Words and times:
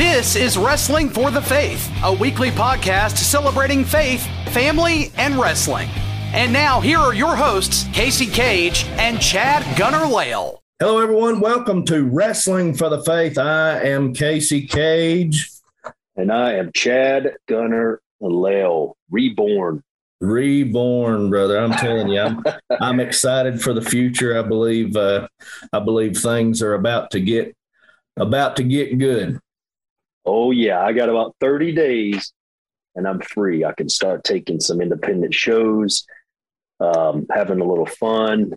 This 0.00 0.34
is 0.34 0.56
Wrestling 0.56 1.10
for 1.10 1.30
the 1.30 1.42
Faith, 1.42 1.92
a 2.02 2.10
weekly 2.10 2.48
podcast 2.48 3.18
celebrating 3.18 3.84
faith, 3.84 4.26
family, 4.48 5.12
and 5.18 5.38
wrestling. 5.38 5.90
And 6.32 6.54
now, 6.54 6.80
here 6.80 6.96
are 6.96 7.12
your 7.12 7.36
hosts, 7.36 7.84
Casey 7.92 8.24
Cage 8.24 8.86
and 8.92 9.20
Chad 9.20 9.76
Gunner 9.76 10.06
Lail. 10.06 10.62
Hello, 10.78 11.02
everyone. 11.02 11.40
Welcome 11.40 11.84
to 11.84 12.04
Wrestling 12.04 12.72
for 12.72 12.88
the 12.88 13.02
Faith. 13.02 13.36
I 13.36 13.78
am 13.82 14.14
Casey 14.14 14.66
Cage. 14.66 15.50
And 16.16 16.32
I 16.32 16.54
am 16.54 16.72
Chad 16.72 17.36
Gunner 17.46 18.00
Lail, 18.22 18.96
reborn. 19.10 19.82
Reborn, 20.22 21.28
brother. 21.28 21.58
I'm 21.58 21.72
telling 21.72 22.08
you, 22.08 22.20
I'm, 22.20 22.42
I'm 22.80 23.00
excited 23.00 23.60
for 23.60 23.74
the 23.74 23.82
future. 23.82 24.38
I 24.38 24.48
believe, 24.48 24.96
uh, 24.96 25.28
I 25.74 25.80
believe 25.80 26.16
things 26.16 26.62
are 26.62 26.72
about 26.72 27.10
to 27.10 27.20
get, 27.20 27.54
about 28.16 28.56
to 28.56 28.62
get 28.62 28.98
good. 28.98 29.38
Oh 30.24 30.50
yeah, 30.50 30.80
I 30.80 30.92
got 30.92 31.08
about 31.08 31.34
30 31.40 31.72
days 31.72 32.32
and 32.94 33.06
I'm 33.06 33.20
free. 33.20 33.64
I 33.64 33.72
can 33.72 33.88
start 33.88 34.24
taking 34.24 34.60
some 34.60 34.80
independent 34.80 35.34
shows, 35.34 36.06
um, 36.80 37.26
having 37.30 37.60
a 37.60 37.64
little 37.64 37.86
fun. 37.86 38.52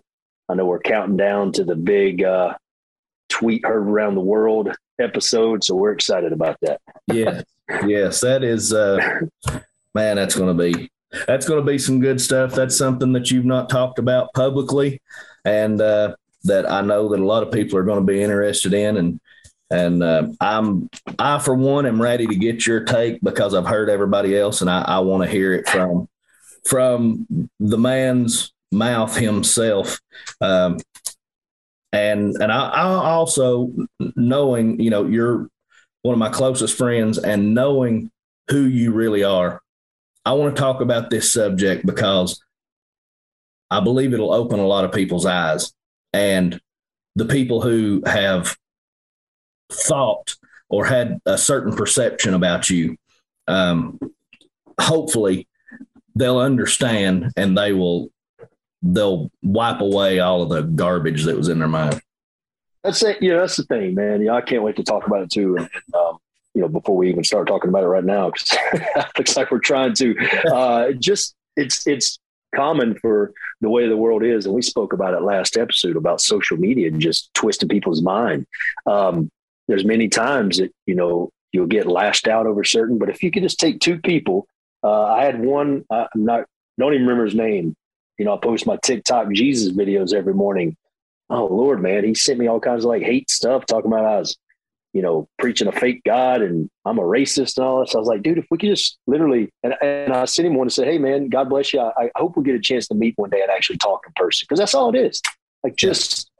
I 0.48 0.54
know 0.54 0.66
we're 0.66 0.80
counting 0.80 1.16
down 1.16 1.52
to 1.52 1.64
the 1.64 1.76
big 1.76 2.22
uh, 2.22 2.54
tweet 3.28 3.64
heard 3.64 3.88
around 3.88 4.14
the 4.14 4.20
world 4.20 4.74
episode, 5.00 5.64
so 5.64 5.74
we're 5.74 5.92
excited 5.92 6.32
about 6.32 6.58
that. 6.62 6.80
yeah, 7.06 7.42
yes, 7.86 8.20
that 8.20 8.44
is, 8.44 8.72
uh, 8.72 8.98
man, 9.94 10.16
that's 10.16 10.36
going 10.36 10.56
to 10.56 10.62
be 10.62 10.90
that's 11.26 11.46
going 11.48 11.64
to 11.64 11.70
be 11.70 11.78
some 11.78 12.00
good 12.00 12.20
stuff. 12.20 12.52
That's 12.52 12.76
something 12.76 13.12
that 13.12 13.30
you've 13.30 13.44
not 13.44 13.70
talked 13.70 13.98
about 13.98 14.32
publicly, 14.34 15.00
and 15.44 15.80
uh, 15.80 16.16
that 16.44 16.70
I 16.70 16.82
know 16.82 17.08
that 17.08 17.20
a 17.20 17.24
lot 17.24 17.42
of 17.42 17.52
people 17.52 17.78
are 17.78 17.84
going 17.84 18.04
to 18.04 18.12
be 18.12 18.22
interested 18.22 18.74
in. 18.74 18.96
And 18.96 19.20
and 19.74 20.02
uh, 20.04 20.28
I'm 20.40 20.88
I 21.18 21.40
for 21.40 21.54
one 21.54 21.84
am 21.84 22.00
ready 22.00 22.28
to 22.28 22.34
get 22.36 22.64
your 22.64 22.84
take 22.84 23.20
because 23.22 23.54
I've 23.54 23.66
heard 23.66 23.90
everybody 23.90 24.38
else, 24.38 24.60
and 24.60 24.70
I, 24.70 24.82
I 24.82 24.98
want 25.00 25.24
to 25.24 25.28
hear 25.28 25.52
it 25.52 25.68
from 25.68 26.08
from 26.64 27.26
the 27.58 27.76
man's 27.76 28.52
mouth 28.70 29.16
himself. 29.16 30.00
Um, 30.40 30.78
and 31.92 32.36
and 32.40 32.52
I, 32.52 32.68
I 32.68 32.82
also 32.82 33.72
knowing 34.14 34.78
you 34.80 34.90
know 34.90 35.06
you're 35.06 35.48
one 36.02 36.12
of 36.12 36.20
my 36.20 36.30
closest 36.30 36.78
friends, 36.78 37.18
and 37.18 37.52
knowing 37.52 38.12
who 38.50 38.66
you 38.66 38.92
really 38.92 39.24
are, 39.24 39.60
I 40.24 40.34
want 40.34 40.54
to 40.54 40.60
talk 40.60 40.82
about 40.82 41.10
this 41.10 41.32
subject 41.32 41.84
because 41.84 42.40
I 43.72 43.80
believe 43.80 44.14
it'll 44.14 44.32
open 44.32 44.60
a 44.60 44.66
lot 44.66 44.84
of 44.84 44.92
people's 44.92 45.26
eyes 45.26 45.72
and 46.12 46.60
the 47.16 47.24
people 47.24 47.60
who 47.60 48.02
have 48.06 48.56
thought 49.70 50.34
or 50.68 50.84
had 50.84 51.18
a 51.26 51.38
certain 51.38 51.74
perception 51.74 52.34
about 52.34 52.70
you, 52.70 52.96
um, 53.46 53.98
hopefully 54.80 55.46
they'll 56.16 56.38
understand 56.38 57.32
and 57.36 57.56
they 57.56 57.72
will 57.72 58.10
they'll 58.82 59.30
wipe 59.42 59.80
away 59.80 60.20
all 60.20 60.42
of 60.42 60.50
the 60.50 60.62
garbage 60.62 61.24
that 61.24 61.36
was 61.36 61.48
in 61.48 61.58
their 61.58 61.68
mind. 61.68 62.00
That's 62.82 63.02
it. 63.02 63.22
Yeah, 63.22 63.38
that's 63.38 63.56
the 63.56 63.64
thing, 63.64 63.94
man. 63.94 64.20
Yeah, 64.20 64.34
I 64.34 64.42
can't 64.42 64.62
wait 64.62 64.76
to 64.76 64.82
talk 64.82 65.06
about 65.06 65.22
it 65.22 65.30
too. 65.30 65.56
And, 65.56 65.68
um, 65.94 66.18
you 66.54 66.60
know, 66.60 66.68
before 66.68 66.96
we 66.96 67.08
even 67.08 67.24
start 67.24 67.48
talking 67.48 67.70
about 67.70 67.82
it 67.82 67.88
right 67.88 68.04
now, 68.04 68.30
because 68.30 68.48
it 68.72 69.06
looks 69.18 69.36
like 69.36 69.50
we're 69.50 69.58
trying 69.58 69.94
to. 69.94 70.14
Uh, 70.52 70.92
just 70.92 71.34
it's 71.56 71.86
it's 71.86 72.18
common 72.54 72.94
for 72.96 73.32
the 73.60 73.70
way 73.70 73.88
the 73.88 73.96
world 73.96 74.22
is, 74.22 74.44
and 74.44 74.54
we 74.54 74.62
spoke 74.62 74.92
about 74.92 75.14
it 75.14 75.22
last 75.22 75.56
episode 75.56 75.96
about 75.96 76.20
social 76.20 76.56
media 76.56 76.90
just 76.90 77.32
twisting 77.34 77.68
people's 77.68 78.02
mind. 78.02 78.46
Um, 78.86 79.30
there's 79.68 79.84
many 79.84 80.08
times 80.08 80.58
that 80.58 80.72
you 80.86 80.94
know 80.94 81.30
you'll 81.52 81.66
get 81.66 81.86
lashed 81.86 82.28
out 82.28 82.46
over 82.46 82.64
certain, 82.64 82.98
but 82.98 83.08
if 83.08 83.22
you 83.22 83.30
could 83.30 83.42
just 83.42 83.60
take 83.60 83.80
two 83.80 83.98
people, 83.98 84.46
uh, 84.82 85.04
I 85.04 85.24
had 85.24 85.40
one. 85.40 85.84
I'm 85.90 86.08
not 86.14 86.44
don't 86.78 86.94
even 86.94 87.06
remember 87.06 87.24
his 87.24 87.34
name. 87.34 87.76
You 88.18 88.24
know, 88.24 88.34
I 88.34 88.38
post 88.38 88.66
my 88.66 88.76
TikTok 88.82 89.32
Jesus 89.32 89.72
videos 89.72 90.14
every 90.14 90.34
morning. 90.34 90.76
Oh 91.30 91.46
Lord, 91.46 91.82
man, 91.82 92.04
he 92.04 92.14
sent 92.14 92.38
me 92.38 92.46
all 92.46 92.60
kinds 92.60 92.84
of 92.84 92.88
like 92.88 93.02
hate 93.02 93.30
stuff, 93.30 93.66
talking 93.66 93.90
about 93.90 94.04
I 94.04 94.18
was, 94.18 94.36
you 94.92 95.02
know, 95.02 95.26
preaching 95.38 95.68
a 95.68 95.72
fake 95.72 96.02
God 96.04 96.42
and 96.42 96.68
I'm 96.84 96.98
a 96.98 97.02
racist 97.02 97.56
and 97.56 97.66
all 97.66 97.80
this. 97.80 97.94
I 97.94 97.98
was 97.98 98.06
like, 98.06 98.22
dude, 98.22 98.38
if 98.38 98.46
we 98.50 98.58
could 98.58 98.68
just 98.68 98.98
literally, 99.06 99.50
and, 99.62 99.74
and 99.80 100.12
I 100.12 100.26
sent 100.26 100.46
him 100.46 100.54
one 100.54 100.68
to 100.68 100.74
say, 100.74 100.84
hey 100.84 100.98
man, 100.98 101.28
God 101.28 101.48
bless 101.48 101.72
you. 101.72 101.80
I, 101.80 102.04
I 102.04 102.10
hope 102.16 102.36
we 102.36 102.44
get 102.44 102.54
a 102.54 102.60
chance 102.60 102.86
to 102.88 102.94
meet 102.94 103.14
one 103.16 103.30
day 103.30 103.40
and 103.40 103.50
actually 103.50 103.78
talk 103.78 104.02
in 104.06 104.12
person 104.14 104.44
because 104.48 104.58
that's 104.58 104.74
all 104.74 104.94
it 104.94 104.98
is. 104.98 105.20
Like 105.62 105.76
just 105.76 106.30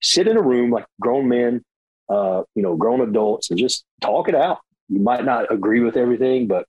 sit 0.00 0.26
in 0.26 0.36
a 0.36 0.42
room 0.42 0.70
like 0.70 0.86
grown 1.00 1.28
men, 1.28 1.62
uh, 2.10 2.42
you 2.54 2.62
know, 2.62 2.76
grown 2.76 3.00
adults 3.00 3.50
and 3.50 3.58
just 3.58 3.84
talk 4.00 4.28
it 4.28 4.34
out. 4.34 4.58
You 4.88 5.00
might 5.00 5.24
not 5.24 5.52
agree 5.52 5.80
with 5.80 5.96
everything, 5.96 6.48
but 6.48 6.66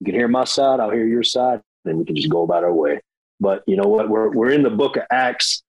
you 0.00 0.06
can 0.06 0.14
hear 0.14 0.28
my 0.28 0.44
side, 0.44 0.78
I'll 0.78 0.90
hear 0.90 1.06
your 1.06 1.24
side, 1.24 1.60
and 1.84 1.98
we 1.98 2.04
can 2.04 2.14
just 2.14 2.30
go 2.30 2.42
about 2.42 2.62
our 2.62 2.72
way. 2.72 3.00
But 3.40 3.64
you 3.66 3.76
know 3.76 3.88
what? 3.88 4.08
We're 4.08 4.30
we're 4.30 4.52
in 4.52 4.62
the 4.62 4.70
book 4.70 4.96
of 4.96 5.02
Acts, 5.10 5.62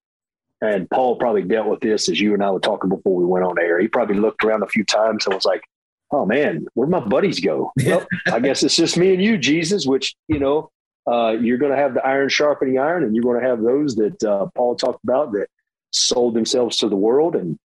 and 0.62 0.90
Paul 0.90 1.18
probably 1.18 1.42
dealt 1.42 1.68
with 1.68 1.82
this 1.82 2.08
as 2.10 2.20
you 2.20 2.34
and 2.34 2.44
I 2.44 2.52
were 2.52 2.60
talking 2.60 2.90
before 2.90 3.16
we 3.16 3.26
went 3.26 3.46
on 3.46 3.60
air. 3.60 3.80
He 3.80 3.88
probably 3.88 4.18
looked 4.18 4.44
around 4.44 4.64
a 4.64 4.68
few 4.68 4.84
times 4.84 5.26
and 5.26 5.34
was 5.34 5.46
like, 5.46 5.64
"Oh 6.12 6.26
man, 6.26 6.68
where'd 6.76 6.90
my 6.90 7.00
buddies 7.00 7.40
go?" 7.40 7.72
well, 7.86 8.08
I 8.32 8.40
guess 8.40 8.64
it's 8.64 8.76
just 8.76 8.98
me 8.98 9.14
and 9.14 9.22
you, 9.22 9.38
Jesus. 9.38 9.88
Which 9.88 10.16
you 10.28 10.40
know, 10.40 10.70
uh, 11.12 11.32
you're 11.42 11.58
going 11.58 11.72
to 11.72 11.78
have 11.78 11.96
the 11.96 12.06
iron 12.06 12.30
sharpening 12.30 12.78
iron, 12.78 13.04
and 13.04 13.16
you're 13.16 13.24
going 13.24 13.42
to 13.42 13.48
have 13.48 13.62
those 13.62 13.96
that 13.96 14.24
uh, 14.24 14.46
Paul 14.56 14.76
talked 14.76 15.04
about 15.04 15.32
that 15.34 15.48
sold 15.92 16.36
themselves 16.36 16.78
to 16.78 16.90
the 16.90 16.96
world 16.96 17.36
and 17.36 17.58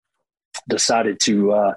decided 0.68 1.20
to 1.20 1.52
uh, 1.52 1.74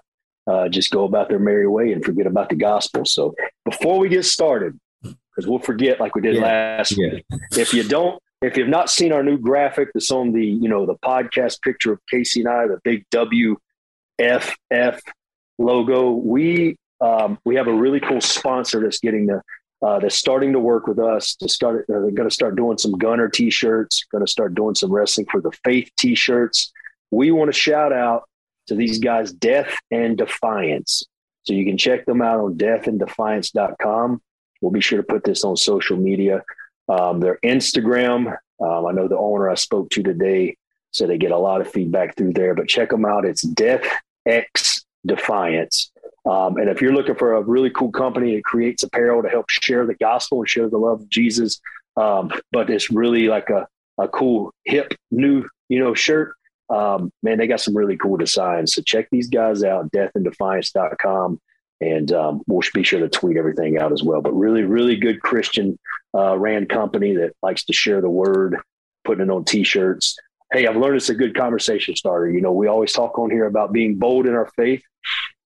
uh, 0.47 0.69
just 0.69 0.91
go 0.91 1.05
about 1.05 1.29
their 1.29 1.39
merry 1.39 1.67
way 1.67 1.91
and 1.91 2.03
forget 2.03 2.27
about 2.27 2.49
the 2.49 2.55
gospel. 2.55 3.05
So 3.05 3.35
before 3.63 3.99
we 3.99 4.09
get 4.09 4.25
started, 4.25 4.79
because 5.01 5.49
we'll 5.49 5.59
forget 5.59 5.99
like 5.99 6.15
we 6.15 6.21
did 6.21 6.35
yeah. 6.35 6.41
last 6.41 6.97
yeah. 6.97 7.15
week. 7.15 7.25
If 7.57 7.73
you 7.73 7.83
don't, 7.83 8.21
if 8.41 8.57
you've 8.57 8.69
not 8.69 8.89
seen 8.89 9.11
our 9.11 9.23
new 9.23 9.37
graphic 9.37 9.89
that's 9.93 10.11
on 10.11 10.31
the, 10.31 10.45
you 10.45 10.69
know, 10.69 10.85
the 10.85 10.95
podcast 10.95 11.61
picture 11.61 11.93
of 11.93 11.99
Casey 12.09 12.41
and 12.41 12.49
I, 12.49 12.67
the 12.67 12.79
big 12.83 13.05
WFF 13.11 14.99
logo, 15.57 16.11
we 16.11 16.77
um, 17.01 17.37
we 17.43 17.55
have 17.55 17.67
a 17.67 17.73
really 17.73 17.99
cool 17.99 18.21
sponsor 18.21 18.81
that's 18.81 18.99
getting 18.99 19.25
the 19.25 19.41
uh, 19.81 19.99
that's 19.99 20.15
starting 20.15 20.53
to 20.53 20.59
work 20.59 20.87
with 20.87 20.99
us 20.99 21.35
to 21.35 21.49
start. 21.49 21.85
Uh, 21.89 21.99
they're 21.99 22.11
going 22.11 22.29
to 22.29 22.33
start 22.33 22.55
doing 22.55 22.77
some 22.77 22.93
Gunner 22.93 23.27
t-shirts. 23.27 24.05
Going 24.11 24.25
to 24.25 24.31
start 24.31 24.55
doing 24.55 24.75
some 24.75 24.91
wrestling 24.91 25.27
for 25.29 25.41
the 25.41 25.51
Faith 25.63 25.89
t-shirts. 25.97 26.71
We 27.11 27.31
want 27.31 27.53
to 27.53 27.59
shout 27.59 27.91
out 27.91 28.23
to 28.67 28.75
these 28.75 28.99
guys, 28.99 29.31
Death 29.31 29.75
and 29.91 30.17
Defiance. 30.17 31.03
So 31.43 31.53
you 31.53 31.65
can 31.65 31.77
check 31.77 32.05
them 32.05 32.21
out 32.21 32.39
on 32.39 32.55
deathanddefiance.com. 32.55 34.21
We'll 34.61 34.71
be 34.71 34.81
sure 34.81 34.97
to 34.97 35.03
put 35.03 35.23
this 35.23 35.43
on 35.43 35.57
social 35.57 35.97
media. 35.97 36.43
Um, 36.89 37.19
their 37.19 37.39
Instagram, 37.43 38.35
um, 38.59 38.85
I 38.85 38.91
know 38.91 39.07
the 39.07 39.17
owner 39.17 39.49
I 39.49 39.55
spoke 39.55 39.89
to 39.91 40.03
today 40.03 40.57
said 40.91 41.09
they 41.09 41.17
get 41.17 41.31
a 41.31 41.37
lot 41.37 41.61
of 41.61 41.69
feedback 41.69 42.15
through 42.15 42.33
there, 42.33 42.55
but 42.55 42.67
check 42.67 42.89
them 42.89 43.05
out. 43.05 43.25
It's 43.25 43.41
Death 43.41 43.85
X 44.25 44.85
Defiance. 45.05 45.91
Um, 46.25 46.57
and 46.57 46.69
if 46.69 46.81
you're 46.81 46.93
looking 46.93 47.15
for 47.15 47.33
a 47.33 47.41
really 47.41 47.69
cool 47.69 47.91
company 47.91 48.35
that 48.35 48.43
creates 48.43 48.81
apparel 48.81 49.21
to 49.21 49.29
help 49.29 49.49
share 49.49 49.85
the 49.85 49.93
gospel 49.95 50.39
and 50.39 50.49
share 50.49 50.69
the 50.69 50.77
love 50.77 51.01
of 51.01 51.09
Jesus, 51.09 51.59
um, 51.97 52.31
but 52.51 52.69
it's 52.69 52.89
really 52.89 53.27
like 53.27 53.49
a, 53.49 53.67
a 53.97 54.07
cool, 54.07 54.51
hip, 54.63 54.93
new, 55.11 55.45
you 55.69 55.79
know, 55.79 55.93
shirt, 55.93 56.33
um, 56.69 57.11
man, 57.21 57.37
they 57.37 57.47
got 57.47 57.61
some 57.61 57.75
really 57.75 57.97
cool 57.97 58.17
designs. 58.17 58.73
So 58.73 58.81
check 58.81 59.07
these 59.11 59.29
guys 59.29 59.63
out, 59.63 59.91
deathanddefiance.com. 59.91 61.39
And 61.81 62.11
um, 62.13 62.41
we'll 62.47 62.61
be 62.73 62.83
sure 62.83 63.01
to 63.01 63.09
tweet 63.09 63.37
everything 63.37 63.77
out 63.77 63.91
as 63.91 64.01
well. 64.01 64.21
But 64.21 64.33
really, 64.33 64.63
really 64.63 64.95
good 64.95 65.21
Christian 65.21 65.77
uh, 66.15 66.37
ran 66.37 66.67
company 66.67 67.15
that 67.17 67.33
likes 67.43 67.65
to 67.65 67.73
share 67.73 68.01
the 68.01 68.09
word, 68.09 68.57
putting 69.03 69.25
it 69.25 69.29
on 69.29 69.43
t-shirts. 69.43 70.17
Hey, 70.51 70.67
I've 70.67 70.77
learned 70.77 70.95
it's 70.95 71.09
a 71.09 71.15
good 71.15 71.35
conversation 71.35 71.95
starter. 71.95 72.29
You 72.29 72.41
know, 72.41 72.53
we 72.53 72.67
always 72.67 72.93
talk 72.93 73.19
on 73.19 73.29
here 73.29 73.45
about 73.45 73.73
being 73.73 73.95
bold 73.95 74.25
in 74.25 74.33
our 74.33 74.49
faith. 74.55 74.83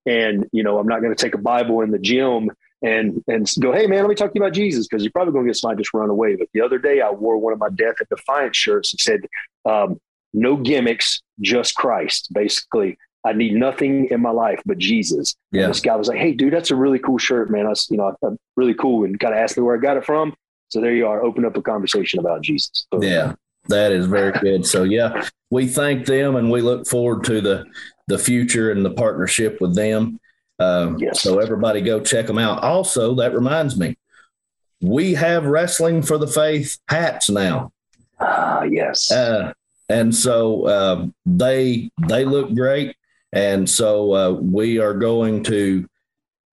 And, 0.05 0.47
you 0.51 0.63
know, 0.63 0.77
I'm 0.77 0.87
not 0.87 1.01
going 1.01 1.15
to 1.15 1.21
take 1.21 1.35
a 1.35 1.39
Bible 1.39 1.81
in 1.81 1.91
the 1.91 1.99
gym 1.99 2.51
and 2.81 3.21
and 3.27 3.49
go, 3.59 3.73
hey 3.73 3.87
man, 3.87 4.01
let 4.01 4.09
me 4.09 4.15
talk 4.15 4.31
to 4.31 4.39
you 4.39 4.41
about 4.41 4.53
Jesus 4.53 4.87
because 4.87 5.03
you're 5.03 5.11
probably 5.11 5.33
going 5.33 5.45
to 5.45 5.49
get 5.49 5.57
somebody 5.57 5.81
just 5.81 5.93
run 5.93 6.09
away. 6.09 6.35
But 6.35 6.47
the 6.53 6.61
other 6.61 6.79
day, 6.79 7.01
I 7.01 7.11
wore 7.11 7.37
one 7.37 7.53
of 7.53 7.59
my 7.59 7.69
Death 7.69 7.95
and 7.99 8.07
Defiance 8.09 8.55
shirts 8.55 8.93
and 8.93 8.99
said, 8.99 9.21
um, 9.65 9.99
no 10.33 10.55
gimmicks, 10.55 11.21
just 11.41 11.75
Christ. 11.75 12.31
Basically, 12.33 12.97
I 13.25 13.33
need 13.33 13.53
nothing 13.53 14.07
in 14.11 14.21
my 14.21 14.31
life 14.31 14.61
but 14.65 14.77
Jesus. 14.77 15.35
Yeah. 15.51 15.63
And 15.63 15.69
this 15.71 15.81
guy 15.81 15.95
was 15.95 16.07
like, 16.07 16.19
"Hey, 16.19 16.33
dude, 16.33 16.53
that's 16.53 16.71
a 16.71 16.75
really 16.75 16.99
cool 16.99 17.17
shirt, 17.17 17.49
man. 17.51 17.67
I, 17.67 17.73
you 17.89 17.97
know, 17.97 18.15
really 18.55 18.73
cool." 18.73 19.05
And 19.05 19.19
kind 19.19 19.33
of 19.33 19.39
asked 19.39 19.57
me 19.57 19.63
where 19.63 19.75
I 19.75 19.79
got 19.79 19.97
it 19.97 20.05
from. 20.05 20.33
So 20.69 20.81
there 20.81 20.93
you 20.93 21.07
are. 21.07 21.23
Open 21.23 21.45
up 21.45 21.57
a 21.57 21.61
conversation 21.61 22.19
about 22.19 22.41
Jesus. 22.41 22.85
So, 22.93 23.01
yeah, 23.01 23.33
that 23.67 23.91
is 23.91 24.05
very 24.05 24.31
good. 24.39 24.65
So 24.65 24.83
yeah, 24.83 25.27
we 25.49 25.67
thank 25.67 26.05
them 26.05 26.35
and 26.35 26.51
we 26.51 26.61
look 26.61 26.87
forward 26.87 27.23
to 27.25 27.41
the 27.41 27.65
the 28.07 28.17
future 28.17 28.71
and 28.71 28.85
the 28.85 28.91
partnership 28.91 29.59
with 29.61 29.75
them. 29.75 30.19
Um, 30.59 30.97
yes. 30.97 31.21
So 31.21 31.39
everybody 31.39 31.81
go 31.81 31.99
check 31.99 32.27
them 32.27 32.37
out. 32.37 32.63
Also, 32.63 33.15
that 33.15 33.33
reminds 33.33 33.77
me, 33.77 33.97
we 34.81 35.13
have 35.13 35.45
wrestling 35.45 36.01
for 36.01 36.17
the 36.17 36.27
faith 36.27 36.77
hats 36.87 37.29
now. 37.29 37.71
Ah, 38.19 38.63
yes. 38.63 39.11
Uh, 39.11 39.53
and 39.89 40.15
so 40.15 40.65
uh, 40.65 41.05
they 41.25 41.89
they 42.07 42.25
look 42.25 42.53
great, 42.53 42.95
and 43.33 43.69
so 43.69 44.13
uh, 44.13 44.31
we 44.31 44.79
are 44.79 44.93
going 44.93 45.43
to 45.43 45.87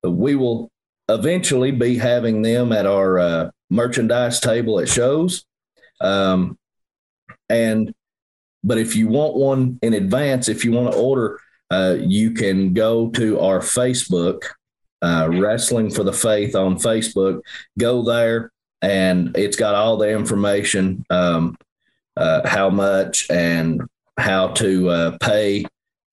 we 0.02 0.34
will 0.34 0.70
eventually 1.08 1.70
be 1.70 1.96
having 1.96 2.42
them 2.42 2.72
at 2.72 2.86
our 2.86 3.18
uh, 3.18 3.50
merchandise 3.70 4.40
table 4.40 4.80
at 4.80 4.88
shows. 4.88 5.44
Um, 6.00 6.58
and 7.48 7.94
but 8.64 8.78
if 8.78 8.96
you 8.96 9.08
want 9.08 9.36
one 9.36 9.78
in 9.82 9.94
advance, 9.94 10.48
if 10.48 10.64
you 10.64 10.72
want 10.72 10.92
to 10.92 10.98
order, 10.98 11.38
uh, 11.70 11.96
you 12.00 12.32
can 12.32 12.72
go 12.74 13.10
to 13.10 13.38
our 13.40 13.60
Facebook, 13.60 14.42
uh, 15.02 15.28
Wrestling 15.30 15.90
for 15.90 16.02
the 16.02 16.12
Faith 16.12 16.56
on 16.56 16.76
Facebook. 16.76 17.40
Go 17.78 18.02
there, 18.02 18.50
and 18.82 19.36
it's 19.36 19.56
got 19.56 19.74
all 19.74 19.96
the 19.96 20.10
information, 20.10 21.04
um, 21.10 21.56
uh, 22.16 22.46
how 22.46 22.70
much 22.70 23.30
and 23.30 23.82
how 24.18 24.48
to 24.48 24.88
uh, 24.88 25.18
pay. 25.18 25.64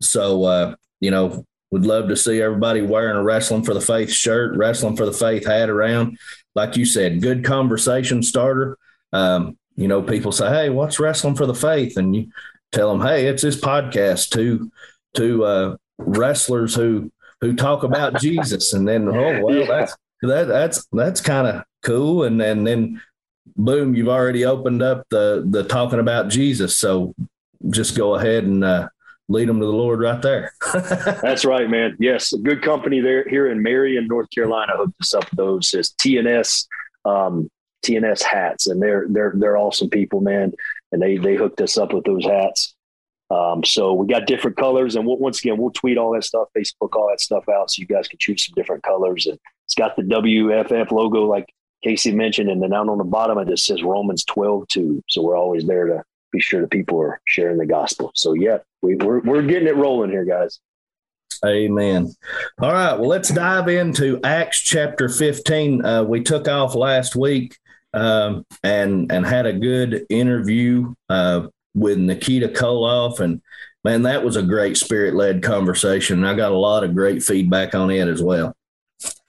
So 0.02 0.44
uh, 0.44 0.76
you 1.00 1.12
know, 1.12 1.46
we'd 1.72 1.86
love 1.86 2.08
to 2.10 2.16
see 2.16 2.42
everybody 2.42 2.82
wearing 2.82 3.18
a 3.18 3.24
Wrestling 3.24 3.64
for 3.64 3.74
the 3.74 3.82
Faith 3.82 4.12
shirt, 4.12 4.56
Wrestling 4.56 4.96
for 4.96 5.06
the 5.06 5.14
Faith 5.14 5.46
hat 5.46 5.70
around. 5.70 6.18
Like 6.56 6.78
you 6.78 6.86
said, 6.86 7.22
good 7.22 7.44
conversation 7.44 8.22
starter. 8.22 8.78
Um, 9.12 9.58
you 9.76 9.88
know, 9.88 10.02
people 10.02 10.32
say, 10.32 10.50
"Hey, 10.50 10.70
what's 10.70 11.00
Wrestling 11.00 11.36
for 11.36 11.46
the 11.46 11.56
Faith?" 11.56 11.98
and 11.98 12.16
you 12.16 12.28
tell 12.72 12.92
them, 12.92 13.06
"Hey, 13.06 13.28
it's 13.28 13.42
this 13.42 13.60
podcast 13.60 14.30
to 14.32 14.72
to 15.16 15.46
uh, 15.46 15.76
wrestlers 15.98 16.76
who 16.76 17.12
who 17.42 17.56
talk 17.56 17.84
about 17.84 18.20
Jesus." 18.22 18.74
And 18.74 18.88
then, 18.88 19.08
oh 19.08 19.44
well, 19.44 19.66
that's 19.66 19.96
that 20.22 20.48
that's 20.48 20.86
that's 20.92 21.22
kind 21.22 21.48
of 21.48 21.64
cool. 21.82 22.24
And 22.24 22.42
and 22.42 22.68
then, 22.68 23.02
boom, 23.56 23.96
you've 23.96 24.10
already 24.10 24.46
opened 24.46 24.82
up 24.82 25.06
the 25.10 25.46
the 25.48 25.64
talking 25.64 26.00
about 26.00 26.30
Jesus. 26.30 26.78
So 26.78 27.14
just 27.70 27.96
go 27.96 28.16
ahead 28.16 28.44
and 28.44 28.64
uh, 28.64 28.90
lead 29.30 29.48
them 29.48 29.60
to 29.60 29.66
the 29.66 29.72
Lord 29.72 30.00
right 30.00 30.22
there. 30.22 30.54
That's 30.74 31.46
right, 31.46 31.70
man. 31.70 31.96
Yes, 32.00 32.34
a 32.34 32.38
good 32.38 32.62
company 32.62 33.00
there 33.00 33.28
here 33.28 33.48
in 33.48 33.62
Marion, 33.62 34.08
North 34.08 34.30
Carolina, 34.34 34.74
hooked 34.76 35.02
us 35.02 35.14
up 35.14 35.30
with 35.32 35.38
those 35.38 35.74
as 35.74 35.92
TNS 35.92 36.68
um, 37.06 37.50
TNS 37.84 38.24
hats, 38.24 38.68
and 38.68 38.82
they're 38.82 39.06
they're 39.10 39.34
they're 39.36 39.58
awesome 39.58 39.90
people, 39.90 40.22
man. 40.22 40.54
And 40.92 41.02
they 41.02 41.18
they 41.18 41.36
hooked 41.36 41.62
us 41.62 41.78
up 41.78 41.94
with 41.94 42.06
those 42.06 42.26
hats. 42.26 42.76
Um, 43.30 43.64
so 43.64 43.94
we 43.94 44.08
got 44.08 44.28
different 44.28 44.58
colors, 44.58 44.96
and 44.96 45.08
we'll, 45.08 45.18
once 45.18 45.40
again, 45.40 45.58
we'll 45.58 45.72
tweet 45.72 45.98
all 45.98 46.14
that 46.14 46.24
stuff, 46.24 46.50
Facebook 46.56 46.96
all 46.96 47.10
that 47.10 47.20
stuff 47.20 47.44
out, 47.50 47.72
so 47.72 47.80
you 47.80 47.88
guys 47.88 48.08
can 48.08 48.20
choose 48.20 48.46
some 48.46 48.54
different 48.56 48.84
colors. 48.84 49.26
And 49.26 49.40
it's 49.66 49.76
got 49.76 49.96
the 49.96 50.04
WFF 50.04 50.92
logo, 50.92 51.26
like 51.26 51.52
Casey 51.84 52.12
mentioned, 52.12 52.50
and 52.50 52.62
then 52.62 52.74
out 52.74 52.90
on 52.90 52.98
the 52.98 53.04
bottom 53.04 53.38
it 53.38 53.48
just 53.48 53.66
says 53.66 53.84
Romans 53.84 54.24
12 54.26 54.68
2. 54.68 55.04
So 55.10 55.22
we're 55.22 55.38
always 55.38 55.66
there 55.66 55.88
to 55.88 56.04
be 56.32 56.40
sure 56.40 56.62
the 56.62 56.68
people 56.68 57.00
are 57.02 57.22
sharing 57.26 57.58
the 57.58 57.66
gospel. 57.66 58.12
So 58.16 58.34
yeah, 58.34 58.60
we, 58.82 58.96
we're 58.96 59.20
we're 59.20 59.42
getting 59.44 59.68
it 59.68 59.76
rolling 59.76 60.10
here, 60.10 60.26
guys. 60.26 60.60
Amen. 61.46 62.14
All 62.60 62.72
right. 62.72 62.98
Well, 62.98 63.10
let's 63.10 63.30
dive 63.30 63.68
into 63.68 64.20
Acts 64.24 64.62
chapter 64.62 65.10
15. 65.10 65.86
Uh, 65.86 66.04
we 66.04 66.24
took 66.24 66.48
off 66.48 66.74
last 66.74 67.18
week 67.18 67.58
um, 67.94 68.46
and 68.64 69.12
and 69.12 69.26
had 69.26 69.46
a 69.46 69.54
good 69.54 70.06
interview 70.10 70.94
uh, 71.10 71.48
with 71.76 71.98
Nikita 71.98 72.50
Koloff, 72.50 73.20
and 73.20 73.42
man, 73.84 74.04
that 74.04 74.24
was 74.24 74.36
a 74.36 74.42
great 74.42 74.78
spirit 74.78 75.16
led 75.16 75.44
conversation. 75.44 76.24
I 76.24 76.34
got 76.34 76.52
a 76.52 76.58
lot 76.58 76.84
of 76.84 76.96
great 76.96 77.22
feedback 77.24 77.76
on 77.76 77.92
it 77.92 78.08
as 78.08 78.22
well. 78.22 78.56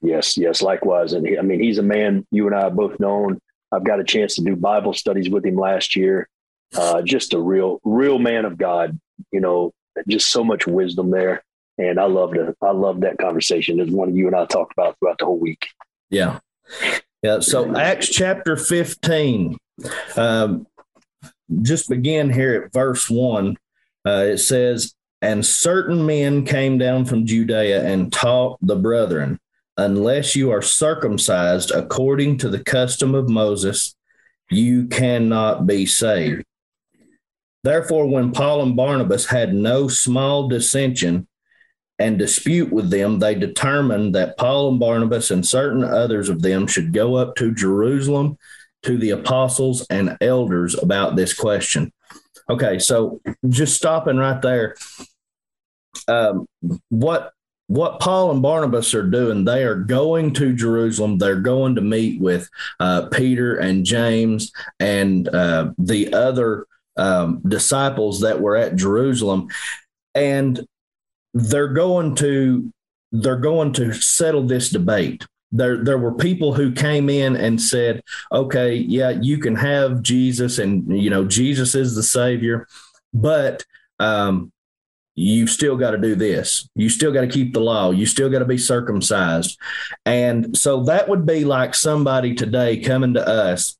Yes, 0.04 0.36
yes, 0.36 0.60
likewise. 0.60 1.14
And 1.14 1.26
he, 1.26 1.38
I 1.38 1.42
mean, 1.42 1.60
he's 1.60 1.78
a 1.78 1.82
man 1.82 2.26
you 2.30 2.46
and 2.46 2.54
I 2.54 2.64
have 2.64 2.76
both 2.76 3.00
known. 3.00 3.40
I've 3.72 3.84
got 3.84 4.00
a 4.00 4.04
chance 4.04 4.34
to 4.36 4.42
do 4.42 4.54
Bible 4.54 4.92
studies 4.92 5.30
with 5.30 5.44
him 5.44 5.56
last 5.56 5.96
year. 5.96 6.28
Uh, 6.76 7.02
just 7.02 7.32
a 7.32 7.40
real, 7.40 7.80
real 7.84 8.18
man 8.18 8.44
of 8.44 8.58
God. 8.58 8.98
You 9.32 9.40
know, 9.40 9.72
just 10.08 10.30
so 10.30 10.44
much 10.44 10.66
wisdom 10.66 11.10
there. 11.10 11.42
And 11.78 11.98
I 11.98 12.04
loved 12.04 12.36
it. 12.36 12.54
I 12.62 12.70
loved 12.70 13.00
that 13.02 13.18
conversation. 13.18 13.80
It's 13.80 13.90
one 13.90 14.08
of 14.08 14.16
you 14.16 14.26
and 14.26 14.36
I 14.36 14.46
talked 14.46 14.72
about 14.72 14.96
throughout 14.98 15.18
the 15.18 15.24
whole 15.24 15.38
week. 15.38 15.66
Yeah. 16.10 16.38
Yeah. 17.22 17.40
So 17.40 17.74
Acts 17.74 18.08
chapter 18.08 18.56
15, 18.56 19.56
um, 20.16 20.66
just 21.62 21.88
begin 21.88 22.30
here 22.30 22.64
at 22.64 22.72
verse 22.72 23.08
one. 23.08 23.56
Uh, 24.06 24.26
it 24.28 24.38
says, 24.38 24.94
And 25.22 25.44
certain 25.44 26.04
men 26.06 26.44
came 26.44 26.78
down 26.78 27.06
from 27.06 27.26
Judea 27.26 27.84
and 27.84 28.12
taught 28.12 28.58
the 28.60 28.76
brethren, 28.76 29.40
unless 29.76 30.36
you 30.36 30.50
are 30.50 30.62
circumcised 30.62 31.70
according 31.70 32.38
to 32.38 32.48
the 32.48 32.62
custom 32.62 33.14
of 33.14 33.28
Moses, 33.28 33.94
you 34.50 34.86
cannot 34.86 35.66
be 35.66 35.86
saved. 35.86 36.44
Therefore, 37.62 38.06
when 38.06 38.32
Paul 38.32 38.62
and 38.62 38.76
Barnabas 38.76 39.26
had 39.26 39.54
no 39.54 39.88
small 39.88 40.48
dissension 40.48 41.26
and 41.98 42.18
dispute 42.18 42.70
with 42.70 42.90
them, 42.90 43.18
they 43.18 43.34
determined 43.34 44.14
that 44.14 44.36
Paul 44.36 44.68
and 44.68 44.80
Barnabas 44.80 45.30
and 45.30 45.46
certain 45.46 45.82
others 45.82 46.28
of 46.28 46.42
them 46.42 46.66
should 46.66 46.92
go 46.92 47.14
up 47.14 47.36
to 47.36 47.54
Jerusalem 47.54 48.36
to 48.82 48.98
the 48.98 49.10
apostles 49.10 49.86
and 49.88 50.16
elders 50.20 50.74
about 50.74 51.16
this 51.16 51.32
question. 51.32 51.90
Okay, 52.50 52.78
so 52.78 53.20
just 53.48 53.74
stopping 53.74 54.18
right 54.18 54.42
there. 54.42 54.76
Um, 56.06 56.46
what 56.90 57.32
what 57.66 58.00
Paul 58.00 58.30
and 58.30 58.42
Barnabas 58.42 58.94
are 58.94 59.08
doing, 59.08 59.44
they 59.44 59.64
are 59.64 59.74
going 59.74 60.34
to 60.34 60.54
Jerusalem. 60.54 61.18
They're 61.18 61.40
going 61.40 61.74
to 61.76 61.80
meet 61.80 62.20
with 62.20 62.48
uh, 62.78 63.06
Peter 63.06 63.56
and 63.56 63.84
James 63.84 64.52
and 64.78 65.28
uh, 65.28 65.70
the 65.78 66.12
other 66.12 66.66
um, 66.96 67.40
disciples 67.46 68.20
that 68.20 68.40
were 68.40 68.56
at 68.56 68.76
Jerusalem, 68.76 69.48
and 70.14 70.66
they're 71.32 71.72
going 71.72 72.14
to 72.16 72.72
they're 73.12 73.36
going 73.36 73.72
to 73.74 73.92
settle 73.92 74.42
this 74.42 74.70
debate. 74.70 75.24
There, 75.52 75.84
there 75.84 75.98
were 75.98 76.14
people 76.14 76.52
who 76.52 76.72
came 76.72 77.08
in 77.08 77.36
and 77.36 77.60
said, 77.60 78.02
"Okay, 78.32 78.74
yeah, 78.74 79.10
you 79.10 79.38
can 79.38 79.56
have 79.56 80.02
Jesus, 80.02 80.58
and 80.58 81.00
you 81.00 81.10
know 81.10 81.24
Jesus 81.24 81.74
is 81.74 81.94
the 81.94 82.02
Savior, 82.02 82.66
but 83.12 83.64
um, 83.98 84.52
you've 85.14 85.50
still 85.50 85.76
got 85.76 85.92
to 85.92 85.98
do 85.98 86.14
this. 86.14 86.68
You 86.74 86.88
still 86.88 87.12
got 87.12 87.22
to 87.22 87.28
keep 87.28 87.52
the 87.52 87.60
law. 87.60 87.90
You 87.90 88.06
still 88.06 88.30
got 88.30 88.40
to 88.40 88.44
be 88.44 88.58
circumcised." 88.58 89.58
And 90.04 90.56
so 90.56 90.84
that 90.84 91.08
would 91.08 91.26
be 91.26 91.44
like 91.44 91.74
somebody 91.74 92.34
today 92.34 92.80
coming 92.80 93.14
to 93.14 93.26
us, 93.26 93.76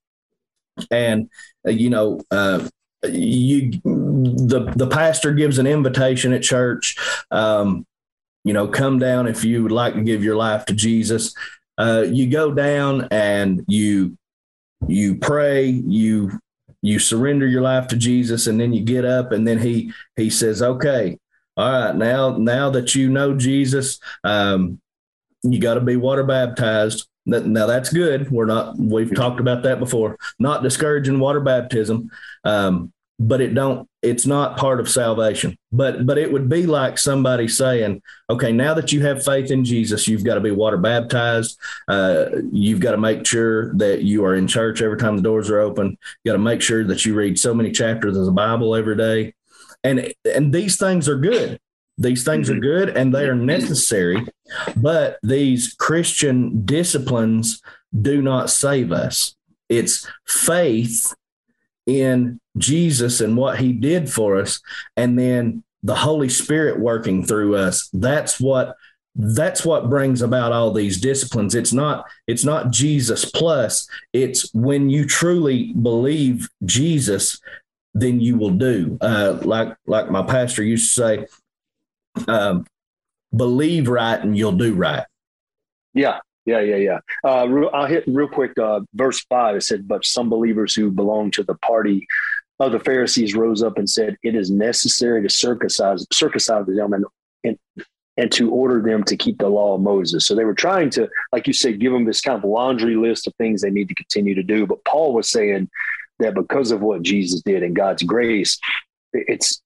and 0.90 1.30
uh, 1.66 1.70
you 1.70 1.90
know, 1.90 2.20
uh, 2.30 2.68
you 3.08 3.70
the 3.84 4.72
the 4.76 4.86
pastor 4.86 5.32
gives 5.32 5.58
an 5.58 5.66
invitation 5.66 6.32
at 6.32 6.42
church 6.42 6.96
um, 7.30 7.86
you 8.44 8.52
know 8.52 8.68
come 8.68 8.98
down 8.98 9.26
if 9.26 9.44
you 9.44 9.62
would 9.62 9.72
like 9.72 9.94
to 9.94 10.02
give 10.02 10.24
your 10.24 10.36
life 10.36 10.64
to 10.64 10.74
jesus 10.74 11.34
uh, 11.78 12.04
you 12.06 12.28
go 12.28 12.52
down 12.52 13.08
and 13.10 13.64
you 13.68 14.16
you 14.86 15.16
pray 15.16 15.66
you 15.66 16.30
you 16.82 16.98
surrender 16.98 17.46
your 17.46 17.62
life 17.62 17.88
to 17.88 17.96
jesus 17.96 18.46
and 18.46 18.60
then 18.60 18.72
you 18.72 18.82
get 18.82 19.04
up 19.04 19.32
and 19.32 19.46
then 19.46 19.58
he 19.58 19.92
he 20.16 20.30
says 20.30 20.62
okay 20.62 21.18
all 21.56 21.70
right 21.70 21.96
now 21.96 22.36
now 22.36 22.70
that 22.70 22.94
you 22.94 23.08
know 23.08 23.34
jesus 23.34 24.00
um, 24.24 24.80
you 25.42 25.60
got 25.60 25.74
to 25.74 25.80
be 25.80 25.96
water 25.96 26.24
baptized 26.24 27.06
now 27.26 27.66
that's 27.66 27.90
good. 27.90 28.30
We're 28.30 28.44
not. 28.44 28.78
We've 28.78 29.14
talked 29.14 29.40
about 29.40 29.62
that 29.62 29.78
before. 29.78 30.18
Not 30.38 30.62
discouraging 30.62 31.18
water 31.18 31.40
baptism, 31.40 32.10
um, 32.44 32.92
but 33.18 33.40
it 33.40 33.54
don't 33.54 33.88
it's 34.02 34.26
not 34.26 34.56
part 34.56 34.80
of 34.80 34.88
salvation 34.88 35.56
but 35.70 36.04
but 36.04 36.18
it 36.18 36.32
would 36.32 36.48
be 36.48 36.66
like 36.66 36.98
somebody 36.98 37.46
saying 37.46 38.02
okay 38.28 38.50
now 38.50 38.74
that 38.74 38.92
you 38.92 39.02
have 39.02 39.24
faith 39.24 39.52
in 39.52 39.64
jesus 39.64 40.08
you've 40.08 40.24
got 40.24 40.34
to 40.34 40.40
be 40.40 40.50
water 40.50 40.76
baptized 40.76 41.56
uh, 41.86 42.26
you've 42.50 42.80
got 42.80 42.90
to 42.90 42.98
make 42.98 43.24
sure 43.24 43.72
that 43.74 44.02
you 44.02 44.24
are 44.24 44.34
in 44.34 44.48
church 44.48 44.82
every 44.82 44.98
time 44.98 45.16
the 45.16 45.22
doors 45.22 45.48
are 45.48 45.60
open 45.60 45.96
you 46.24 46.32
got 46.32 46.36
to 46.36 46.42
make 46.42 46.60
sure 46.60 46.82
that 46.82 47.04
you 47.06 47.14
read 47.14 47.38
so 47.38 47.54
many 47.54 47.70
chapters 47.70 48.16
of 48.16 48.24
the 48.24 48.32
bible 48.32 48.74
every 48.74 48.96
day 48.96 49.32
and 49.84 50.12
and 50.24 50.52
these 50.52 50.76
things 50.76 51.08
are 51.08 51.18
good. 51.18 51.60
These 51.96 52.24
things 52.24 52.50
are 52.50 52.54
mm-hmm. 52.54 52.62
good 52.62 52.88
and 52.96 53.14
they 53.14 53.28
are 53.28 53.36
necessary 53.36 54.26
but 54.74 55.20
these 55.22 55.74
christian 55.78 56.64
disciplines 56.64 57.62
do 58.00 58.20
not 58.20 58.50
save 58.50 58.92
us. 58.92 59.36
It's 59.68 60.06
faith 60.26 61.14
in 61.86 62.40
Jesus 62.58 63.20
and 63.20 63.36
what 63.36 63.58
he 63.58 63.72
did 63.72 64.10
for 64.10 64.38
us, 64.38 64.60
and 64.96 65.18
then 65.18 65.62
the 65.82 65.94
Holy 65.94 66.28
Spirit 66.28 66.80
working 66.80 67.24
through 67.24 67.56
us. 67.56 67.88
That's 67.92 68.40
what 68.40 68.76
that's 69.16 69.64
what 69.64 69.88
brings 69.88 70.22
about 70.22 70.50
all 70.50 70.72
these 70.72 71.00
disciplines. 71.00 71.54
It's 71.54 71.72
not 71.72 72.06
it's 72.26 72.44
not 72.44 72.70
jesus 72.70 73.24
plus. 73.24 73.88
It's 74.12 74.52
when 74.54 74.90
you 74.90 75.06
truly 75.06 75.72
believe 75.72 76.48
jesus 76.64 77.40
then 77.94 78.20
you 78.20 78.36
will 78.36 78.50
do 78.50 78.98
uh, 79.00 79.38
like 79.42 79.76
like 79.86 80.10
my 80.10 80.22
pastor 80.22 80.62
used 80.62 80.94
to 80.94 81.00
say 81.00 81.26
um, 82.28 82.66
believe 83.34 83.88
right 83.88 84.20
and 84.20 84.36
you'll 84.36 84.52
do 84.52 84.74
right 84.74 85.04
yeah 85.94 86.18
yeah, 86.46 86.60
yeah, 86.60 86.76
yeah. 86.76 86.98
Uh, 87.24 87.46
I'll 87.72 87.86
hit 87.86 88.04
real 88.06 88.28
quick. 88.28 88.58
Uh, 88.58 88.80
verse 88.94 89.24
five. 89.30 89.56
It 89.56 89.62
said, 89.62 89.88
"But 89.88 90.04
some 90.04 90.28
believers 90.28 90.74
who 90.74 90.90
belonged 90.90 91.32
to 91.34 91.42
the 91.42 91.54
party 91.54 92.06
of 92.60 92.72
the 92.72 92.80
Pharisees 92.80 93.34
rose 93.34 93.62
up 93.62 93.78
and 93.78 93.88
said, 93.88 94.16
"It 94.22 94.34
is 94.34 94.50
necessary 94.50 95.22
to 95.22 95.28
circumcise 95.30 96.06
circumcise 96.12 96.66
the 96.66 96.74
young 96.74 96.90
men." 96.90 97.04
And 97.44 97.58
and 98.16 98.30
to 98.32 98.50
order 98.50 98.80
them 98.80 99.02
to 99.04 99.16
keep 99.16 99.38
the 99.38 99.48
law 99.48 99.74
of 99.74 99.80
Moses. 99.80 100.26
So 100.26 100.36
they 100.36 100.44
were 100.44 100.54
trying 100.54 100.88
to, 100.90 101.08
like 101.32 101.48
you 101.48 101.52
said, 101.52 101.80
give 101.80 101.92
them 101.92 102.04
this 102.04 102.20
kind 102.20 102.38
of 102.38 102.48
laundry 102.48 102.94
list 102.94 103.26
of 103.26 103.34
things 103.34 103.60
they 103.60 103.70
need 103.70 103.88
to 103.88 103.94
continue 103.94 104.36
to 104.36 104.42
do. 104.42 104.66
But 104.66 104.84
Paul 104.84 105.14
was 105.14 105.28
saying 105.28 105.68
that 106.18 106.34
because 106.34 106.70
of 106.70 106.80
what 106.80 107.02
Jesus 107.02 107.42
did 107.42 107.62
and 107.62 107.74
God's 107.74 108.02
grace, 108.02 108.58
it's 109.12 109.62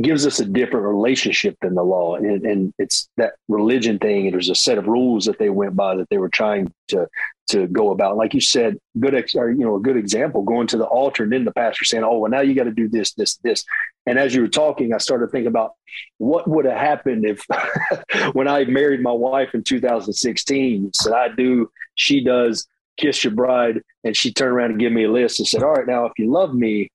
gives 0.00 0.26
us 0.26 0.40
a 0.40 0.44
different 0.44 0.86
relationship 0.86 1.56
than 1.62 1.74
the 1.74 1.82
law. 1.82 2.14
And, 2.14 2.44
and 2.44 2.74
it's 2.78 3.08
that 3.16 3.32
religion 3.48 3.98
thing. 3.98 4.26
It 4.26 4.34
was 4.34 4.50
a 4.50 4.54
set 4.54 4.78
of 4.78 4.86
rules 4.86 5.24
that 5.24 5.38
they 5.38 5.48
went 5.48 5.74
by 5.74 5.96
that 5.96 6.08
they 6.10 6.18
were 6.18 6.28
trying 6.28 6.72
to 6.88 7.08
to 7.48 7.66
go 7.66 7.90
about. 7.90 8.16
Like 8.16 8.32
you 8.32 8.40
said, 8.40 8.78
good 8.98 9.14
ex, 9.14 9.34
or, 9.34 9.50
you 9.50 9.64
know, 9.64 9.76
a 9.76 9.80
good 9.80 9.96
example, 9.96 10.42
going 10.42 10.68
to 10.68 10.76
the 10.76 10.84
altar 10.84 11.24
and 11.24 11.32
then 11.32 11.44
the 11.44 11.52
pastor 11.52 11.84
saying, 11.84 12.04
Oh, 12.04 12.18
well, 12.18 12.30
now 12.30 12.40
you 12.40 12.54
got 12.54 12.64
to 12.64 12.70
do 12.70 12.88
this, 12.88 13.12
this, 13.14 13.36
this. 13.38 13.64
And 14.06 14.18
as 14.18 14.34
you 14.34 14.42
were 14.42 14.48
talking, 14.48 14.94
I 14.94 14.98
started 14.98 15.30
thinking 15.30 15.48
about 15.48 15.72
what 16.18 16.48
would 16.48 16.64
have 16.64 16.78
happened 16.78 17.26
if 17.26 17.44
when 18.34 18.46
I 18.46 18.64
married 18.64 19.02
my 19.02 19.12
wife 19.12 19.54
in 19.54 19.64
2016, 19.64 20.92
said 20.94 21.12
I 21.12 21.28
do, 21.28 21.70
she 21.96 22.22
does, 22.22 22.68
kiss 23.00 23.24
your 23.24 23.32
bride, 23.32 23.80
and 24.04 24.16
she 24.16 24.32
turned 24.32 24.52
around 24.52 24.70
and 24.72 24.80
gave 24.80 24.92
me 24.92 25.04
a 25.04 25.10
list 25.10 25.38
and 25.38 25.48
said, 25.48 25.62
All 25.62 25.72
right, 25.72 25.86
now 25.86 26.04
if 26.06 26.12
you 26.18 26.30
love 26.30 26.54
me, 26.54 26.88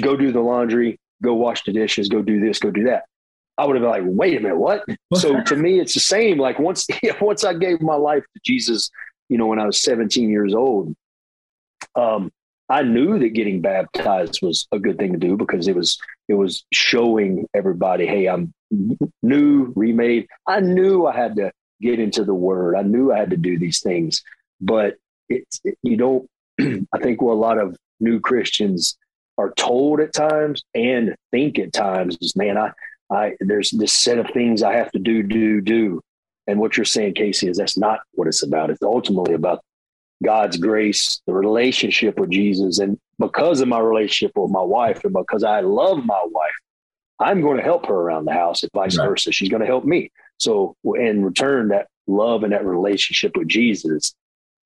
go 0.00 0.16
do 0.16 0.32
the 0.32 0.40
laundry, 0.40 0.98
go 1.22 1.34
wash 1.34 1.64
the 1.64 1.72
dishes, 1.72 2.08
go 2.08 2.22
do 2.22 2.40
this, 2.40 2.58
go 2.58 2.70
do 2.70 2.84
that. 2.84 3.04
I 3.58 3.66
would 3.66 3.76
have 3.76 3.82
been 3.82 3.90
like, 3.90 4.02
wait 4.06 4.38
a 4.38 4.40
minute, 4.40 4.56
what? 4.56 4.84
so 5.14 5.42
to 5.42 5.56
me, 5.56 5.80
it's 5.80 5.94
the 5.94 6.00
same. 6.00 6.38
Like 6.38 6.58
once, 6.58 6.86
once 7.20 7.44
I 7.44 7.54
gave 7.54 7.82
my 7.82 7.96
life 7.96 8.22
to 8.22 8.40
Jesus, 8.44 8.90
you 9.28 9.36
know, 9.36 9.46
when 9.46 9.58
I 9.58 9.66
was 9.66 9.82
17 9.82 10.30
years 10.30 10.54
old, 10.54 10.94
um, 11.94 12.30
I 12.68 12.82
knew 12.82 13.18
that 13.18 13.30
getting 13.30 13.60
baptized 13.60 14.38
was 14.42 14.68
a 14.70 14.78
good 14.78 14.96
thing 14.96 15.12
to 15.12 15.18
do 15.18 15.36
because 15.36 15.66
it 15.66 15.74
was 15.74 15.98
it 16.28 16.34
was 16.34 16.64
showing 16.72 17.48
everybody, 17.52 18.06
hey, 18.06 18.28
I'm 18.28 18.54
new, 19.22 19.72
remade. 19.74 20.28
I 20.46 20.60
knew 20.60 21.06
I 21.06 21.16
had 21.16 21.34
to 21.36 21.50
get 21.80 21.98
into 21.98 22.24
the 22.24 22.34
Word. 22.34 22.76
I 22.76 22.82
knew 22.82 23.12
I 23.12 23.18
had 23.18 23.30
to 23.30 23.36
do 23.36 23.58
these 23.58 23.80
things, 23.80 24.22
but 24.60 24.94
it's 25.30 25.60
it, 25.64 25.78
you 25.82 25.96
don't. 25.96 26.28
I 26.92 26.98
think 27.00 27.22
what 27.22 27.32
a 27.32 27.34
lot 27.34 27.58
of 27.58 27.76
new 28.00 28.20
Christians 28.20 28.98
are 29.38 29.52
told 29.52 30.00
at 30.00 30.12
times 30.12 30.62
and 30.74 31.14
think 31.30 31.58
at 31.58 31.72
times 31.72 32.18
is, 32.20 32.36
man, 32.36 32.58
I, 32.58 32.72
I, 33.10 33.32
there's 33.40 33.70
this 33.70 33.92
set 33.92 34.18
of 34.18 34.26
things 34.28 34.62
I 34.62 34.74
have 34.76 34.92
to 34.92 34.98
do, 34.98 35.22
do, 35.22 35.60
do. 35.60 36.00
And 36.46 36.58
what 36.60 36.76
you're 36.76 36.84
saying, 36.84 37.14
Casey, 37.14 37.48
is 37.48 37.56
that's 37.56 37.78
not 37.78 38.00
what 38.12 38.28
it's 38.28 38.42
about. 38.42 38.70
It's 38.70 38.82
ultimately 38.82 39.34
about 39.34 39.60
God's 40.22 40.58
grace, 40.58 41.22
the 41.26 41.32
relationship 41.32 42.18
with 42.18 42.30
Jesus. 42.30 42.78
And 42.78 42.98
because 43.18 43.60
of 43.60 43.68
my 43.68 43.78
relationship 43.78 44.32
with 44.36 44.50
my 44.50 44.62
wife 44.62 45.04
and 45.04 45.14
because 45.14 45.44
I 45.44 45.60
love 45.60 46.04
my 46.04 46.22
wife, 46.26 46.52
I'm 47.18 47.40
going 47.40 47.56
to 47.56 47.62
help 47.62 47.86
her 47.86 47.94
around 47.94 48.26
the 48.26 48.32
house 48.32 48.62
and 48.62 48.70
vice 48.74 48.98
right. 48.98 49.08
versa. 49.08 49.32
She's 49.32 49.48
going 49.48 49.60
to 49.60 49.66
help 49.66 49.84
me. 49.84 50.10
So 50.38 50.74
in 50.84 51.24
return, 51.24 51.68
that 51.68 51.86
love 52.06 52.42
and 52.42 52.52
that 52.52 52.64
relationship 52.64 53.36
with 53.36 53.48
Jesus 53.48 54.14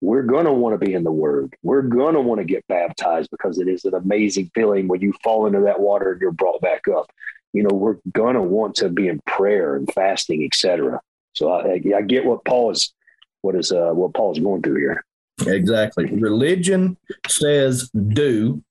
we're 0.04 0.23
going 0.23 0.44
to 0.44 0.52
want 0.52 0.78
to 0.78 0.87
be 0.87 0.92
in 0.92 1.02
the 1.02 1.11
word. 1.11 1.56
We're 1.62 1.80
going 1.80 2.12
to 2.12 2.20
want 2.20 2.38
to 2.38 2.44
get 2.44 2.66
baptized 2.68 3.30
because 3.30 3.58
it 3.58 3.68
is 3.68 3.87
an 3.87 3.94
amazing 3.94 4.50
feeling 4.54 4.87
when 4.87 5.00
you 5.00 5.14
fall 5.25 5.46
into 5.46 5.61
that 5.61 5.80
water 5.80 6.12
and 6.12 6.20
you're 6.20 6.30
brought 6.30 6.61
back 6.61 6.82
up. 6.94 7.11
You 7.54 7.62
know, 7.62 7.75
we're 7.75 7.96
going 8.12 8.34
to 8.34 8.42
want 8.42 8.75
to 8.76 8.90
be 8.90 9.08
in 9.08 9.20
prayer 9.26 9.76
and 9.76 9.90
fasting, 9.94 10.44
etc. 10.44 11.00
So 11.32 11.50
I, 11.50 11.80
I, 11.96 12.02
get 12.02 12.26
what 12.26 12.44
Paul 12.44 12.73
is, 12.73 12.92
what 13.40 13.54
is, 13.54 13.73
uh, 13.73 13.92
what 13.92 14.12
Paul 14.12 14.32
is 14.32 14.40
going 14.40 14.61
through 14.61 14.80
here. 14.80 15.04
Exactly. 15.46 16.04
Religion 16.04 16.99
says 17.26 17.88
do. 17.88 18.62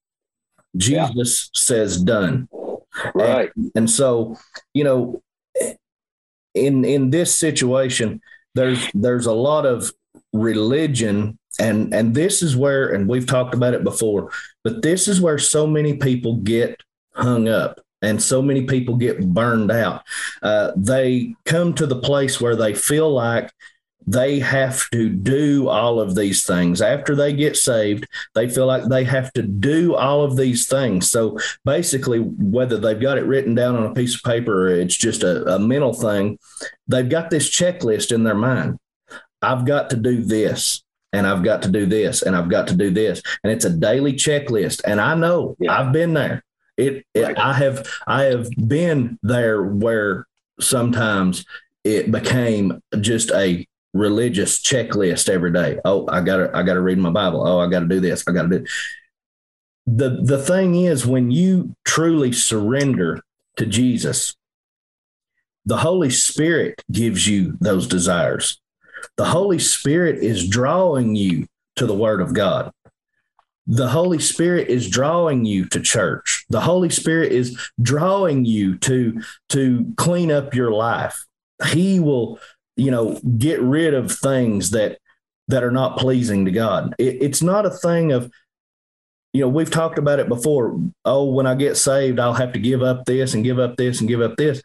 Jesus 0.77 1.49
yeah. 1.51 1.59
says 1.59 1.99
done. 1.99 2.47
Right. 3.15 3.51
And, 3.55 3.71
and 3.73 3.89
so, 3.89 4.37
you 4.75 4.83
know, 4.83 5.23
in 6.53 6.85
in 6.85 7.09
this 7.09 7.33
situation, 7.33 8.21
there's 8.53 8.87
there's 8.93 9.25
a 9.25 9.33
lot 9.33 9.65
of 9.65 9.91
religion 10.33 11.37
and 11.59 11.93
and 11.93 12.15
this 12.15 12.41
is 12.41 12.57
where 12.57 12.89
and 12.89 13.07
we've 13.07 13.27
talked 13.27 13.53
about 13.53 13.75
it 13.75 13.83
before 13.83 14.31
but 14.63 14.81
this 14.81 15.07
is 15.07 15.21
where 15.21 15.37
so 15.37 15.67
many 15.67 15.97
people 15.97 16.37
get 16.37 16.81
hung 17.13 17.47
up 17.47 17.79
and 18.03 18.21
so 18.21 18.41
many 18.41 18.63
people 18.65 18.97
get 18.97 19.25
burned 19.33 19.71
out. 19.71 20.03
Uh, 20.43 20.71
they 20.75 21.33
come 21.45 21.73
to 21.73 21.87
the 21.87 21.99
place 21.99 22.39
where 22.39 22.55
they 22.55 22.73
feel 22.73 23.09
like 23.09 23.51
they 24.05 24.39
have 24.39 24.89
to 24.91 25.07
do 25.07 25.69
all 25.69 26.01
of 26.01 26.13
these 26.13 26.43
things. 26.45 26.81
After 26.81 27.15
they 27.15 27.31
get 27.31 27.55
saved 27.55 28.05
they 28.35 28.49
feel 28.49 28.65
like 28.65 28.89
they 28.89 29.05
have 29.05 29.31
to 29.33 29.41
do 29.41 29.95
all 29.95 30.23
of 30.23 30.35
these 30.35 30.67
things. 30.67 31.09
So 31.09 31.39
basically 31.63 32.19
whether 32.19 32.77
they've 32.77 32.99
got 32.99 33.17
it 33.17 33.25
written 33.25 33.55
down 33.55 33.77
on 33.77 33.85
a 33.85 33.93
piece 33.93 34.15
of 34.15 34.23
paper 34.23 34.67
or 34.67 34.75
it's 34.75 34.97
just 34.97 35.23
a, 35.23 35.55
a 35.55 35.59
mental 35.59 35.93
thing 35.93 36.37
they've 36.87 37.07
got 37.07 37.29
this 37.29 37.49
checklist 37.49 38.13
in 38.13 38.23
their 38.23 38.35
mind 38.35 38.77
I've 39.43 39.65
got 39.65 39.89
to 39.91 39.97
do 39.97 40.23
this 40.23 40.83
and 41.11 41.27
I've 41.27 41.43
got 41.43 41.61
to 41.63 41.69
do 41.69 41.85
this 41.85 42.21
and 42.21 42.35
I've 42.35 42.49
got 42.49 42.67
to 42.69 42.75
do 42.75 42.89
this. 42.89 43.21
And 43.43 43.51
it's 43.51 43.65
a 43.65 43.69
daily 43.69 44.13
checklist. 44.13 44.81
And 44.85 44.99
I 44.99 45.15
know 45.15 45.55
yeah. 45.59 45.79
I've 45.79 45.91
been 45.91 46.13
there. 46.13 46.43
It, 46.75 47.05
it 47.13 47.21
right. 47.21 47.37
I 47.37 47.53
have 47.53 47.87
I 48.07 48.23
have 48.23 48.49
been 48.67 49.19
there 49.21 49.61
where 49.61 50.25
sometimes 50.59 51.45
it 51.83 52.11
became 52.11 52.81
just 52.99 53.31
a 53.31 53.67
religious 53.93 54.59
checklist 54.59 55.29
every 55.29 55.51
day. 55.51 55.79
Oh, 55.85 56.07
I 56.07 56.21
gotta 56.21 56.49
I 56.55 56.63
gotta 56.63 56.81
read 56.81 56.97
my 56.97 57.11
Bible. 57.11 57.47
Oh, 57.47 57.59
I 57.59 57.67
gotta 57.67 57.85
do 57.85 57.99
this. 57.99 58.23
I 58.27 58.31
gotta 58.31 58.47
do 58.47 58.65
the 59.85 60.21
the 60.23 60.37
thing 60.37 60.75
is 60.75 61.05
when 61.05 61.31
you 61.31 61.75
truly 61.85 62.31
surrender 62.31 63.21
to 63.57 63.65
Jesus, 63.65 64.35
the 65.65 65.77
Holy 65.77 66.09
Spirit 66.09 66.81
gives 66.91 67.27
you 67.27 67.57
those 67.59 67.87
desires. 67.87 68.59
The 69.17 69.25
Holy 69.25 69.59
Spirit 69.59 70.23
is 70.23 70.47
drawing 70.47 71.15
you 71.15 71.47
to 71.75 71.85
the 71.85 71.95
Word 71.95 72.21
of 72.21 72.33
God. 72.33 72.71
The 73.65 73.87
Holy 73.87 74.19
Spirit 74.19 74.67
is 74.67 74.89
drawing 74.89 75.45
you 75.45 75.65
to 75.69 75.79
church. 75.79 76.45
The 76.49 76.61
Holy 76.61 76.89
Spirit 76.89 77.31
is 77.31 77.57
drawing 77.81 78.45
you 78.45 78.77
to, 78.79 79.21
to 79.49 79.93
clean 79.95 80.31
up 80.31 80.53
your 80.53 80.71
life. 80.71 81.25
He 81.67 81.99
will, 81.99 82.39
you 82.75 82.91
know, 82.91 83.19
get 83.37 83.61
rid 83.61 83.93
of 83.93 84.11
things 84.11 84.71
that 84.71 84.97
that 85.49 85.63
are 85.63 85.71
not 85.71 85.97
pleasing 85.97 86.45
to 86.45 86.51
God. 86.51 86.95
It, 86.97 87.21
it's 87.21 87.41
not 87.41 87.65
a 87.65 87.69
thing 87.69 88.11
of, 88.11 88.31
you 89.33 89.41
know, 89.41 89.49
we've 89.49 89.71
talked 89.71 89.97
about 89.97 90.19
it 90.19 90.29
before. 90.29 90.79
Oh, 91.05 91.25
when 91.25 91.45
I 91.47 91.55
get 91.55 91.75
saved, 91.75 92.19
I'll 92.19 92.33
have 92.33 92.53
to 92.53 92.59
give 92.59 92.81
up 92.81 93.05
this 93.05 93.33
and 93.33 93.43
give 93.43 93.59
up 93.59 93.75
this 93.75 93.99
and 93.99 94.07
give 94.07 94.21
up 94.21 94.35
this. 94.37 94.61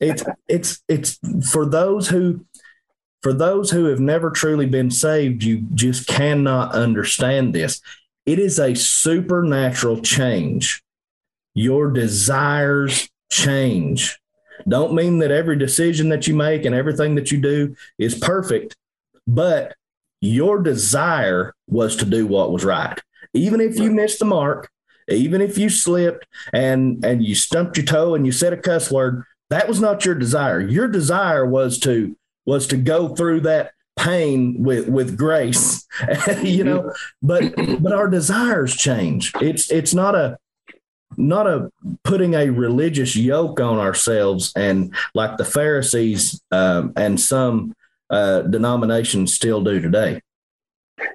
It's 0.00 0.22
it's 0.46 0.82
it's 0.88 1.18
for 1.50 1.66
those 1.66 2.08
who 2.08 2.44
for 3.22 3.32
those 3.32 3.70
who 3.70 3.86
have 3.86 4.00
never 4.00 4.30
truly 4.30 4.66
been 4.66 4.90
saved, 4.90 5.42
you 5.42 5.62
just 5.74 6.06
cannot 6.06 6.74
understand 6.74 7.54
this. 7.54 7.80
It 8.26 8.38
is 8.38 8.58
a 8.58 8.74
supernatural 8.74 10.00
change. 10.02 10.82
Your 11.54 11.90
desires 11.90 13.08
change. 13.30 14.18
Don't 14.68 14.94
mean 14.94 15.18
that 15.18 15.30
every 15.30 15.56
decision 15.56 16.08
that 16.10 16.26
you 16.26 16.34
make 16.34 16.64
and 16.64 16.74
everything 16.74 17.14
that 17.14 17.30
you 17.30 17.40
do 17.40 17.74
is 17.98 18.14
perfect, 18.14 18.76
but 19.26 19.74
your 20.20 20.62
desire 20.62 21.54
was 21.68 21.96
to 21.96 22.04
do 22.04 22.26
what 22.26 22.52
was 22.52 22.64
right. 22.64 22.98
Even 23.34 23.60
if 23.60 23.78
you 23.78 23.90
missed 23.90 24.18
the 24.18 24.24
mark, 24.24 24.70
even 25.08 25.40
if 25.40 25.56
you 25.56 25.68
slipped 25.68 26.26
and 26.52 27.04
and 27.04 27.24
you 27.24 27.34
stumped 27.34 27.76
your 27.76 27.86
toe 27.86 28.14
and 28.14 28.26
you 28.26 28.32
said 28.32 28.52
a 28.52 28.56
cuss 28.56 28.90
word, 28.90 29.24
that 29.50 29.68
was 29.68 29.80
not 29.80 30.04
your 30.04 30.14
desire. 30.14 30.60
Your 30.60 30.88
desire 30.88 31.46
was 31.46 31.78
to 31.80 32.16
was 32.48 32.66
to 32.66 32.78
go 32.78 33.14
through 33.14 33.40
that 33.40 33.72
pain 33.94 34.62
with 34.62 34.88
with 34.88 35.18
grace 35.18 35.86
you 36.42 36.64
know 36.64 36.90
but 37.20 37.42
but 37.80 37.92
our 37.92 38.08
desires 38.08 38.74
change. 38.74 39.32
It's 39.40 39.70
it's 39.70 39.92
not 39.92 40.14
a 40.14 40.38
not 41.16 41.46
a 41.46 41.70
putting 42.04 42.34
a 42.34 42.48
religious 42.48 43.14
yoke 43.16 43.60
on 43.60 43.78
ourselves 43.78 44.52
and 44.56 44.94
like 45.14 45.36
the 45.36 45.44
pharisees 45.44 46.40
um, 46.50 46.94
and 46.96 47.20
some 47.20 47.74
uh, 48.08 48.42
denominations 48.42 49.34
still 49.34 49.62
do 49.62 49.78
today. 49.78 50.22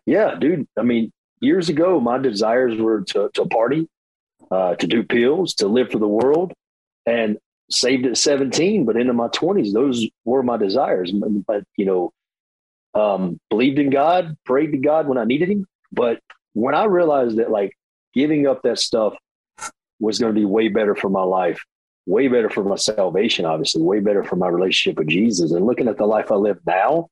Yeah 0.06 0.36
dude. 0.36 0.68
I 0.78 0.84
mean 0.84 1.12
years 1.40 1.68
ago 1.68 2.00
my 2.00 2.20
desires 2.20 2.80
were 2.80 3.02
to, 3.02 3.32
to 3.34 3.46
party 3.46 3.90
uh, 4.52 4.76
to 4.76 4.86
do 4.86 5.02
pills 5.02 5.56
to 5.56 5.68
live 5.68 5.90
for 5.90 5.98
the 5.98 6.08
world. 6.08 6.54
And 7.08 7.40
saved 7.74 8.06
at 8.06 8.18
17, 8.18 8.86
but 8.86 8.98
into 8.98 9.14
my 9.14 9.28
20s, 9.30 9.74
those 9.74 10.08
were 10.26 10.44
my 10.44 10.58
desires. 10.58 11.12
But, 11.12 11.64
you 11.76 11.86
know, 11.86 12.14
um, 12.94 13.40
believed 13.50 13.80
in 13.80 13.90
God, 13.90 14.38
prayed 14.46 14.72
to 14.72 14.78
God 14.78 15.08
when 15.08 15.18
I 15.18 15.26
needed 15.26 15.50
Him. 15.50 15.66
But 15.92 16.20
when 16.54 16.76
I 16.76 16.86
realized 16.86 17.38
that, 17.38 17.52
like, 17.52 17.76
giving 18.14 18.48
up 18.48 18.62
that 18.64 18.80
stuff 18.80 19.16
was 20.00 20.20
going 20.20 20.34
to 20.34 20.40
be 20.40 20.46
way 20.46 20.68
better 20.68 20.96
for 20.96 21.10
my 21.10 21.24
life, 21.24 21.64
way 22.06 22.28
better 22.28 22.50
for 22.50 22.64
my 22.64 22.76
salvation, 22.76 23.46
obviously, 23.46 23.82
way 23.82 24.00
better 24.00 24.24
for 24.24 24.36
my 24.36 24.48
relationship 24.48 24.98
with 24.98 25.08
Jesus. 25.08 25.52
And 25.52 25.66
looking 25.66 25.88
at 25.88 25.98
the 25.98 26.06
life 26.06 26.32
I 26.32 26.36
live 26.36 26.60
now, 26.66 27.10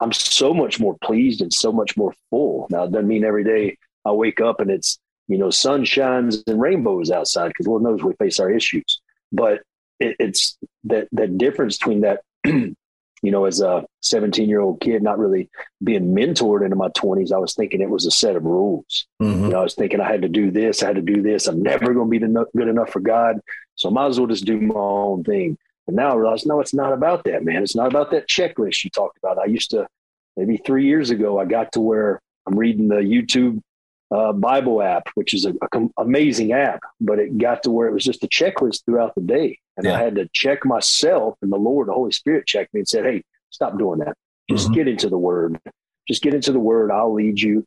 I'm 0.00 0.12
so 0.12 0.52
much 0.52 0.80
more 0.80 0.96
pleased 1.02 1.40
and 1.40 1.52
so 1.52 1.72
much 1.72 1.96
more 1.96 2.12
full. 2.30 2.66
Now, 2.70 2.84
it 2.84 2.92
doesn't 2.92 3.08
mean 3.08 3.24
every 3.24 3.44
day 3.44 3.78
I 4.04 4.12
wake 4.12 4.40
up 4.40 4.60
and 4.60 4.70
it's, 4.70 4.98
you 5.28 5.38
know, 5.38 5.50
sun 5.50 5.84
shines 5.84 6.42
and 6.46 6.60
rainbows 6.60 7.10
outside 7.10 7.48
because 7.48 7.66
Lord 7.66 7.82
knows 7.82 8.02
we 8.02 8.14
face 8.14 8.40
our 8.40 8.50
issues. 8.50 9.00
But 9.32 9.62
it, 10.00 10.16
it's 10.18 10.56
that 10.84 11.08
that 11.12 11.38
difference 11.38 11.78
between 11.78 12.02
that 12.02 12.20
you 13.24 13.30
know, 13.30 13.46
as 13.46 13.62
a 13.62 13.86
17 14.02 14.50
year 14.50 14.60
old 14.60 14.82
kid, 14.82 15.02
not 15.02 15.18
really 15.18 15.48
being 15.82 16.14
mentored 16.14 16.62
into 16.62 16.76
my 16.76 16.88
20s, 16.88 17.32
I 17.32 17.38
was 17.38 17.54
thinking 17.54 17.80
it 17.80 17.88
was 17.88 18.04
a 18.04 18.10
set 18.10 18.36
of 18.36 18.44
rules. 18.44 19.06
Mm-hmm. 19.22 19.44
You 19.44 19.48
know, 19.48 19.60
I 19.60 19.62
was 19.62 19.74
thinking 19.74 19.98
I 19.98 20.06
had 20.06 20.22
to 20.22 20.28
do 20.28 20.50
this, 20.50 20.82
I 20.82 20.88
had 20.88 20.96
to 20.96 21.02
do 21.02 21.22
this. 21.22 21.46
I'm 21.46 21.62
never 21.62 21.94
going 21.94 22.10
to 22.10 22.20
be 22.20 22.44
good 22.54 22.68
enough 22.68 22.90
for 22.90 23.00
God. 23.00 23.40
So 23.76 23.88
I 23.88 23.92
might 23.92 24.08
as 24.08 24.20
well 24.20 24.28
just 24.28 24.44
do 24.44 24.60
my 24.60 24.74
own 24.74 25.24
thing. 25.24 25.56
But 25.86 25.94
now 25.94 26.12
I 26.12 26.16
realize, 26.16 26.44
no, 26.44 26.60
it's 26.60 26.74
not 26.74 26.92
about 26.92 27.24
that, 27.24 27.44
man. 27.44 27.62
It's 27.62 27.74
not 27.74 27.88
about 27.88 28.10
that 28.10 28.28
checklist 28.28 28.84
you 28.84 28.90
talked 28.90 29.16
about. 29.16 29.38
I 29.38 29.46
used 29.46 29.70
to, 29.70 29.86
maybe 30.36 30.58
three 30.58 30.84
years 30.84 31.08
ago, 31.08 31.38
I 31.38 31.46
got 31.46 31.72
to 31.72 31.80
where 31.80 32.20
I'm 32.46 32.58
reading 32.58 32.88
the 32.88 32.96
YouTube 32.96 33.62
uh, 34.10 34.32
Bible 34.32 34.82
app, 34.82 35.08
which 35.14 35.34
is 35.34 35.44
an 35.44 35.58
amazing 35.98 36.52
app, 36.52 36.80
but 37.00 37.18
it 37.18 37.38
got 37.38 37.62
to 37.62 37.70
where 37.70 37.88
it 37.88 37.92
was 37.92 38.04
just 38.04 38.24
a 38.24 38.28
checklist 38.28 38.84
throughout 38.84 39.14
the 39.14 39.22
day. 39.22 39.58
And 39.76 39.86
yeah. 39.86 39.94
I 39.94 40.02
had 40.02 40.14
to 40.16 40.28
check 40.32 40.64
myself, 40.64 41.36
and 41.42 41.52
the 41.52 41.56
Lord, 41.56 41.88
the 41.88 41.92
Holy 41.92 42.12
Spirit 42.12 42.46
checked 42.46 42.74
me 42.74 42.80
and 42.80 42.88
said, 42.88 43.04
Hey, 43.04 43.24
stop 43.50 43.78
doing 43.78 44.00
that. 44.00 44.14
Just 44.48 44.66
mm-hmm. 44.66 44.74
get 44.74 44.88
into 44.88 45.08
the 45.08 45.18
word. 45.18 45.58
Just 46.06 46.22
get 46.22 46.34
into 46.34 46.52
the 46.52 46.60
word. 46.60 46.90
I'll 46.90 47.14
lead 47.14 47.40
you. 47.40 47.64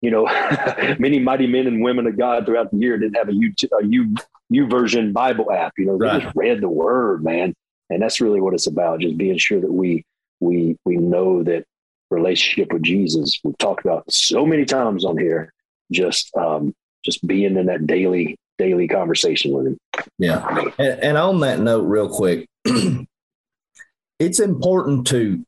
You 0.00 0.10
know, 0.10 0.26
many 0.98 1.18
mighty 1.18 1.46
men 1.46 1.66
and 1.66 1.82
women 1.82 2.06
of 2.06 2.18
God 2.18 2.44
throughout 2.44 2.70
the 2.70 2.78
year 2.78 2.98
didn't 2.98 3.16
have 3.16 3.28
a 3.28 3.34
U, 3.34 3.52
a 3.80 3.86
U, 3.86 4.14
YouVersion 4.52 5.12
Bible 5.12 5.52
app. 5.52 5.72
You 5.78 5.86
know, 5.86 5.98
they 5.98 6.06
right. 6.06 6.22
just 6.22 6.36
read 6.36 6.60
the 6.60 6.68
word, 6.68 7.24
man. 7.24 7.54
And 7.90 8.02
that's 8.02 8.20
really 8.20 8.40
what 8.40 8.54
it's 8.54 8.66
about, 8.66 9.00
just 9.00 9.16
being 9.16 9.38
sure 9.38 9.60
that 9.60 9.72
we 9.72 10.04
we 10.40 10.76
we 10.84 10.96
know 10.96 11.42
that 11.42 11.64
relationship 12.10 12.72
with 12.72 12.82
Jesus. 12.82 13.38
We've 13.44 13.56
talked 13.58 13.84
about 13.84 14.10
so 14.10 14.44
many 14.46 14.64
times 14.64 15.04
on 15.04 15.18
here 15.18 15.52
just 15.94 16.34
um, 16.36 16.74
just 17.04 17.26
being 17.26 17.56
in 17.56 17.66
that 17.66 17.86
daily 17.86 18.36
daily 18.58 18.88
conversation 18.88 19.52
with 19.52 19.66
him. 19.66 19.78
Yeah, 20.18 20.72
and, 20.78 21.00
and 21.00 21.18
on 21.18 21.40
that 21.40 21.60
note, 21.60 21.82
real 21.82 22.08
quick, 22.08 22.48
it's 24.18 24.40
important 24.40 25.06
to 25.08 25.44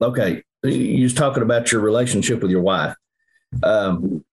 okay. 0.00 0.42
You 0.62 1.04
was 1.04 1.14
talking 1.14 1.42
about 1.42 1.70
your 1.70 1.80
relationship 1.80 2.42
with 2.42 2.50
your 2.50 2.62
wife. 2.62 2.96
Um, 3.62 4.24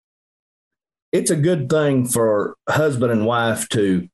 it's 1.12 1.30
a 1.30 1.36
good 1.36 1.70
thing 1.70 2.08
for 2.08 2.56
husband 2.68 3.12
and 3.12 3.26
wife 3.26 3.70
to 3.70 4.08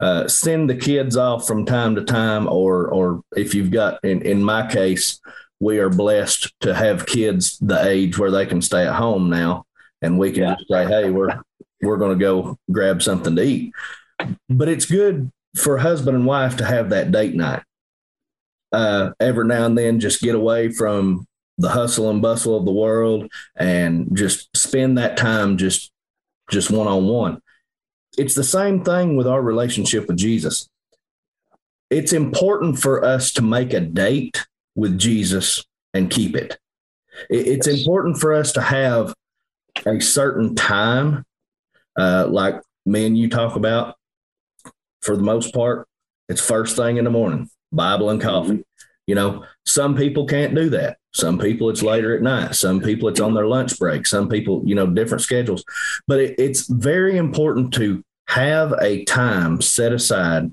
uh, 0.00 0.28
send 0.28 0.68
the 0.68 0.76
kids 0.76 1.16
off 1.16 1.46
from 1.46 1.64
time 1.64 1.94
to 1.94 2.04
time, 2.04 2.46
or 2.48 2.88
or 2.88 3.22
if 3.36 3.54
you've 3.54 3.70
got 3.70 4.04
in 4.04 4.22
in 4.22 4.42
my 4.42 4.66
case, 4.66 5.20
we 5.60 5.78
are 5.78 5.90
blessed 5.90 6.52
to 6.60 6.74
have 6.74 7.06
kids 7.06 7.58
the 7.58 7.82
age 7.86 8.18
where 8.18 8.30
they 8.30 8.46
can 8.46 8.60
stay 8.60 8.86
at 8.86 8.94
home 8.94 9.30
now 9.30 9.64
and 10.02 10.18
we 10.18 10.32
can 10.32 10.42
yeah. 10.42 10.54
just 10.54 10.68
say, 10.68 10.86
"Hey, 10.86 11.10
we're 11.10 11.40
we're 11.82 11.96
going 11.96 12.18
to 12.18 12.24
go 12.24 12.58
grab 12.70 13.02
something 13.02 13.36
to 13.36 13.42
eat." 13.42 13.72
But 14.48 14.68
it's 14.68 14.86
good 14.86 15.30
for 15.56 15.78
husband 15.78 16.16
and 16.16 16.26
wife 16.26 16.56
to 16.56 16.64
have 16.64 16.90
that 16.90 17.10
date 17.10 17.34
night. 17.34 17.62
Uh, 18.72 19.10
every 19.20 19.46
now 19.46 19.64
and 19.64 19.76
then, 19.76 20.00
just 20.00 20.20
get 20.20 20.34
away 20.34 20.70
from 20.70 21.26
the 21.58 21.70
hustle 21.70 22.10
and 22.10 22.22
bustle 22.22 22.56
of 22.56 22.64
the 22.64 22.72
world 22.72 23.30
and 23.56 24.16
just 24.16 24.48
spend 24.56 24.96
that 24.96 25.16
time 25.16 25.56
just 25.56 25.90
just 26.50 26.70
one 26.70 26.86
on 26.86 27.06
one. 27.06 27.40
It's 28.16 28.34
the 28.34 28.44
same 28.44 28.84
thing 28.84 29.16
with 29.16 29.26
our 29.26 29.42
relationship 29.42 30.08
with 30.08 30.16
Jesus. 30.16 30.68
It's 31.90 32.12
important 32.12 32.78
for 32.78 33.04
us 33.04 33.32
to 33.32 33.42
make 33.42 33.72
a 33.72 33.80
date 33.80 34.46
with 34.74 34.98
Jesus 34.98 35.64
and 35.94 36.10
keep 36.10 36.36
it. 36.36 36.58
It's 37.28 37.66
important 37.66 38.18
for 38.18 38.32
us 38.32 38.52
to 38.52 38.60
have 38.60 39.14
a 39.86 40.00
certain 40.00 40.54
time, 40.54 41.24
uh, 41.98 42.26
like 42.28 42.60
me 42.86 43.06
and 43.06 43.18
you 43.18 43.28
talk 43.28 43.56
about, 43.56 43.96
for 45.02 45.16
the 45.16 45.22
most 45.22 45.54
part, 45.54 45.86
it's 46.28 46.40
first 46.40 46.76
thing 46.76 46.96
in 46.96 47.04
the 47.04 47.10
morning, 47.10 47.48
Bible 47.72 48.10
and 48.10 48.20
coffee. 48.20 48.50
Mm-hmm. 48.50 48.62
You 49.06 49.14
know, 49.14 49.44
some 49.64 49.96
people 49.96 50.26
can't 50.26 50.54
do 50.54 50.68
that. 50.70 50.98
Some 51.14 51.38
people 51.38 51.70
it's 51.70 51.82
later 51.82 52.14
at 52.14 52.22
night. 52.22 52.54
Some 52.54 52.80
people 52.80 53.08
it's 53.08 53.20
on 53.20 53.32
their 53.32 53.46
lunch 53.46 53.78
break. 53.78 54.06
Some 54.06 54.28
people, 54.28 54.62
you 54.66 54.74
know, 54.74 54.86
different 54.86 55.22
schedules. 55.22 55.64
But 56.06 56.20
it, 56.20 56.34
it's 56.38 56.66
very 56.66 57.16
important 57.16 57.72
to 57.74 58.04
have 58.28 58.74
a 58.82 59.04
time 59.06 59.62
set 59.62 59.92
aside 59.92 60.52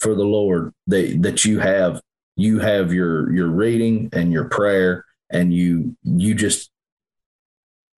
for 0.00 0.16
the 0.16 0.24
Lord 0.24 0.72
that 0.88 1.22
that 1.22 1.44
you 1.44 1.60
have 1.60 2.00
you 2.36 2.58
have 2.58 2.92
your 2.92 3.32
your 3.32 3.48
reading 3.48 4.08
and 4.12 4.32
your 4.32 4.48
prayer 4.48 5.04
and 5.30 5.54
you 5.54 5.96
you 6.02 6.34
just 6.34 6.70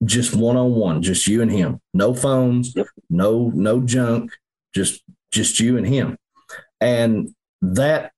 just 0.05 0.35
one 0.35 0.57
on 0.57 0.75
one, 0.75 1.03
just 1.03 1.27
you 1.27 1.43
and 1.43 1.51
him. 1.51 1.81
No 1.95 2.15
phones, 2.15 2.75
yep. 2.75 2.87
no 3.09 3.51
no 3.55 3.81
junk, 3.81 4.33
just 4.75 5.03
just 5.31 5.61
you 5.61 5.77
and 5.77 5.87
him. 5.87 6.17
And 6.81 7.35
that 7.61 8.13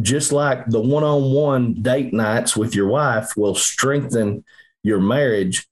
just 0.00 0.32
like 0.32 0.66
the 0.66 0.80
one 0.80 1.04
on 1.04 1.32
one 1.32 1.74
date 1.82 2.12
nights 2.12 2.56
with 2.56 2.74
your 2.74 2.88
wife 2.88 3.36
will 3.36 3.54
strengthen 3.54 4.44
your 4.82 5.00
marriage, 5.00 5.66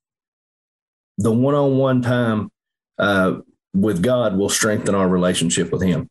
the 1.19 1.33
one 1.33 1.55
on 1.55 1.77
one 1.79 2.03
time 2.03 2.51
uh, 2.99 3.39
with 3.75 4.03
God 4.03 4.37
will 4.37 4.49
strengthen 4.49 4.95
our 4.95 5.09
relationship 5.09 5.71
with 5.71 5.83
Him. 5.83 6.09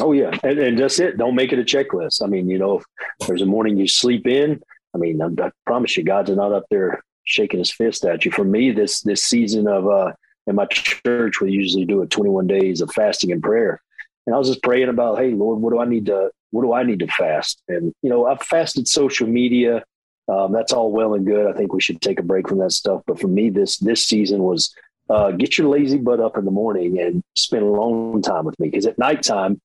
Oh 0.00 0.12
yeah, 0.12 0.30
and, 0.42 0.58
and 0.58 0.78
that's 0.78 0.98
it. 0.98 1.18
Don't 1.18 1.34
make 1.34 1.52
it 1.52 1.58
a 1.58 1.62
checklist. 1.62 2.22
I 2.22 2.26
mean, 2.26 2.48
you 2.48 2.58
know, 2.58 2.78
if 2.78 3.26
there's 3.26 3.42
a 3.42 3.46
morning 3.46 3.76
you 3.76 3.86
sleep 3.86 4.26
in. 4.26 4.60
I 4.94 4.98
mean, 4.98 5.22
I, 5.22 5.26
I 5.42 5.50
promise 5.64 5.96
you, 5.96 6.04
God's 6.04 6.30
not 6.30 6.52
up 6.52 6.64
there 6.70 7.02
shaking 7.24 7.58
his 7.58 7.70
fist 7.70 8.04
at 8.04 8.24
you. 8.24 8.30
For 8.30 8.44
me, 8.44 8.70
this 8.70 9.00
this 9.00 9.24
season 9.24 9.68
of 9.68 9.86
uh, 9.86 10.12
in 10.46 10.56
my 10.56 10.66
church, 10.66 11.40
we 11.40 11.52
usually 11.52 11.84
do 11.84 12.02
a 12.02 12.06
21 12.06 12.46
days 12.46 12.80
of 12.80 12.90
fasting 12.92 13.32
and 13.32 13.42
prayer. 13.42 13.80
And 14.26 14.34
I 14.34 14.38
was 14.38 14.48
just 14.48 14.62
praying 14.62 14.88
about, 14.88 15.18
hey, 15.18 15.30
Lord, 15.30 15.60
what 15.60 15.72
do 15.72 15.80
I 15.80 15.84
need 15.84 16.06
to 16.06 16.30
what 16.50 16.62
do 16.62 16.72
I 16.72 16.82
need 16.82 17.00
to 17.00 17.06
fast? 17.06 17.62
And 17.68 17.94
you 18.02 18.10
know, 18.10 18.26
I've 18.26 18.42
fasted 18.42 18.86
social 18.86 19.26
media. 19.26 19.84
Um, 20.28 20.52
that's 20.52 20.72
all 20.72 20.92
well 20.92 21.14
and 21.14 21.26
good. 21.26 21.52
I 21.52 21.56
think 21.56 21.72
we 21.72 21.80
should 21.80 22.00
take 22.00 22.20
a 22.20 22.22
break 22.22 22.48
from 22.48 22.58
that 22.58 22.72
stuff. 22.72 23.02
But 23.06 23.20
for 23.20 23.28
me, 23.28 23.50
this 23.50 23.78
this 23.78 24.06
season 24.06 24.42
was 24.42 24.74
uh, 25.10 25.32
get 25.32 25.58
your 25.58 25.68
lazy 25.68 25.98
butt 25.98 26.20
up 26.20 26.38
in 26.38 26.44
the 26.44 26.50
morning 26.50 27.00
and 27.00 27.22
spend 27.34 27.64
a 27.64 27.66
long 27.66 28.22
time 28.22 28.44
with 28.44 28.58
me. 28.60 28.68
Because 28.68 28.86
at 28.86 28.98
nighttime, 28.98 29.60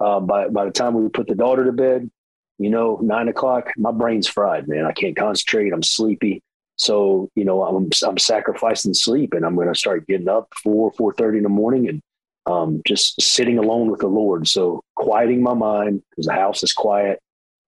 uh, 0.00 0.20
by 0.20 0.48
by 0.48 0.64
the 0.64 0.70
time 0.70 0.94
we 0.94 1.08
put 1.08 1.26
the 1.26 1.34
daughter 1.34 1.64
to 1.64 1.72
bed, 1.72 2.10
you 2.58 2.70
know, 2.70 2.98
nine 3.02 3.28
o'clock, 3.28 3.70
my 3.76 3.92
brain's 3.92 4.28
fried, 4.28 4.68
man. 4.68 4.86
I 4.86 4.92
can't 4.92 5.16
concentrate. 5.16 5.72
I'm 5.72 5.82
sleepy. 5.82 6.42
So, 6.78 7.28
you 7.34 7.44
know, 7.44 7.64
I'm, 7.64 7.90
I'm 8.06 8.18
sacrificing 8.18 8.94
sleep 8.94 9.34
and 9.34 9.44
I'm 9.44 9.56
going 9.56 9.68
to 9.68 9.74
start 9.74 10.06
getting 10.06 10.28
up 10.28 10.48
four, 10.62 10.92
four 10.92 11.12
thirty 11.12 11.38
in 11.38 11.42
the 11.42 11.48
morning 11.48 11.88
and 11.88 12.00
um, 12.46 12.82
just 12.86 13.20
sitting 13.20 13.58
alone 13.58 13.90
with 13.90 14.00
the 14.00 14.06
Lord. 14.06 14.46
So 14.46 14.82
quieting 14.94 15.42
my 15.42 15.54
mind 15.54 16.02
because 16.10 16.26
the 16.26 16.32
house 16.32 16.62
is 16.62 16.72
quiet 16.72 17.20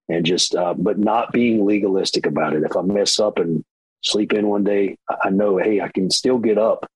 and 0.08 0.24
just, 0.24 0.54
uh, 0.54 0.74
but 0.74 0.98
not 0.98 1.32
being 1.32 1.66
legalistic 1.66 2.24
about 2.24 2.54
it. 2.54 2.62
If 2.62 2.76
I 2.76 2.82
mess 2.82 3.18
up 3.18 3.38
and 3.38 3.64
sleep 4.02 4.32
in 4.32 4.46
one 4.46 4.64
day, 4.64 4.96
I 5.22 5.30
know, 5.30 5.58
Hey, 5.58 5.80
I 5.80 5.88
can 5.88 6.10
still 6.10 6.38
get 6.38 6.56
up, 6.56 6.86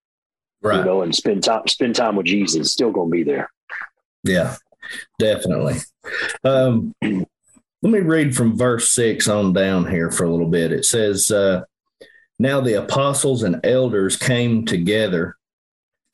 right. 0.63 0.79
you 0.79 0.85
know, 0.85 1.03
and 1.03 1.15
spend 1.15 1.43
time, 1.45 1.67
spend 1.67 1.97
time 1.97 2.17
with 2.17 2.27
Jesus. 2.27 2.61
It's 2.61 2.73
still 2.73 2.91
going 2.93 3.11
to 3.11 3.13
be 3.13 3.25
there. 3.25 3.51
Yeah, 4.23 4.57
definitely. 5.19 5.79
Um, 6.45 6.95
let 7.03 7.93
me 7.93 8.01
read 8.01 8.35
from 8.35 8.57
verse 8.57 8.89
six 8.89 9.29
on 9.29 9.53
down 9.53 9.87
here 9.91 10.11
for 10.11 10.25
a 10.25 10.31
little 10.31 10.49
bit. 10.49 10.73
It 10.73 10.87
says, 10.87 11.31
uh, 11.31 11.65
now 12.39 12.61
the 12.61 12.75
apostles 12.75 13.43
and 13.43 13.65
elders 13.65 14.17
came 14.17 14.65
together 14.65 15.37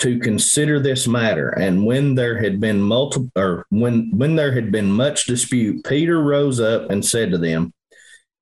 to 0.00 0.18
consider 0.18 0.80
this 0.80 1.06
matter, 1.06 1.50
and 1.50 1.84
when 1.84 2.14
there 2.14 2.42
had 2.42 2.58
been 2.58 2.80
multiple, 2.80 3.30
or 3.36 3.66
when 3.70 4.10
when 4.16 4.36
there 4.36 4.52
had 4.52 4.72
been 4.72 4.90
much 4.90 5.26
dispute, 5.26 5.84
Peter 5.84 6.22
rose 6.22 6.58
up 6.58 6.90
and 6.90 7.04
said 7.04 7.30
to 7.30 7.38
them, 7.38 7.72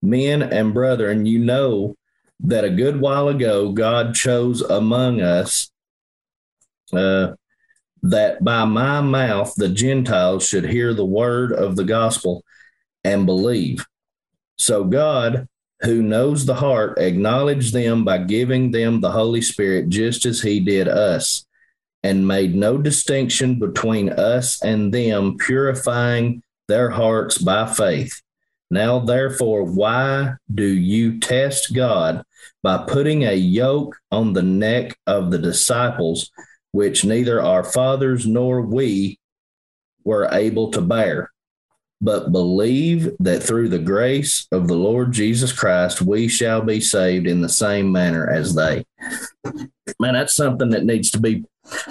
"Men 0.01 0.43
and 0.43 0.73
brethren, 0.73 1.27
you 1.27 1.41
know 1.41 1.97
that 2.41 2.65
a 2.65 2.71
good 2.71 3.01
while 3.01 3.29
ago 3.29 3.73
God 3.73 4.15
chose 4.15 4.61
among 4.63 5.21
us." 5.21 5.71
Uh, 6.93 7.33
that 8.03 8.43
by 8.45 8.65
my 8.65 9.01
mouth 9.01 9.53
the 9.57 9.69
Gentiles 9.69 10.47
should 10.47 10.65
hear 10.65 10.95
the 10.95 11.05
word 11.05 11.53
of 11.53 11.75
the 11.75 11.85
gospel 11.85 12.45
and 13.05 13.27
believe. 13.27 13.85
So 14.57 14.85
God, 14.85 15.49
who 15.81 16.03
knows 16.03 16.45
the 16.45 16.55
heart, 16.55 16.99
acknowledged 16.99 17.73
them 17.73 18.05
by 18.05 18.19
giving 18.19 18.71
them 18.71 19.01
the 19.01 19.11
Holy 19.11 19.43
Spirit 19.43 19.89
just 19.89 20.27
as 20.27 20.41
he 20.41 20.61
did 20.61 20.89
us, 20.89 21.47
and 22.03 22.27
made 22.27 22.55
no 22.55 22.79
distinction 22.79 23.59
between 23.59 24.11
us 24.11 24.63
and 24.63 24.93
them, 24.93 25.37
purifying 25.37 26.43
their 26.67 26.91
hearts 26.91 27.39
by 27.39 27.67
faith. 27.67 28.21
Now, 28.71 28.99
therefore, 28.99 29.65
why 29.65 30.35
do 30.53 30.67
you 30.67 31.19
test 31.21 31.75
God 31.75 32.23
by 32.63 32.85
putting 32.87 33.25
a 33.25 33.33
yoke 33.33 33.97
on 34.11 34.33
the 34.33 34.43
neck 34.43 34.99
of 35.07 35.31
the 35.31 35.39
disciples, 35.39 36.31
which 36.73 37.05
neither 37.05 37.41
our 37.41 37.65
fathers 37.65 38.27
nor 38.27 38.61
we 38.61 39.19
were 40.05 40.29
able 40.33 40.71
to 40.73 40.83
bear? 40.83 41.31
But 42.01 42.33
believe 42.33 43.11
that 43.19 43.43
through 43.43 43.69
the 43.69 43.79
grace 43.79 44.47
of 44.53 44.69
the 44.69 44.77
Lord 44.77 45.13
Jesus 45.13 45.53
Christ, 45.53 46.01
we 46.01 46.29
shall 46.29 46.61
be 46.61 46.81
saved 46.81 47.27
in 47.27 47.41
the 47.41 47.49
same 47.49 47.91
manner 47.91 48.31
as 48.31 48.55
they. 48.55 48.85
man, 49.99 50.15
that's 50.15 50.35
something 50.35 50.71
that 50.71 50.85
needs 50.85 51.11
to 51.13 51.21
be 51.21 51.45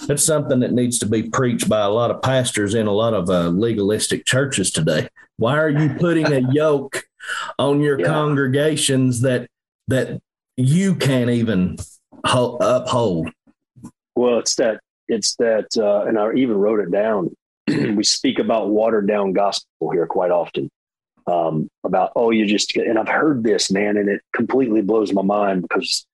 that's 0.07 0.23
something 0.23 0.59
that 0.61 0.73
needs 0.73 0.97
to 0.99 1.05
be 1.05 1.29
preached 1.29 1.69
by 1.69 1.81
a 1.81 1.89
lot 1.89 2.09
of 2.09 2.21
pastors 2.21 2.73
in 2.73 2.87
a 2.87 2.91
lot 2.91 3.13
of 3.13 3.29
uh, 3.29 3.49
legalistic 3.49 4.25
churches 4.25 4.71
today. 4.71 5.07
Why 5.37 5.59
are 5.59 5.69
you 5.69 5.93
putting 5.99 6.31
a 6.31 6.39
yoke 6.51 7.03
on 7.59 7.81
your 7.81 7.99
yeah. 7.99 8.07
congregations 8.07 9.21
that 9.21 9.47
that 9.87 10.19
you 10.55 10.95
can't 10.95 11.29
even 11.29 11.77
ho- 12.25 12.57
uphold? 12.59 13.29
Well, 14.15 14.39
it's 14.39 14.55
that 14.55 14.79
it's 15.07 15.35
that, 15.35 15.67
uh, 15.77 16.05
and 16.07 16.19
I 16.19 16.33
even 16.33 16.57
wrote 16.57 16.79
it 16.79 16.91
down. 16.91 17.35
we 17.95 18.03
speak 18.03 18.39
about 18.39 18.69
watered 18.69 19.07
down 19.07 19.33
gospel 19.33 19.91
here 19.91 20.07
quite 20.07 20.31
often. 20.31 20.69
Um, 21.25 21.69
about 21.83 22.13
oh, 22.15 22.31
you 22.31 22.45
just 22.45 22.75
and 22.77 22.97
I've 22.97 23.09
heard 23.09 23.43
this 23.43 23.69
man, 23.69 23.97
and 23.97 24.07
it 24.07 24.21
completely 24.33 24.81
blows 24.81 25.11
my 25.11 25.21
mind 25.21 25.63
because 25.63 26.05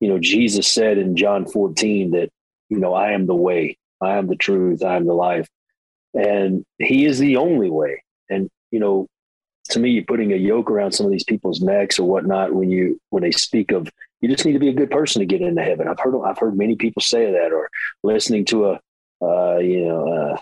you 0.00 0.08
know 0.08 0.18
Jesus 0.18 0.66
said 0.66 0.96
in 0.96 1.16
John 1.16 1.46
14 1.46 2.12
that 2.12 2.30
you 2.70 2.78
know 2.78 2.94
I 2.94 3.12
am 3.12 3.26
the 3.26 3.34
way, 3.34 3.76
I 4.00 4.16
am 4.16 4.28
the 4.28 4.36
truth, 4.36 4.82
I 4.82 4.96
am 4.96 5.06
the 5.06 5.12
life, 5.14 5.46
and 6.14 6.64
He 6.78 7.04
is 7.04 7.18
the 7.18 7.36
only 7.36 7.68
way. 7.68 8.02
And 8.30 8.48
you 8.70 8.80
know, 8.80 9.08
to 9.70 9.78
me, 9.78 9.90
you're 9.90 10.04
putting 10.04 10.32
a 10.32 10.36
yoke 10.36 10.70
around 10.70 10.92
some 10.92 11.04
of 11.04 11.12
these 11.12 11.24
people's 11.24 11.60
necks 11.60 11.98
or 11.98 12.08
whatnot 12.08 12.54
when 12.54 12.70
you 12.70 12.98
when 13.10 13.22
they 13.22 13.32
speak 13.32 13.72
of 13.72 13.90
you 14.20 14.28
just 14.28 14.44
need 14.44 14.52
to 14.52 14.58
be 14.58 14.68
a 14.68 14.74
good 14.74 14.90
person 14.90 15.20
to 15.20 15.26
get 15.26 15.40
into 15.40 15.62
heaven. 15.62 15.88
I've 15.88 15.98
heard 15.98 16.14
I've 16.24 16.38
heard 16.38 16.56
many 16.56 16.76
people 16.76 17.02
say 17.02 17.30
that, 17.30 17.52
or 17.52 17.70
listening 18.02 18.44
to 18.46 18.70
a 18.70 18.80
uh, 19.22 19.58
you 19.58 19.86
know 19.86 20.08
uh, 20.08 20.38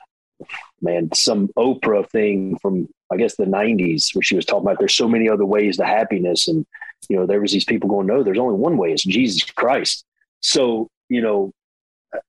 man 0.80 1.12
some 1.14 1.48
Oprah 1.56 2.08
thing 2.10 2.58
from 2.58 2.88
I 3.10 3.16
guess 3.16 3.36
the 3.36 3.44
'90s 3.44 4.14
where 4.14 4.22
she 4.22 4.36
was 4.36 4.44
talking 4.44 4.66
about 4.66 4.78
there's 4.78 4.94
so 4.94 5.08
many 5.08 5.28
other 5.28 5.44
ways 5.44 5.76
to 5.76 5.86
happiness, 5.86 6.48
and 6.48 6.66
you 7.08 7.16
know 7.16 7.26
there 7.26 7.40
was 7.40 7.52
these 7.52 7.64
people 7.64 7.88
going 7.88 8.06
no, 8.06 8.22
there's 8.22 8.38
only 8.38 8.56
one 8.56 8.76
way, 8.76 8.92
it's 8.92 9.04
Jesus 9.04 9.44
Christ. 9.50 10.04
So 10.40 10.88
you 11.08 11.22
know, 11.22 11.52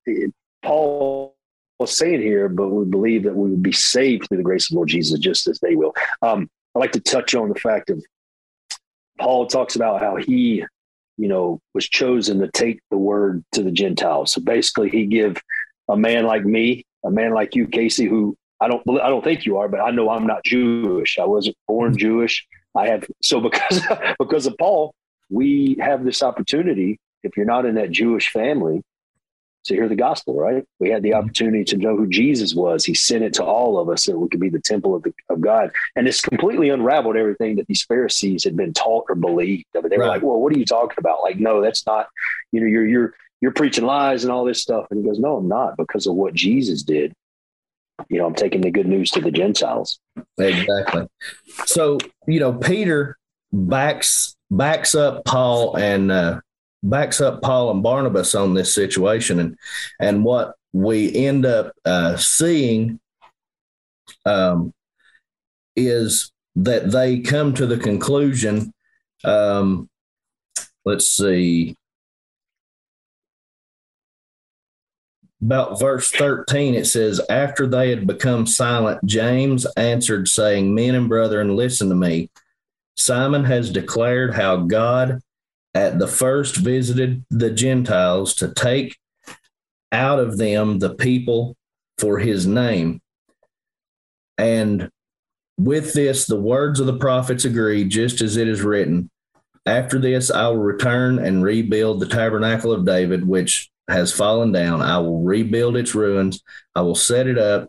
it, 0.06 0.32
Paul 0.62 1.34
was 1.78 1.96
saying 1.96 2.20
here, 2.20 2.48
but 2.48 2.68
we 2.68 2.84
believe 2.84 3.24
that 3.24 3.34
we 3.34 3.50
would 3.50 3.62
be 3.62 3.72
saved 3.72 4.28
through 4.28 4.38
the 4.38 4.42
grace 4.42 4.70
of 4.70 4.76
Lord 4.76 4.88
Jesus, 4.88 5.18
just 5.18 5.46
as 5.48 5.58
they 5.60 5.76
will. 5.76 5.94
Um, 6.22 6.48
I 6.74 6.78
like 6.78 6.92
to 6.92 7.00
touch 7.00 7.34
on 7.34 7.48
the 7.48 7.58
fact 7.58 7.90
of 7.90 8.04
Paul 9.18 9.46
talks 9.46 9.76
about 9.76 10.00
how 10.00 10.16
he 10.16 10.64
you 11.20 11.28
know, 11.28 11.60
was 11.74 11.86
chosen 11.86 12.40
to 12.40 12.50
take 12.50 12.80
the 12.90 12.96
word 12.96 13.44
to 13.52 13.62
the 13.62 13.70
Gentiles. 13.70 14.32
So 14.32 14.40
basically, 14.40 14.88
he 14.88 15.04
give 15.04 15.36
a 15.86 15.94
man 15.94 16.24
like 16.24 16.46
me, 16.46 16.86
a 17.04 17.10
man 17.10 17.32
like 17.32 17.54
you, 17.54 17.66
Casey, 17.66 18.06
who 18.06 18.36
I 18.60 18.68
don't, 18.68 18.82
I 19.00 19.08
don't 19.08 19.24
think 19.24 19.46
you 19.46 19.56
are, 19.58 19.68
but 19.68 19.80
I 19.80 19.90
know 19.90 20.10
I'm 20.10 20.26
not 20.26 20.44
Jewish. 20.44 21.18
I 21.18 21.24
wasn't 21.24 21.56
born 21.66 21.96
Jewish. 21.96 22.46
I 22.76 22.88
have 22.88 23.04
so 23.22 23.40
because 23.40 23.80
because 24.18 24.46
of 24.46 24.56
Paul, 24.58 24.94
we 25.30 25.76
have 25.80 26.04
this 26.04 26.22
opportunity. 26.22 26.98
If 27.22 27.36
you're 27.36 27.46
not 27.46 27.66
in 27.66 27.74
that 27.74 27.90
Jewish 27.90 28.30
family, 28.30 28.82
to 29.64 29.74
hear 29.74 29.88
the 29.88 29.96
gospel, 29.96 30.38
right? 30.38 30.64
We 30.78 30.90
had 30.90 31.02
the 31.02 31.10
mm-hmm. 31.10 31.18
opportunity 31.18 31.64
to 31.64 31.76
know 31.76 31.96
who 31.96 32.08
Jesus 32.08 32.54
was. 32.54 32.84
He 32.84 32.94
sent 32.94 33.24
it 33.24 33.34
to 33.34 33.44
all 33.44 33.78
of 33.78 33.88
us 33.88 34.04
so 34.04 34.16
we 34.16 34.28
could 34.28 34.40
be 34.40 34.48
the 34.48 34.60
temple 34.60 34.94
of, 34.94 35.02
the, 35.02 35.12
of 35.28 35.40
God. 35.40 35.70
And 35.96 36.08
it's 36.08 36.20
completely 36.20 36.70
unraveled 36.70 37.16
everything 37.16 37.56
that 37.56 37.66
these 37.66 37.84
Pharisees 37.84 38.44
had 38.44 38.56
been 38.56 38.72
taught 38.72 39.06
or 39.08 39.14
believed. 39.14 39.66
I 39.76 39.80
mean, 39.80 39.90
they 39.90 39.98
were 39.98 40.04
right. 40.04 40.14
like, 40.14 40.22
well, 40.22 40.40
what 40.40 40.54
are 40.54 40.58
you 40.58 40.64
talking 40.64 40.96
about? 40.98 41.22
Like, 41.22 41.38
no, 41.38 41.60
that's 41.60 41.86
not, 41.86 42.08
you 42.52 42.60
know, 42.60 42.66
you're, 42.66 42.86
you're, 42.86 43.14
you're 43.40 43.52
preaching 43.52 43.84
lies 43.84 44.24
and 44.24 44.32
all 44.32 44.44
this 44.44 44.62
stuff. 44.62 44.86
And 44.90 45.02
he 45.02 45.08
goes, 45.08 45.18
no, 45.18 45.36
I'm 45.36 45.48
not 45.48 45.76
because 45.76 46.06
of 46.06 46.14
what 46.14 46.34
Jesus 46.34 46.82
did. 46.82 47.12
You 48.08 48.18
know, 48.18 48.26
I'm 48.26 48.34
taking 48.34 48.62
the 48.62 48.70
good 48.70 48.86
news 48.86 49.10
to 49.12 49.20
the 49.20 49.30
Gentiles. 49.30 50.00
Exactly. 50.38 51.06
So, 51.66 51.98
you 52.26 52.40
know, 52.40 52.54
Peter 52.54 53.18
backs, 53.52 54.36
backs 54.50 54.94
up 54.94 55.24
Paul 55.24 55.76
and, 55.76 56.10
uh, 56.10 56.40
backs 56.82 57.20
up 57.20 57.42
Paul 57.42 57.70
and 57.70 57.82
Barnabas 57.82 58.34
on 58.34 58.54
this 58.54 58.74
situation, 58.74 59.38
and 59.38 59.58
and 60.00 60.24
what 60.24 60.54
we 60.72 61.14
end 61.14 61.44
up 61.44 61.72
uh, 61.84 62.16
seeing 62.16 62.98
um, 64.24 64.72
is 65.76 66.32
that 66.56 66.90
they 66.90 67.20
come 67.20 67.52
to 67.54 67.66
the 67.66 67.76
conclusion. 67.76 68.72
Um, 69.24 69.88
let's 70.84 71.06
see. 71.08 71.76
About 75.42 75.80
verse 75.80 76.10
13, 76.10 76.74
it 76.74 76.86
says, 76.86 77.20
After 77.30 77.66
they 77.66 77.90
had 77.90 78.06
become 78.06 78.46
silent, 78.46 79.04
James 79.06 79.64
answered, 79.76 80.28
saying, 80.28 80.74
Men 80.74 80.94
and 80.94 81.08
brethren, 81.08 81.56
listen 81.56 81.88
to 81.88 81.94
me. 81.94 82.28
Simon 82.96 83.44
has 83.44 83.70
declared 83.70 84.34
how 84.34 84.56
God 84.56 85.20
at 85.74 85.98
the 85.98 86.08
first 86.08 86.56
visited 86.56 87.24
the 87.30 87.50
Gentiles 87.50 88.34
to 88.34 88.52
take 88.52 88.98
out 89.92 90.18
of 90.18 90.36
them 90.36 90.78
the 90.78 90.94
people 90.94 91.56
for 91.98 92.18
his 92.18 92.46
name. 92.46 93.00
And 94.36 94.90
with 95.58 95.94
this, 95.94 96.26
the 96.26 96.40
words 96.40 96.80
of 96.80 96.86
the 96.86 96.98
prophets 96.98 97.44
agree, 97.44 97.84
just 97.84 98.20
as 98.20 98.36
it 98.36 98.48
is 98.48 98.62
written. 98.62 99.10
After 99.66 99.98
this, 99.98 100.30
I 100.30 100.48
will 100.48 100.56
return 100.56 101.18
and 101.18 101.42
rebuild 101.42 102.00
the 102.00 102.06
tabernacle 102.06 102.72
of 102.72 102.86
David, 102.86 103.26
which 103.26 103.70
has 103.90 104.12
fallen 104.12 104.52
down. 104.52 104.80
I 104.80 104.98
will 104.98 105.22
rebuild 105.22 105.76
its 105.76 105.94
ruins. 105.94 106.42
I 106.74 106.82
will 106.82 106.94
set 106.94 107.26
it 107.26 107.38
up 107.38 107.68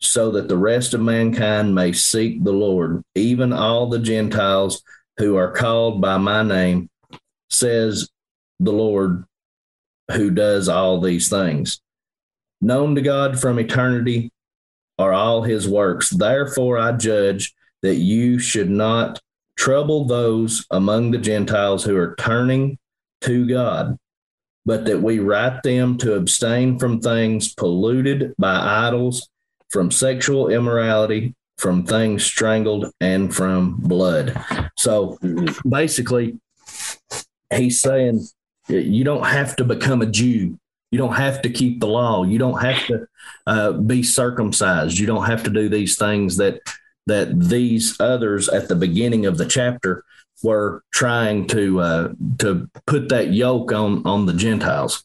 so 0.00 0.30
that 0.32 0.48
the 0.48 0.56
rest 0.56 0.94
of 0.94 1.00
mankind 1.00 1.74
may 1.74 1.92
seek 1.92 2.42
the 2.42 2.52
Lord, 2.52 3.02
even 3.14 3.52
all 3.52 3.88
the 3.88 3.98
Gentiles 3.98 4.82
who 5.18 5.36
are 5.36 5.52
called 5.52 6.00
by 6.00 6.16
my 6.16 6.42
name 6.42 6.88
says 7.50 8.08
the 8.58 8.72
Lord 8.72 9.24
who 10.12 10.30
does 10.30 10.68
all 10.68 11.00
these 11.00 11.28
things. 11.28 11.80
Known 12.60 12.94
to 12.94 13.02
God 13.02 13.38
from 13.38 13.58
eternity 13.58 14.32
are 14.98 15.12
all 15.12 15.42
his 15.42 15.68
works. 15.68 16.10
Therefore, 16.10 16.78
I 16.78 16.92
judge 16.92 17.54
that 17.82 17.96
you 17.96 18.38
should 18.38 18.70
not 18.70 19.20
trouble 19.56 20.04
those 20.06 20.66
among 20.70 21.10
the 21.10 21.18
Gentiles 21.18 21.84
who 21.84 21.96
are 21.96 22.14
turning 22.16 22.78
to 23.22 23.46
God, 23.46 23.98
but 24.70 24.84
that 24.84 25.02
we 25.02 25.18
write 25.18 25.64
them 25.64 25.98
to 25.98 26.14
abstain 26.14 26.78
from 26.78 27.00
things 27.00 27.52
polluted 27.52 28.32
by 28.38 28.86
idols, 28.86 29.28
from 29.68 29.90
sexual 29.90 30.48
immorality, 30.48 31.34
from 31.58 31.84
things 31.84 32.24
strangled, 32.24 32.86
and 33.00 33.34
from 33.34 33.74
blood. 33.80 34.40
So 34.78 35.18
basically, 35.68 36.38
he's 37.52 37.80
saying 37.80 38.28
you 38.68 39.02
don't 39.02 39.26
have 39.26 39.56
to 39.56 39.64
become 39.64 40.02
a 40.02 40.06
Jew. 40.06 40.56
You 40.92 40.98
don't 40.98 41.16
have 41.16 41.42
to 41.42 41.50
keep 41.50 41.80
the 41.80 41.88
law. 41.88 42.22
You 42.22 42.38
don't 42.38 42.60
have 42.60 42.86
to 42.86 43.08
uh, 43.48 43.72
be 43.72 44.04
circumcised. 44.04 45.00
You 45.00 45.06
don't 45.08 45.26
have 45.26 45.42
to 45.42 45.50
do 45.50 45.68
these 45.68 45.98
things 45.98 46.36
that 46.36 46.60
that 47.08 47.40
these 47.40 47.98
others 47.98 48.48
at 48.48 48.68
the 48.68 48.76
beginning 48.76 49.26
of 49.26 49.36
the 49.36 49.46
chapter 49.46 50.04
were 50.42 50.82
trying 50.92 51.46
to 51.48 51.80
uh, 51.80 52.12
to 52.38 52.68
put 52.86 53.08
that 53.10 53.32
yoke 53.32 53.72
on 53.72 54.06
on 54.06 54.26
the 54.26 54.34
Gentiles. 54.34 55.04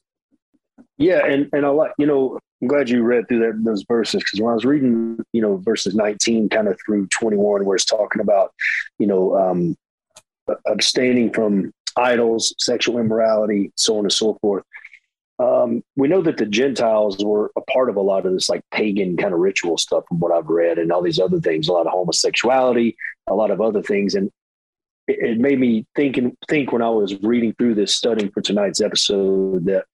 Yeah, 0.97 1.25
and 1.25 1.49
and 1.53 1.65
I 1.65 1.69
like 1.69 1.91
you 1.97 2.05
know 2.05 2.39
I'm 2.61 2.67
glad 2.67 2.89
you 2.89 3.03
read 3.03 3.27
through 3.27 3.39
that, 3.39 3.63
those 3.63 3.83
verses 3.87 4.23
because 4.23 4.41
when 4.41 4.51
I 4.51 4.55
was 4.55 4.65
reading 4.65 5.19
you 5.33 5.41
know 5.41 5.57
verses 5.57 5.95
19 5.95 6.49
kind 6.49 6.67
of 6.67 6.79
through 6.85 7.07
21 7.07 7.65
where 7.65 7.75
it's 7.75 7.85
talking 7.85 8.21
about 8.21 8.53
you 8.97 9.07
know 9.07 9.35
um, 9.37 9.77
abstaining 10.67 11.31
from 11.31 11.71
idols, 11.97 12.53
sexual 12.59 12.99
immorality, 12.99 13.71
so 13.75 13.97
on 13.97 14.05
and 14.05 14.11
so 14.11 14.37
forth. 14.41 14.63
Um, 15.37 15.83
we 15.97 16.07
know 16.07 16.21
that 16.21 16.37
the 16.37 16.45
Gentiles 16.45 17.23
were 17.23 17.51
a 17.57 17.61
part 17.61 17.89
of 17.89 17.97
a 17.97 18.01
lot 18.01 18.25
of 18.25 18.33
this 18.33 18.47
like 18.47 18.61
pagan 18.71 19.17
kind 19.17 19.33
of 19.33 19.39
ritual 19.39 19.77
stuff 19.77 20.05
from 20.07 20.19
what 20.19 20.31
I've 20.31 20.47
read 20.47 20.77
and 20.77 20.91
all 20.91 21.01
these 21.01 21.19
other 21.19 21.41
things, 21.41 21.67
a 21.67 21.73
lot 21.73 21.87
of 21.87 21.91
homosexuality, 21.91 22.95
a 23.27 23.35
lot 23.35 23.51
of 23.51 23.59
other 23.59 23.81
things. 23.81 24.15
And 24.15 24.31
it, 25.07 25.39
made 25.39 25.59
me 25.59 25.85
think 25.95 26.17
and 26.17 26.35
think 26.49 26.71
when 26.71 26.81
I 26.81 26.89
was 26.89 27.21
reading 27.21 27.53
through 27.53 27.75
this, 27.75 27.95
studying 27.95 28.31
for 28.31 28.41
tonight's 28.41 28.81
episode 28.81 29.65
that 29.65 29.85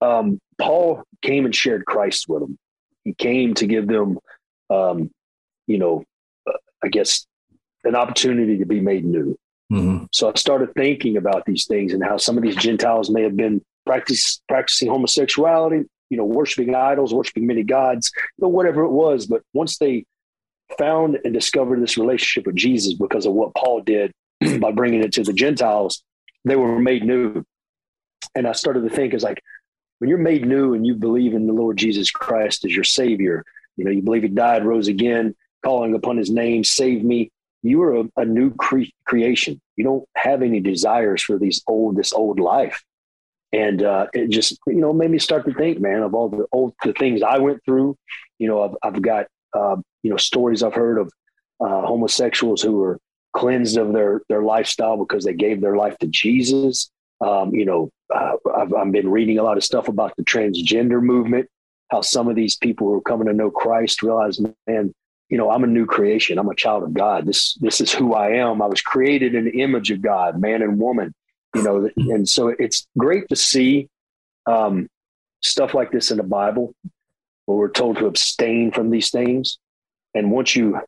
um, 0.00 0.40
Paul 0.58 1.02
came 1.22 1.44
and 1.44 1.54
shared 1.54 1.84
Christ 1.86 2.28
with 2.28 2.40
them. 2.40 2.58
He 3.04 3.14
came 3.14 3.54
to 3.54 3.66
give 3.66 3.86
them, 3.86 4.18
um, 4.70 5.10
you 5.66 5.78
know, 5.78 6.04
uh, 6.48 6.56
I 6.82 6.88
guess, 6.88 7.26
an 7.84 7.96
opportunity 7.96 8.58
to 8.58 8.66
be 8.66 8.80
made 8.80 9.04
new. 9.04 9.36
Mm-hmm. 9.72 10.04
So 10.12 10.30
I 10.30 10.34
started 10.34 10.74
thinking 10.74 11.16
about 11.16 11.44
these 11.46 11.66
things 11.66 11.92
and 11.92 12.02
how 12.02 12.16
some 12.16 12.36
of 12.36 12.42
these 12.42 12.56
Gentiles 12.56 13.10
may 13.10 13.22
have 13.22 13.36
been 13.36 13.62
practice, 13.86 14.40
practicing 14.48 14.88
homosexuality, 14.88 15.84
you 16.10 16.16
know, 16.16 16.24
worshiping 16.24 16.74
idols, 16.74 17.14
worshiping 17.14 17.46
many 17.46 17.62
gods, 17.62 18.12
you 18.36 18.42
know, 18.42 18.48
whatever 18.48 18.82
it 18.82 18.90
was. 18.90 19.26
But 19.26 19.42
once 19.54 19.78
they 19.78 20.04
found 20.78 21.18
and 21.24 21.34
discovered 21.34 21.82
this 21.82 21.98
relationship 21.98 22.46
with 22.46 22.56
Jesus 22.56 22.94
because 22.94 23.26
of 23.26 23.32
what 23.32 23.54
Paul 23.54 23.80
did 23.80 24.12
by 24.60 24.72
bringing 24.72 25.02
it 25.02 25.12
to 25.14 25.24
the 25.24 25.32
Gentiles, 25.32 26.02
they 26.44 26.56
were 26.56 26.78
made 26.78 27.04
new. 27.04 27.44
And 28.34 28.46
I 28.46 28.52
started 28.52 28.88
to 28.88 28.94
think 28.94 29.14
as 29.14 29.22
like, 29.22 29.42
when 29.98 30.08
you're 30.08 30.18
made 30.18 30.46
new 30.46 30.74
and 30.74 30.86
you 30.86 30.94
believe 30.94 31.34
in 31.34 31.46
the 31.46 31.52
Lord 31.52 31.76
Jesus 31.76 32.10
Christ 32.10 32.64
as 32.64 32.74
your 32.74 32.84
savior, 32.84 33.44
you 33.76 33.84
know, 33.84 33.90
you 33.90 34.02
believe 34.02 34.22
he 34.22 34.28
died, 34.28 34.64
rose 34.64 34.88
again, 34.88 35.34
calling 35.64 35.94
upon 35.94 36.16
his 36.16 36.30
name, 36.30 36.64
save 36.64 37.04
me 37.04 37.30
you 37.62 37.82
are 37.82 38.00
a, 38.00 38.04
a 38.16 38.24
new 38.24 38.52
cre- 38.54 38.90
creation. 39.06 39.60
You 39.76 39.84
don't 39.84 40.08
have 40.16 40.42
any 40.42 40.60
desires 40.60 41.22
for 41.22 41.38
these 41.38 41.62
old 41.66 41.96
this 41.96 42.12
old 42.12 42.40
life. 42.40 42.82
and 43.52 43.82
uh, 43.82 44.06
it 44.12 44.30
just 44.30 44.58
you 44.66 44.80
know 44.80 44.92
made 44.92 45.10
me 45.10 45.18
start 45.18 45.44
to 45.46 45.54
think, 45.54 45.80
man, 45.80 46.02
of 46.02 46.14
all 46.14 46.28
the 46.28 46.46
old 46.52 46.74
the 46.82 46.92
things 46.92 47.22
I 47.22 47.38
went 47.38 47.64
through. 47.64 47.96
You 48.38 48.48
know, 48.48 48.62
I've, 48.62 48.76
I've 48.82 49.02
got 49.02 49.26
uh, 49.54 49.76
you 50.02 50.10
know 50.10 50.16
stories 50.16 50.62
I've 50.62 50.74
heard 50.74 50.98
of 50.98 51.12
uh, 51.60 51.86
homosexuals 51.86 52.62
who 52.62 52.72
were 52.72 52.98
cleansed 53.34 53.76
of 53.76 53.92
their 53.92 54.22
their 54.28 54.42
lifestyle 54.42 54.96
because 54.96 55.24
they 55.24 55.34
gave 55.34 55.60
their 55.60 55.76
life 55.76 55.96
to 55.98 56.06
Jesus. 56.06 56.90
Um, 57.20 57.54
you 57.54 57.64
know, 57.64 57.90
uh, 58.14 58.32
I've, 58.56 58.74
I've 58.74 58.92
been 58.92 59.08
reading 59.10 59.38
a 59.38 59.42
lot 59.42 59.56
of 59.56 59.64
stuff 59.64 59.88
about 59.88 60.14
the 60.16 60.24
transgender 60.24 61.02
movement. 61.02 61.48
How 61.90 62.00
some 62.00 62.28
of 62.28 62.36
these 62.36 62.56
people 62.56 62.88
who 62.88 62.94
are 62.94 63.02
coming 63.02 63.28
to 63.28 63.32
know 63.32 63.50
Christ 63.50 64.02
realize, 64.02 64.40
man, 64.66 64.94
you 65.28 65.38
know, 65.38 65.50
I'm 65.50 65.64
a 65.64 65.68
new 65.68 65.86
creation. 65.86 66.38
I'm 66.38 66.48
a 66.48 66.54
child 66.54 66.82
of 66.82 66.94
God. 66.94 67.26
This 67.26 67.54
this 67.54 67.80
is 67.80 67.92
who 67.92 68.14
I 68.14 68.32
am. 68.32 68.60
I 68.60 68.66
was 68.66 68.82
created 68.82 69.34
in 69.34 69.44
the 69.44 69.62
image 69.62 69.90
of 69.90 70.02
God, 70.02 70.40
man 70.40 70.62
and 70.62 70.78
woman. 70.78 71.14
You 71.54 71.62
know, 71.62 71.90
and 71.96 72.28
so 72.28 72.48
it's 72.48 72.86
great 72.98 73.28
to 73.28 73.36
see 73.36 73.88
um, 74.46 74.88
stuff 75.42 75.74
like 75.74 75.90
this 75.90 76.10
in 76.10 76.16
the 76.16 76.22
Bible, 76.22 76.74
where 77.46 77.58
we're 77.58 77.70
told 77.70 77.98
to 77.98 78.06
abstain 78.06 78.72
from 78.72 78.90
these 78.90 79.10
things. 79.10 79.58
And 80.14 80.30
once 80.30 80.56
you, 80.56 80.80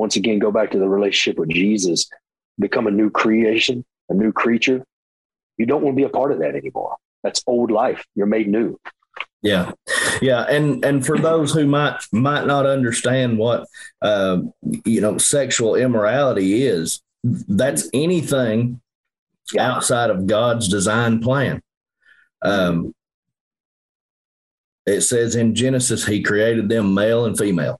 once 0.00 0.16
again, 0.16 0.38
go 0.38 0.50
back 0.50 0.70
to 0.70 0.78
the 0.78 0.88
relationship 0.88 1.38
with 1.38 1.50
Jesus, 1.50 2.08
become 2.58 2.86
a 2.86 2.90
new 2.90 3.10
creation, 3.10 3.84
a 4.08 4.14
new 4.14 4.32
creature, 4.32 4.82
you 5.58 5.66
don't 5.66 5.82
want 5.82 5.94
to 5.94 6.00
be 6.00 6.06
a 6.06 6.08
part 6.08 6.32
of 6.32 6.38
that 6.38 6.54
anymore. 6.54 6.96
That's 7.22 7.42
old 7.46 7.70
life. 7.70 8.02
You're 8.14 8.24
made 8.26 8.48
new. 8.48 8.80
Yeah, 9.42 9.72
yeah, 10.22 10.44
and 10.44 10.82
and 10.86 11.04
for 11.04 11.18
those 11.18 11.52
who 11.52 11.66
might 11.66 12.00
might 12.12 12.46
not 12.46 12.64
understand 12.64 13.36
what 13.36 13.66
uh, 14.00 14.38
you 14.86 15.02
know 15.02 15.18
sexual 15.18 15.74
immorality 15.74 16.62
is, 16.62 17.02
that's 17.22 17.90
anything 17.92 18.80
outside 19.58 20.08
of 20.08 20.26
God's 20.26 20.68
design 20.68 21.20
plan. 21.20 21.60
Um, 22.40 22.94
it 24.86 25.02
says 25.02 25.36
in 25.36 25.54
Genesis, 25.54 26.06
He 26.06 26.22
created 26.22 26.70
them 26.70 26.94
male 26.94 27.26
and 27.26 27.36
female, 27.36 27.78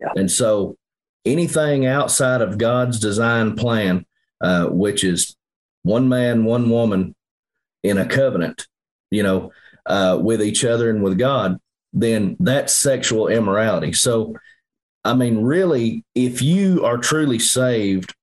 yeah. 0.00 0.12
and 0.14 0.30
so 0.30 0.76
anything 1.24 1.86
outside 1.86 2.40
of 2.40 2.58
God's 2.58 3.00
design 3.00 3.56
plan, 3.56 4.06
uh, 4.40 4.66
which 4.66 5.04
is 5.04 5.36
one 5.82 6.08
man, 6.08 6.44
one 6.44 6.70
woman 6.70 7.14
in 7.82 7.98
a 7.98 8.06
covenant, 8.06 8.66
you 9.10 9.22
know, 9.22 9.52
uh, 9.86 10.18
with 10.20 10.42
each 10.42 10.64
other 10.64 10.90
and 10.90 11.02
with 11.02 11.18
God, 11.18 11.58
then 11.92 12.36
that's 12.40 12.74
sexual 12.74 13.28
immorality. 13.28 13.92
So, 13.92 14.36
I 15.04 15.14
mean, 15.14 15.42
really, 15.42 16.04
if 16.14 16.42
you 16.42 16.84
are 16.84 16.98
truly 16.98 17.38
saved, 17.38 18.14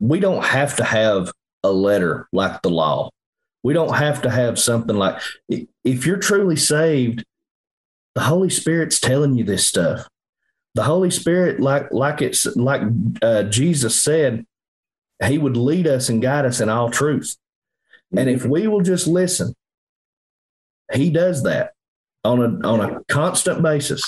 we 0.00 0.20
don't 0.20 0.44
have 0.44 0.76
to 0.76 0.84
have 0.84 1.32
a 1.62 1.70
letter 1.70 2.28
like 2.32 2.62
the 2.62 2.70
law. 2.70 3.10
We 3.62 3.74
don't 3.74 3.94
have 3.94 4.22
to 4.22 4.30
have 4.30 4.58
something 4.58 4.96
like, 4.96 5.20
if 5.48 6.06
you're 6.06 6.16
truly 6.16 6.56
saved, 6.56 7.24
the 8.14 8.22
Holy 8.22 8.48
Spirit's 8.48 8.98
telling 8.98 9.34
you 9.34 9.44
this 9.44 9.66
stuff. 9.66 10.08
The 10.76 10.82
Holy 10.82 11.10
Spirit, 11.10 11.58
like 11.58 11.90
like 11.90 12.20
it's 12.20 12.44
like 12.54 12.82
uh, 13.22 13.44
Jesus 13.44 14.02
said, 14.02 14.44
He 15.24 15.38
would 15.38 15.56
lead 15.56 15.86
us 15.86 16.10
and 16.10 16.20
guide 16.20 16.44
us 16.44 16.60
in 16.60 16.68
all 16.68 16.90
truth. 16.90 17.34
And 18.14 18.28
if 18.28 18.44
we 18.44 18.66
will 18.66 18.82
just 18.82 19.06
listen, 19.06 19.54
he 20.92 21.08
does 21.08 21.44
that 21.44 21.72
on 22.24 22.42
a 22.42 22.68
on 22.68 22.80
a 22.80 23.04
constant 23.04 23.62
basis. 23.62 24.02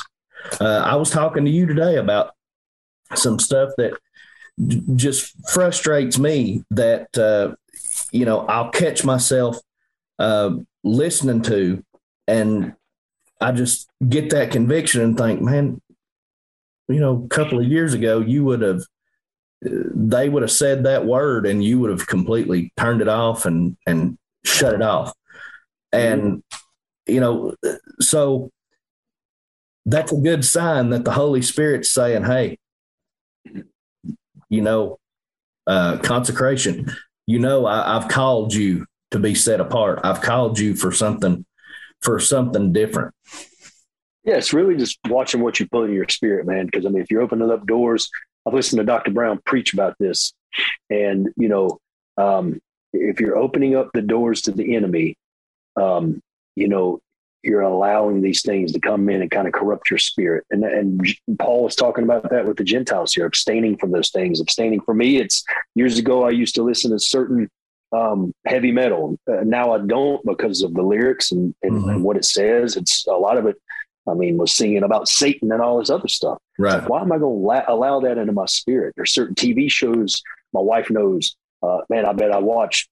Uh, 0.60 0.82
I 0.84 0.96
was 0.96 1.10
talking 1.10 1.46
to 1.46 1.50
you 1.50 1.64
today 1.64 1.96
about 1.96 2.34
some 3.14 3.38
stuff 3.38 3.70
that 3.78 3.94
just 4.94 5.34
frustrates 5.50 6.18
me. 6.18 6.64
That 6.70 7.16
uh, 7.16 7.54
you 8.12 8.26
know 8.26 8.40
I'll 8.40 8.70
catch 8.70 9.06
myself 9.06 9.56
uh, 10.18 10.50
listening 10.84 11.40
to, 11.44 11.82
and 12.26 12.74
I 13.40 13.52
just 13.52 13.88
get 14.06 14.28
that 14.30 14.52
conviction 14.52 15.00
and 15.00 15.16
think, 15.16 15.40
man, 15.40 15.80
you 16.88 17.00
know, 17.00 17.22
a 17.24 17.28
couple 17.28 17.58
of 17.58 17.66
years 17.66 17.94
ago 17.94 18.20
you 18.20 18.44
would 18.44 18.62
have 18.62 18.82
they 19.60 20.28
would 20.28 20.42
have 20.42 20.52
said 20.52 20.84
that 20.84 21.04
word 21.04 21.44
and 21.44 21.64
you 21.64 21.80
would 21.80 21.90
have 21.90 22.06
completely 22.06 22.72
turned 22.76 23.00
it 23.00 23.08
off 23.08 23.44
and 23.44 23.76
and 23.86 24.16
shut 24.44 24.74
it 24.74 24.82
off 24.82 25.12
and 25.92 26.42
you 27.08 27.20
know, 27.20 27.54
so 28.00 28.50
that's 29.86 30.12
a 30.12 30.16
good 30.16 30.44
sign 30.44 30.90
that 30.90 31.04
the 31.04 31.12
Holy 31.12 31.42
Spirit's 31.42 31.90
saying, 31.90 32.24
hey, 32.24 32.58
you 34.50 34.60
know, 34.60 34.98
uh, 35.66 35.98
consecration, 35.98 36.92
you 37.26 37.38
know, 37.38 37.66
I, 37.66 37.96
I've 37.96 38.08
called 38.08 38.52
you 38.52 38.86
to 39.10 39.18
be 39.18 39.34
set 39.34 39.60
apart. 39.60 40.00
I've 40.04 40.20
called 40.20 40.58
you 40.58 40.74
for 40.74 40.92
something, 40.92 41.44
for 42.02 42.20
something 42.20 42.72
different. 42.72 43.14
Yeah, 44.28 44.36
it's 44.36 44.52
really 44.52 44.76
just 44.76 44.98
watching 45.08 45.40
what 45.40 45.58
you 45.58 45.66
put 45.66 45.88
in 45.88 45.94
your 45.94 46.06
spirit, 46.08 46.46
man. 46.46 46.66
Because 46.66 46.84
I 46.84 46.90
mean, 46.90 47.02
if 47.02 47.10
you're 47.10 47.22
opening 47.22 47.50
up 47.50 47.66
doors, 47.66 48.10
I've 48.46 48.52
listened 48.52 48.78
to 48.78 48.84
Dr. 48.84 49.10
Brown 49.10 49.40
preach 49.46 49.72
about 49.72 49.94
this, 49.98 50.34
and 50.90 51.28
you 51.36 51.48
know, 51.48 51.78
um, 52.18 52.60
if 52.92 53.20
you're 53.20 53.38
opening 53.38 53.74
up 53.74 53.88
the 53.94 54.02
doors 54.02 54.42
to 54.42 54.52
the 54.52 54.76
enemy, 54.76 55.16
um, 55.80 56.20
you 56.56 56.68
know, 56.68 57.00
you're 57.42 57.62
allowing 57.62 58.20
these 58.20 58.42
things 58.42 58.72
to 58.72 58.80
come 58.80 59.08
in 59.08 59.22
and 59.22 59.30
kind 59.30 59.46
of 59.46 59.54
corrupt 59.54 59.88
your 59.88 59.98
spirit. 59.98 60.44
And, 60.50 60.62
and 60.62 61.00
Paul 61.38 61.64
was 61.64 61.74
talking 61.74 62.04
about 62.04 62.28
that 62.30 62.46
with 62.46 62.58
the 62.58 62.64
Gentiles 62.64 63.14
here, 63.14 63.24
abstaining 63.24 63.78
from 63.78 63.92
those 63.92 64.10
things. 64.10 64.40
Abstaining 64.40 64.80
for 64.82 64.92
me, 64.92 65.16
it's 65.16 65.42
years 65.74 65.98
ago, 65.98 66.24
I 66.24 66.30
used 66.30 66.54
to 66.56 66.62
listen 66.62 66.90
to 66.90 66.98
certain 66.98 67.48
um, 67.92 68.32
heavy 68.46 68.72
metal. 68.72 69.18
Uh, 69.30 69.44
now 69.44 69.72
I 69.72 69.78
don't 69.78 70.24
because 70.26 70.62
of 70.62 70.74
the 70.74 70.82
lyrics 70.82 71.32
and, 71.32 71.54
and, 71.62 71.72
mm-hmm. 71.72 71.88
and, 71.88 72.04
what 72.04 72.16
it 72.16 72.24
says. 72.24 72.76
It's 72.76 73.06
a 73.06 73.12
lot 73.12 73.38
of 73.38 73.46
it. 73.46 73.56
I 74.08 74.14
mean, 74.14 74.36
was 74.36 74.52
singing 74.52 74.82
about 74.82 75.08
Satan 75.08 75.52
and 75.52 75.60
all 75.60 75.78
this 75.78 75.90
other 75.90 76.08
stuff. 76.08 76.38
Right. 76.58 76.86
Why 76.88 77.02
am 77.02 77.12
I 77.12 77.18
going 77.18 77.40
to 77.40 77.46
la- 77.46 77.64
allow 77.68 78.00
that 78.00 78.18
into 78.18 78.32
my 78.32 78.46
spirit? 78.46 78.94
There's 78.96 79.12
certain 79.12 79.34
TV 79.34 79.70
shows 79.70 80.22
my 80.52 80.60
wife 80.60 80.90
knows. 80.90 81.36
Uh, 81.62 81.78
man, 81.88 82.04
I 82.04 82.12
bet 82.12 82.32
I 82.32 82.38
watch 82.38 82.88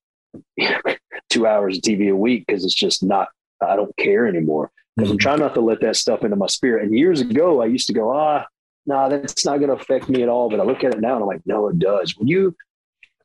two 1.30 1.46
hours 1.46 1.76
of 1.76 1.82
TV 1.82 2.10
a 2.10 2.16
week 2.16 2.44
because 2.46 2.64
it's 2.64 2.74
just 2.74 3.02
not 3.02 3.28
I 3.60 3.76
don't 3.76 3.96
care 3.96 4.26
anymore 4.26 4.70
because 4.96 5.08
mm-hmm. 5.08 5.14
I'm 5.14 5.18
trying 5.18 5.38
not 5.38 5.54
to 5.54 5.60
let 5.60 5.80
that 5.80 5.96
stuff 5.96 6.24
into 6.24 6.36
my 6.36 6.46
spirit. 6.46 6.84
And 6.84 6.96
years 6.96 7.20
ago, 7.20 7.62
I 7.62 7.66
used 7.66 7.86
to 7.86 7.94
go, 7.94 8.10
ah, 8.14 8.44
no, 8.86 8.94
nah, 8.94 9.08
that's 9.08 9.44
not 9.44 9.58
going 9.58 9.70
to 9.70 9.76
affect 9.76 10.08
me 10.08 10.22
at 10.22 10.28
all. 10.28 10.50
But 10.50 10.60
I 10.60 10.64
look 10.64 10.84
at 10.84 10.94
it 10.94 11.00
now 11.00 11.14
and 11.14 11.22
I'm 11.22 11.28
like, 11.28 11.42
no, 11.46 11.68
it 11.68 11.78
does. 11.78 12.16
When 12.16 12.28
you 12.28 12.54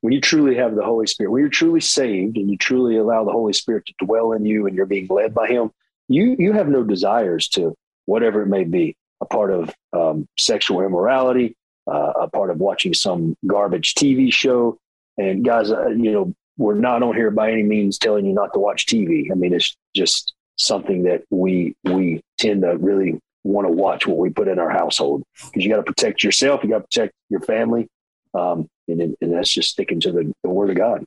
when 0.01 0.13
you 0.13 0.21
truly 0.21 0.55
have 0.55 0.75
the 0.75 0.83
Holy 0.83 1.05
Spirit, 1.05 1.31
when 1.31 1.41
you're 1.41 1.49
truly 1.49 1.81
saved 1.81 2.37
and 2.37 2.49
you 2.49 2.57
truly 2.57 2.97
allow 2.97 3.23
the 3.23 3.31
Holy 3.31 3.53
Spirit 3.53 3.85
to 3.85 4.05
dwell 4.05 4.31
in 4.31 4.45
you 4.45 4.65
and 4.65 4.75
you're 4.75 4.87
being 4.87 5.07
led 5.07 5.33
by 5.33 5.47
Him, 5.47 5.71
you 6.07 6.35
you 6.39 6.53
have 6.53 6.67
no 6.67 6.83
desires 6.83 7.47
to 7.49 7.75
whatever 8.05 8.41
it 8.41 8.47
may 8.47 8.63
be, 8.63 8.95
a 9.21 9.25
part 9.25 9.51
of 9.51 9.73
um, 9.93 10.27
sexual 10.37 10.81
immorality, 10.81 11.55
uh, 11.87 12.13
a 12.21 12.27
part 12.29 12.49
of 12.49 12.57
watching 12.57 12.93
some 12.93 13.35
garbage 13.47 13.93
TV 13.95 14.31
show. 14.31 14.77
And 15.17 15.43
guys, 15.43 15.71
uh, 15.71 15.89
you 15.89 16.11
know, 16.11 16.33
we're 16.57 16.75
not 16.75 17.03
on 17.03 17.15
here 17.15 17.31
by 17.31 17.51
any 17.51 17.63
means 17.63 17.97
telling 17.97 18.25
you 18.25 18.33
not 18.33 18.53
to 18.53 18.59
watch 18.59 18.85
TV. 18.85 19.31
I 19.31 19.35
mean, 19.35 19.53
it's 19.53 19.75
just 19.95 20.33
something 20.57 21.03
that 21.03 21.23
we 21.29 21.75
we 21.83 22.21
tend 22.37 22.61
to 22.61 22.77
really 22.77 23.19
want 23.43 23.67
to 23.67 23.71
watch 23.71 24.05
what 24.05 24.17
we 24.17 24.29
put 24.29 24.47
in 24.47 24.59
our 24.59 24.69
household 24.69 25.23
because 25.45 25.63
you 25.63 25.69
got 25.69 25.77
to 25.77 25.83
protect 25.83 26.23
yourself, 26.23 26.63
you 26.63 26.69
got 26.69 26.77
to 26.79 26.83
protect 26.83 27.13
your 27.29 27.41
family, 27.41 27.87
um, 28.33 28.67
and, 28.87 29.15
and 29.19 29.33
that's 29.33 29.51
just 29.51 29.69
sticking 29.69 29.99
to 30.01 30.11
the, 30.11 30.31
the 30.43 30.49
Word 30.49 30.69
of 30.69 30.77
God. 30.77 31.03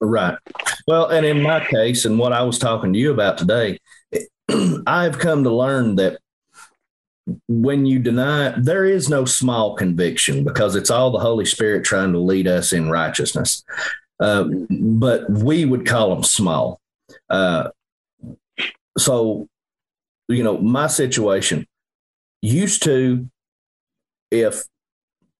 Right. 0.00 0.38
Well, 0.86 1.06
and 1.06 1.26
in 1.26 1.42
my 1.42 1.64
case, 1.64 2.04
and 2.04 2.18
what 2.18 2.32
I 2.32 2.42
was 2.42 2.58
talking 2.58 2.92
to 2.92 2.98
you 2.98 3.12
about 3.12 3.38
today, 3.38 3.78
I've 4.86 5.18
come 5.18 5.44
to 5.44 5.50
learn 5.50 5.96
that 5.96 6.18
when 7.48 7.86
you 7.86 7.98
deny, 7.98 8.54
there 8.56 8.84
is 8.84 9.08
no 9.08 9.24
small 9.24 9.74
conviction 9.74 10.44
because 10.44 10.74
it's 10.74 10.90
all 10.90 11.10
the 11.10 11.18
Holy 11.18 11.44
Spirit 11.44 11.84
trying 11.84 12.12
to 12.12 12.18
lead 12.18 12.46
us 12.46 12.72
in 12.72 12.90
righteousness. 12.90 13.64
Uh, 14.20 14.44
but 14.70 15.28
we 15.30 15.64
would 15.64 15.86
call 15.86 16.14
them 16.14 16.24
small. 16.24 16.80
Uh, 17.28 17.70
so, 18.96 19.48
you 20.28 20.42
know, 20.42 20.58
my 20.58 20.86
situation 20.86 21.66
used 22.42 22.82
to, 22.84 23.28
if 24.30 24.64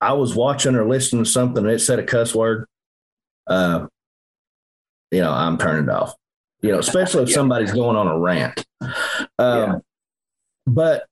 I 0.01 0.13
was 0.13 0.35
watching 0.35 0.75
or 0.75 0.89
listening 0.89 1.25
to 1.25 1.31
something 1.31 1.65
and 1.65 1.73
it 1.73 1.81
said 1.81 1.99
a 1.99 2.05
cuss 2.05 2.35
word, 2.35 2.67
uh, 3.47 3.87
you 5.11 5.21
know, 5.21 5.33
I'm 5.33 5.59
turning 5.59 5.85
it 5.85 5.91
off. 5.91 6.15
You 6.61 6.73
know, 6.73 6.79
especially 6.79 7.25
if 7.25 7.29
yeah. 7.31 7.35
somebody's 7.35 7.73
going 7.73 7.97
on 7.97 8.07
a 8.07 8.19
rant. 8.19 8.65
Um, 8.81 8.91
yeah. 9.39 9.75
But 10.67 11.07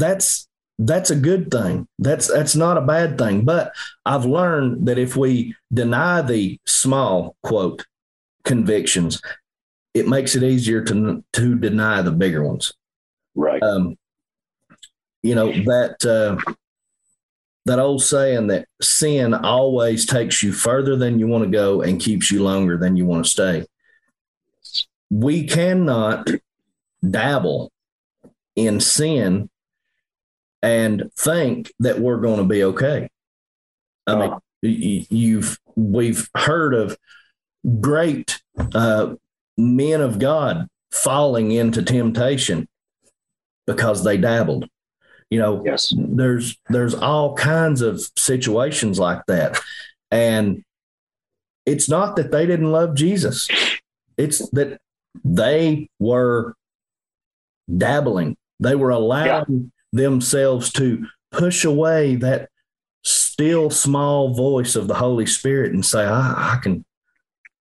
that's 0.00 0.48
that's 0.78 1.10
a 1.10 1.16
good 1.16 1.50
thing. 1.50 1.86
That's 1.98 2.28
that's 2.28 2.56
not 2.56 2.78
a 2.78 2.82
bad 2.82 3.16
thing. 3.16 3.44
But 3.44 3.72
I've 4.04 4.24
learned 4.24 4.88
that 4.88 4.98
if 4.98 5.16
we 5.16 5.54
deny 5.72 6.22
the 6.22 6.58
small 6.66 7.36
quote 7.42 7.86
convictions, 8.44 9.22
it 9.94 10.08
makes 10.08 10.34
it 10.34 10.42
easier 10.42 10.82
to 10.84 11.24
to 11.32 11.58
deny 11.58 12.02
the 12.02 12.12
bigger 12.12 12.44
ones. 12.44 12.72
Right. 13.34 13.62
Um, 13.62 13.96
you 15.22 15.34
know 15.34 15.52
that 15.52 16.04
uh, 16.04 16.52
that 17.66 17.78
old 17.78 18.02
saying 18.02 18.48
that 18.48 18.66
sin 18.82 19.32
always 19.32 20.04
takes 20.04 20.42
you 20.42 20.52
further 20.52 20.96
than 20.96 21.18
you 21.18 21.26
want 21.26 21.44
to 21.44 21.50
go 21.50 21.82
and 21.82 22.00
keeps 22.00 22.30
you 22.30 22.42
longer 22.42 22.76
than 22.76 22.96
you 22.96 23.06
want 23.06 23.24
to 23.24 23.30
stay. 23.30 23.64
We 25.10 25.46
cannot 25.46 26.28
dabble 27.08 27.70
in 28.56 28.80
sin 28.80 29.48
and 30.64 31.10
think 31.14 31.70
that 31.78 32.00
we're 32.00 32.16
going 32.16 32.38
to 32.38 32.44
be 32.44 32.64
okay. 32.64 33.06
I 34.06 34.14
mean, 34.16 34.32
you've 34.62 35.58
we've 35.76 36.26
heard 36.34 36.72
of 36.72 36.96
great 37.82 38.40
uh, 38.74 39.14
men 39.58 40.00
of 40.00 40.18
God 40.18 40.66
falling 40.90 41.52
into 41.52 41.82
temptation 41.82 42.66
because 43.66 44.04
they 44.04 44.16
dabbled. 44.16 44.66
You 45.28 45.38
know, 45.38 45.62
yes. 45.66 45.92
there's 45.98 46.56
there's 46.70 46.94
all 46.94 47.34
kinds 47.34 47.82
of 47.82 48.00
situations 48.16 48.98
like 48.98 49.20
that. 49.26 49.60
And 50.10 50.64
it's 51.66 51.90
not 51.90 52.16
that 52.16 52.30
they 52.30 52.46
didn't 52.46 52.72
love 52.72 52.94
Jesus. 52.94 53.50
It's 54.16 54.48
that 54.50 54.80
they 55.24 55.90
were 55.98 56.54
dabbling. 57.76 58.38
They 58.60 58.76
were 58.76 58.90
allowing. 58.90 59.72
Themselves 59.94 60.72
to 60.72 61.06
push 61.30 61.64
away 61.64 62.16
that 62.16 62.50
still 63.04 63.70
small 63.70 64.34
voice 64.34 64.76
of 64.76 64.88
the 64.88 64.94
Holy 64.94 65.26
Spirit 65.26 65.72
and 65.72 65.84
say, 65.84 66.04
I, 66.04 66.54
I 66.54 66.58
can 66.62 66.84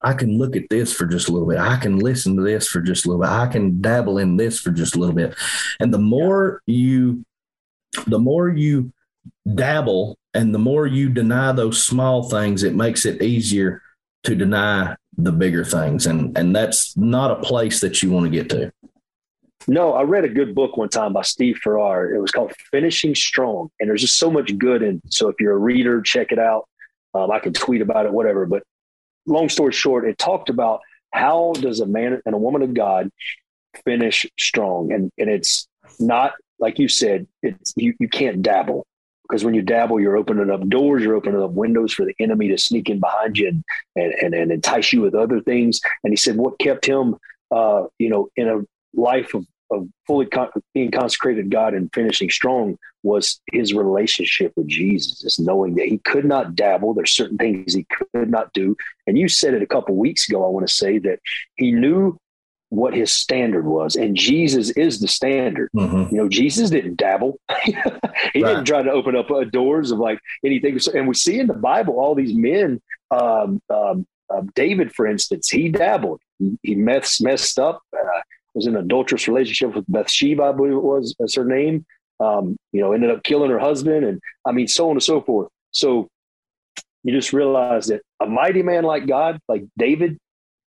I 0.05 0.13
can 0.13 0.37
look 0.37 0.57
at 0.57 0.69
this 0.69 0.91
for 0.91 1.05
just 1.05 1.29
a 1.29 1.31
little 1.31 1.47
bit. 1.47 1.59
I 1.59 1.77
can 1.77 1.97
listen 1.97 2.35
to 2.35 2.41
this 2.41 2.67
for 2.67 2.81
just 2.81 3.05
a 3.05 3.07
little 3.07 3.21
bit. 3.21 3.29
I 3.29 3.47
can 3.47 3.79
dabble 3.79 4.17
in 4.17 4.35
this 4.35 4.59
for 4.59 4.71
just 4.71 4.97
a 4.97 4.99
little 4.99 5.15
bit. 5.15 5.33
And 5.79 5.93
the 5.93 5.99
more 5.99 6.61
you, 6.65 7.23
the 8.05 8.19
more 8.19 8.49
you 8.49 8.91
dabble 9.55 10.17
and 10.33 10.53
the 10.53 10.59
more 10.59 10.87
you 10.87 11.07
deny 11.07 11.53
those 11.53 11.81
small 11.81 12.29
things, 12.29 12.63
it 12.63 12.75
makes 12.75 13.05
it 13.05 13.21
easier 13.21 13.81
to 14.23 14.35
deny 14.35 14.97
the 15.17 15.31
bigger 15.31 15.63
things. 15.63 16.05
And, 16.05 16.37
and 16.37 16.53
that's 16.53 16.97
not 16.97 17.31
a 17.31 17.41
place 17.41 17.79
that 17.79 18.03
you 18.03 18.11
want 18.11 18.25
to 18.25 18.29
get 18.29 18.49
to. 18.49 18.73
No, 19.67 19.93
I 19.93 20.03
read 20.03 20.25
a 20.25 20.29
good 20.29 20.53
book 20.53 20.77
one 20.77 20.89
time 20.89 21.13
by 21.13 21.21
Steve 21.21 21.57
Farrar. 21.63 22.13
It 22.13 22.19
was 22.19 22.31
called 22.31 22.53
Finishing 22.71 23.15
Strong. 23.15 23.69
And 23.79 23.89
there's 23.89 24.01
just 24.01 24.17
so 24.17 24.29
much 24.29 24.57
good 24.57 24.81
in. 24.81 25.01
So 25.07 25.29
if 25.29 25.35
you're 25.39 25.53
a 25.53 25.57
reader, 25.57 26.01
check 26.01 26.31
it 26.31 26.39
out. 26.39 26.67
Um, 27.13 27.31
I 27.31 27.39
can 27.39 27.53
tweet 27.53 27.81
about 27.81 28.05
it, 28.05 28.11
whatever. 28.11 28.45
But 28.45 28.63
long 29.25 29.49
story 29.49 29.71
short, 29.71 30.07
it 30.07 30.17
talked 30.17 30.49
about 30.49 30.81
how 31.11 31.53
does 31.53 31.79
a 31.79 31.85
man 31.85 32.21
and 32.25 32.35
a 32.35 32.37
woman 32.37 32.61
of 32.61 32.73
God 32.73 33.09
finish 33.85 34.25
strong, 34.39 34.91
and 34.91 35.11
and 35.17 35.29
it's 35.29 35.67
not 35.99 36.33
like 36.59 36.79
you 36.79 36.87
said, 36.87 37.27
it's 37.41 37.73
you 37.75 37.93
you 37.99 38.09
can't 38.09 38.41
dabble 38.41 38.85
because 39.23 39.45
when 39.45 39.53
you 39.53 39.61
dabble, 39.61 39.99
you're 39.99 40.17
opening 40.17 40.49
up 40.49 40.67
doors, 40.69 41.03
you're 41.03 41.15
opening 41.15 41.41
up 41.41 41.51
windows 41.51 41.93
for 41.93 42.05
the 42.05 42.15
enemy 42.19 42.49
to 42.49 42.57
sneak 42.57 42.89
in 42.89 42.99
behind 42.99 43.37
you 43.37 43.47
and 43.47 43.63
and 43.95 44.13
and, 44.13 44.33
and 44.33 44.51
entice 44.51 44.91
you 44.91 45.01
with 45.01 45.15
other 45.15 45.39
things. 45.39 45.79
And 46.03 46.11
he 46.11 46.17
said 46.17 46.35
what 46.35 46.59
kept 46.59 46.85
him, 46.85 47.15
uh, 47.51 47.83
you 47.99 48.09
know, 48.09 48.29
in 48.35 48.49
a 48.49 48.61
life 48.99 49.33
of 49.33 49.45
of 49.73 49.87
fully 50.07 50.25
con- 50.25 50.49
being 50.73 50.91
consecrated 50.91 51.49
God 51.49 51.73
and 51.73 51.93
finishing 51.93 52.29
strong 52.29 52.77
was 53.03 53.41
his 53.51 53.73
relationship 53.73 54.53
with 54.55 54.67
Jesus, 54.67 55.39
knowing 55.39 55.75
that 55.75 55.87
he 55.87 55.97
could 55.99 56.25
not 56.25 56.55
dabble. 56.55 56.93
There's 56.93 57.11
certain 57.11 57.37
things 57.37 57.73
he 57.73 57.85
could 57.85 58.29
not 58.29 58.53
do. 58.53 58.75
And 59.07 59.17
you 59.17 59.27
said 59.27 59.53
it 59.53 59.61
a 59.61 59.67
couple 59.67 59.95
weeks 59.95 60.27
ago, 60.29 60.45
I 60.45 60.49
want 60.49 60.67
to 60.67 60.73
say 60.73 60.99
that 60.99 61.19
he 61.55 61.71
knew 61.71 62.17
what 62.69 62.95
his 62.95 63.11
standard 63.11 63.67
was. 63.67 63.95
And 63.95 64.15
Jesus 64.15 64.71
is 64.71 64.99
the 64.99 65.07
standard. 65.07 65.69
Mm-hmm. 65.75 66.15
You 66.15 66.21
know, 66.23 66.29
Jesus 66.29 66.71
didn't 66.71 66.95
dabble. 66.95 67.39
he 67.63 67.75
right. 67.75 68.33
didn't 68.33 68.65
try 68.65 68.81
to 68.81 68.91
open 68.91 69.15
up 69.15 69.29
uh, 69.29 69.43
doors 69.43 69.91
of 69.91 69.99
like 69.99 70.19
anything. 70.43 70.79
And 70.95 71.07
we 71.07 71.13
see 71.13 71.39
in 71.39 71.47
the 71.47 71.53
Bible 71.53 71.99
all 71.99 72.15
these 72.15 72.33
men, 72.33 72.81
um, 73.11 73.61
um, 73.69 74.07
uh, 74.27 74.41
David, 74.55 74.91
for 74.91 75.05
instance, 75.05 75.49
he 75.49 75.69
dabbled. 75.69 76.21
He, 76.39 76.57
he 76.63 76.75
messed, 76.75 77.21
messed 77.21 77.59
up. 77.59 77.81
Uh, 77.95 78.21
was 78.53 78.67
in 78.67 78.75
an 78.75 78.83
adulterous 78.85 79.27
relationship 79.27 79.75
with 79.75 79.85
Bathsheba, 79.87 80.43
I 80.43 80.51
believe 80.51 80.73
it 80.73 80.83
was, 80.83 81.15
that's 81.19 81.35
her 81.35 81.45
name. 81.45 81.85
Um, 82.19 82.57
you 82.71 82.79
know, 82.79 82.93
ended 82.93 83.09
up 83.09 83.23
killing 83.23 83.49
her 83.49 83.59
husband, 83.59 84.05
and 84.05 84.21
I 84.45 84.51
mean, 84.51 84.67
so 84.67 84.85
on 84.89 84.91
and 84.91 85.03
so 85.03 85.21
forth. 85.21 85.49
So 85.71 86.07
you 87.03 87.11
just 87.11 87.33
realize 87.33 87.87
that 87.87 88.01
a 88.19 88.25
mighty 88.25 88.61
man 88.61 88.83
like 88.83 89.07
God, 89.07 89.39
like 89.49 89.65
David, 89.77 90.17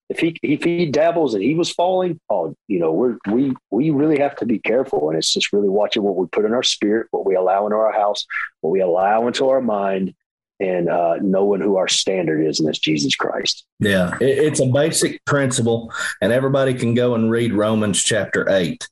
if 0.09 0.19
he 0.19 0.37
if 0.43 0.63
he 0.63 0.85
dabbles 0.85 1.33
and 1.33 1.43
he 1.43 1.55
was 1.55 1.71
falling, 1.71 2.19
oh, 2.29 2.55
you 2.67 2.79
know, 2.79 2.91
we're 2.91 3.17
we 3.31 3.53
we 3.71 3.89
really 3.89 4.19
have 4.19 4.35
to 4.37 4.45
be 4.45 4.59
careful, 4.59 5.09
and 5.09 5.17
it's 5.17 5.33
just 5.33 5.53
really 5.53 5.69
watching 5.69 6.03
what 6.03 6.15
we 6.15 6.27
put 6.27 6.45
in 6.45 6.53
our 6.53 6.63
spirit, 6.63 7.07
what 7.11 7.25
we 7.25 7.35
allow 7.35 7.65
into 7.65 7.77
our 7.77 7.93
house, 7.93 8.25
what 8.61 8.71
we 8.71 8.81
allow 8.81 9.27
into 9.27 9.49
our 9.49 9.61
mind, 9.61 10.13
and 10.59 10.89
uh, 10.89 11.15
knowing 11.21 11.61
who 11.61 11.77
our 11.77 11.87
standard 11.87 12.45
is, 12.45 12.59
and 12.59 12.67
that's 12.67 12.79
Jesus 12.79 13.15
Christ. 13.15 13.65
Yeah, 13.79 14.17
it's 14.21 14.59
a 14.59 14.65
basic 14.65 15.23
principle, 15.25 15.91
and 16.21 16.31
everybody 16.31 16.73
can 16.73 16.93
go 16.93 17.15
and 17.15 17.29
read 17.29 17.53
Romans 17.53 18.01
chapter 18.03 18.49
eight. 18.49 18.87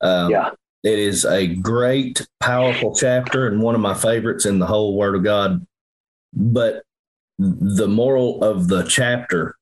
Um, 0.00 0.30
yeah, 0.30 0.50
it 0.82 0.98
is 0.98 1.24
a 1.24 1.46
great, 1.46 2.26
powerful 2.40 2.94
chapter, 2.94 3.46
and 3.46 3.62
one 3.62 3.74
of 3.74 3.80
my 3.80 3.94
favorites 3.94 4.46
in 4.46 4.58
the 4.58 4.66
whole 4.66 4.96
Word 4.96 5.14
of 5.14 5.24
God. 5.24 5.66
But 6.32 6.82
the 7.38 7.88
moral 7.88 8.42
of 8.42 8.68
the 8.68 8.82
chapter 8.82 9.56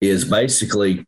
is 0.00 0.24
basically 0.24 1.06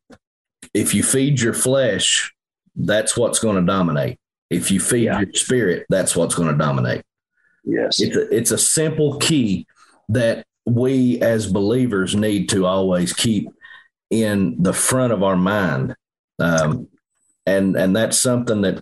if 0.75 0.95
you 0.95 1.03
feed 1.03 1.41
your 1.41 1.55
flesh, 1.55 2.33
that's 2.77 3.17
what's 3.17 3.39
going 3.39 3.57
to 3.57 3.63
dominate. 3.63 4.19
If 4.51 4.71
you 4.71 4.81
feed 4.81 5.05
yeah. 5.05 5.21
your 5.21 5.33
spirit, 5.33 5.87
that's 5.89 6.17
what's 6.17 6.35
going 6.35 6.51
to 6.51 6.59
dominate. 6.59 7.03
Yes. 7.65 8.01
It's 8.01 8.17
a, 8.17 8.37
it's 8.37 8.51
a 8.51 8.59
simple 8.59 9.19
key 9.19 9.67
that 10.11 10.45
we 10.67 11.21
as 11.21 11.51
believers 11.51 12.15
need 12.15 12.49
to 12.51 12.67
always 12.67 13.13
keep 13.13 13.49
in 14.11 14.63
the 14.63 14.73
front 14.73 15.13
of 15.13 15.23
our 15.23 15.37
mind. 15.37 15.95
Um, 16.39 16.89
and, 17.47 17.77
and 17.77 17.95
that's 17.95 18.19
something 18.19 18.63
that, 18.63 18.81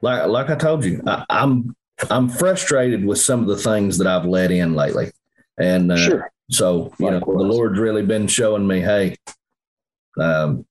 like, 0.00 0.26
like 0.26 0.50
I 0.50 0.56
told 0.56 0.84
you, 0.84 1.02
I, 1.06 1.24
I'm, 1.28 1.74
I'm 2.10 2.28
frustrated 2.28 3.04
with 3.04 3.18
some 3.18 3.40
of 3.40 3.46
the 3.46 3.56
things 3.56 3.98
that 3.98 4.06
I've 4.06 4.24
let 4.24 4.50
in 4.50 4.74
lately. 4.74 5.10
And, 5.58 5.92
uh, 5.92 5.96
sure. 5.96 6.32
so, 6.50 6.92
you 6.98 7.10
know, 7.10 7.20
the 7.20 7.30
Lord's 7.30 7.78
really 7.78 8.04
been 8.04 8.26
showing 8.26 8.66
me, 8.66 8.80
Hey, 8.80 9.16
um, 10.18 10.66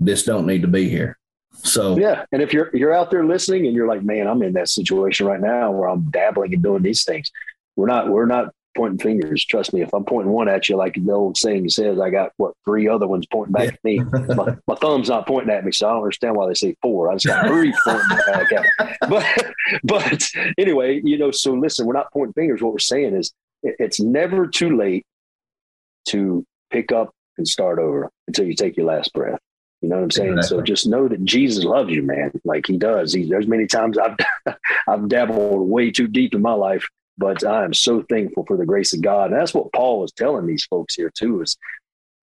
this 0.00 0.24
don't 0.24 0.46
need 0.46 0.62
to 0.62 0.68
be 0.68 0.88
here. 0.88 1.18
So 1.64 1.98
yeah, 1.98 2.24
and 2.30 2.40
if 2.40 2.52
you're 2.52 2.70
you're 2.72 2.94
out 2.94 3.10
there 3.10 3.24
listening 3.24 3.66
and 3.66 3.74
you're 3.74 3.88
like, 3.88 4.04
man, 4.04 4.28
I'm 4.28 4.42
in 4.42 4.52
that 4.52 4.68
situation 4.68 5.26
right 5.26 5.40
now 5.40 5.72
where 5.72 5.88
I'm 5.88 6.08
dabbling 6.10 6.54
and 6.54 6.62
doing 6.62 6.82
these 6.82 7.02
things. 7.02 7.32
We're 7.74 7.88
not 7.88 8.08
we're 8.08 8.26
not 8.26 8.54
pointing 8.78 8.98
fingers. 8.98 9.44
Trust 9.44 9.72
me, 9.72 9.82
if 9.82 9.92
I'm 9.92 10.04
pointing 10.04 10.32
one 10.32 10.48
at 10.48 10.68
you, 10.68 10.76
like 10.76 10.94
the 10.94 11.12
old 11.12 11.36
saying 11.36 11.68
says, 11.68 11.98
I 12.00 12.10
got 12.10 12.32
what 12.36 12.54
three 12.64 12.88
other 12.88 13.08
ones 13.08 13.26
pointing 13.26 13.52
back 13.52 13.74
at 13.74 13.84
me. 13.84 13.98
My, 13.98 14.56
my, 14.66 14.74
thumb's 14.76 15.08
not 15.08 15.26
pointing 15.26 15.52
at 15.52 15.64
me, 15.64 15.72
so 15.72 15.88
I 15.88 15.92
don't 15.92 16.02
understand 16.02 16.36
why 16.36 16.46
they 16.46 16.54
say 16.54 16.76
four. 16.80 17.10
I 17.10 17.16
just 17.16 17.26
got 17.26 17.48
three 17.48 17.74
pointing 17.84 18.18
back 18.26 18.52
at 18.52 18.62
me. 18.62 18.96
But 19.08 19.52
but 19.84 20.30
anyway, 20.56 21.00
you 21.02 21.18
know, 21.18 21.32
so 21.32 21.52
listen, 21.54 21.86
we're 21.86 21.92
not 21.92 22.12
pointing 22.12 22.34
fingers. 22.34 22.62
What 22.62 22.72
we're 22.72 22.78
saying 22.78 23.16
is, 23.16 23.32
it's 23.62 24.00
never 24.00 24.46
too 24.46 24.76
late 24.76 25.04
to 26.10 26.46
pick 26.70 26.92
up 26.92 27.12
and 27.36 27.46
start 27.46 27.78
over 27.78 28.10
until 28.28 28.46
you 28.46 28.54
take 28.54 28.76
your 28.76 28.86
last 28.86 29.12
breath. 29.12 29.40
You 29.80 29.88
know 29.88 29.96
what 29.96 30.04
I'm 30.04 30.10
saying? 30.10 30.38
Exactly. 30.38 30.58
So 30.58 30.62
just 30.62 30.86
know 30.86 31.08
that 31.08 31.24
Jesus 31.24 31.64
loves 31.64 31.90
you, 31.90 32.02
man. 32.02 32.32
Like 32.44 32.66
he 32.66 32.76
does. 32.76 33.12
He, 33.12 33.28
there's 33.28 33.46
many 33.46 33.66
times 33.66 33.96
I've 33.98 34.16
I've 34.88 35.08
dabbled 35.08 35.68
way 35.68 35.90
too 35.90 36.08
deep 36.08 36.34
in 36.34 36.42
my 36.42 36.52
life, 36.52 36.88
but 37.18 37.44
I 37.44 37.64
am 37.64 37.74
so 37.74 38.02
thankful 38.08 38.46
for 38.46 38.56
the 38.56 38.64
grace 38.64 38.94
of 38.94 39.02
God. 39.02 39.30
And 39.30 39.40
that's 39.40 39.52
what 39.52 39.72
Paul 39.72 40.00
was 40.00 40.12
telling 40.12 40.46
these 40.46 40.64
folks 40.64 40.94
here 40.94 41.10
too: 41.14 41.42
is 41.42 41.58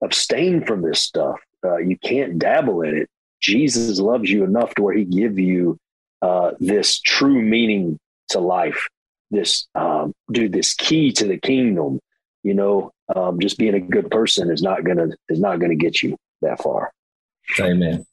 abstain 0.02 0.66
from 0.66 0.82
this 0.82 1.02
stuff. 1.02 1.40
Uh, 1.64 1.78
you 1.78 1.98
can't 1.98 2.40
dabble 2.40 2.82
in 2.82 2.98
it. 2.98 3.10
Jesus 3.42 4.00
loves 4.00 4.32
you 4.32 4.44
enough 4.44 4.74
to 4.76 4.84
where 4.84 4.96
He 4.96 5.04
give 5.04 5.38
you 5.38 5.78
uh, 6.22 6.52
this 6.60 7.00
true 7.02 7.42
meaning 7.42 8.00
to 8.30 8.40
life. 8.40 8.88
This 9.30 9.68
um, 9.76 10.14
dude, 10.32 10.54
this 10.54 10.74
key 10.74 11.12
to 11.14 11.28
the 11.28 11.38
kingdom. 11.38 12.00
You 12.44 12.54
know, 12.54 12.92
um, 13.14 13.40
just 13.40 13.58
being 13.58 13.74
a 13.74 13.80
good 13.80 14.10
person 14.10 14.50
is 14.50 14.62
not 14.62 14.84
gonna 14.84 15.10
is 15.30 15.40
not 15.40 15.60
gonna 15.60 15.76
get 15.76 16.02
you 16.02 16.16
that 16.42 16.62
far. 16.62 16.92
Amen. 17.60 18.06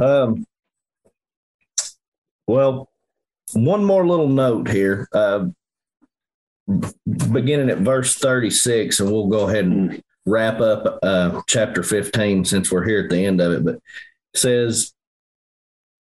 Um, 0.00 0.46
well, 2.46 2.90
one 3.52 3.84
more 3.84 4.06
little 4.06 4.28
note 4.28 4.68
here. 4.68 5.08
Uh, 5.12 5.46
beginning 7.32 7.70
at 7.70 7.78
verse 7.78 8.16
36, 8.16 9.00
and 9.00 9.10
we'll 9.10 9.28
go 9.28 9.48
ahead 9.48 9.64
and 9.64 10.02
wrap 10.26 10.60
up 10.60 10.98
uh, 11.02 11.40
chapter 11.46 11.82
15 11.82 12.44
since 12.44 12.70
we're 12.70 12.84
here 12.84 13.00
at 13.00 13.10
the 13.10 13.24
end 13.24 13.40
of 13.40 13.52
it. 13.52 13.64
But 13.64 13.74
it 13.74 13.82
says, 14.36 14.92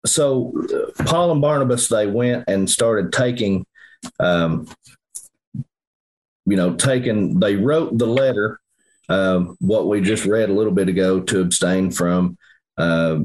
so 0.05 0.53
uh, 0.73 1.03
Paul 1.03 1.31
and 1.31 1.41
Barnabas, 1.41 1.87
they 1.87 2.07
went 2.07 2.45
and 2.47 2.69
started 2.69 3.11
taking, 3.11 3.65
um, 4.19 4.67
you 5.53 6.55
know, 6.55 6.75
taking, 6.75 7.39
they 7.39 7.55
wrote 7.55 7.97
the 7.97 8.07
letter 8.07 8.59
um, 9.09 9.55
what 9.59 9.87
we 9.87 10.01
just 10.01 10.25
read 10.25 10.49
a 10.49 10.53
little 10.53 10.73
bit 10.73 10.89
ago 10.89 11.21
to 11.21 11.41
abstain 11.41 11.91
from 11.91 12.37
uh, 12.77 13.19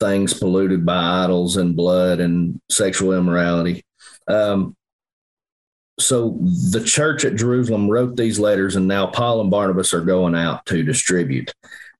things 0.00 0.34
polluted 0.34 0.86
by 0.86 1.24
idols 1.24 1.56
and 1.56 1.76
blood 1.76 2.20
and 2.20 2.60
sexual 2.70 3.12
immorality. 3.12 3.84
Um, 4.26 4.76
so 5.98 6.38
the 6.70 6.82
church 6.84 7.24
at 7.24 7.36
Jerusalem 7.36 7.90
wrote 7.90 8.16
these 8.16 8.38
letters, 8.38 8.76
and 8.76 8.86
now 8.86 9.06
Paul 9.06 9.40
and 9.40 9.50
Barnabas 9.50 9.92
are 9.92 10.00
going 10.00 10.34
out 10.34 10.64
to 10.66 10.82
distribute. 10.82 11.52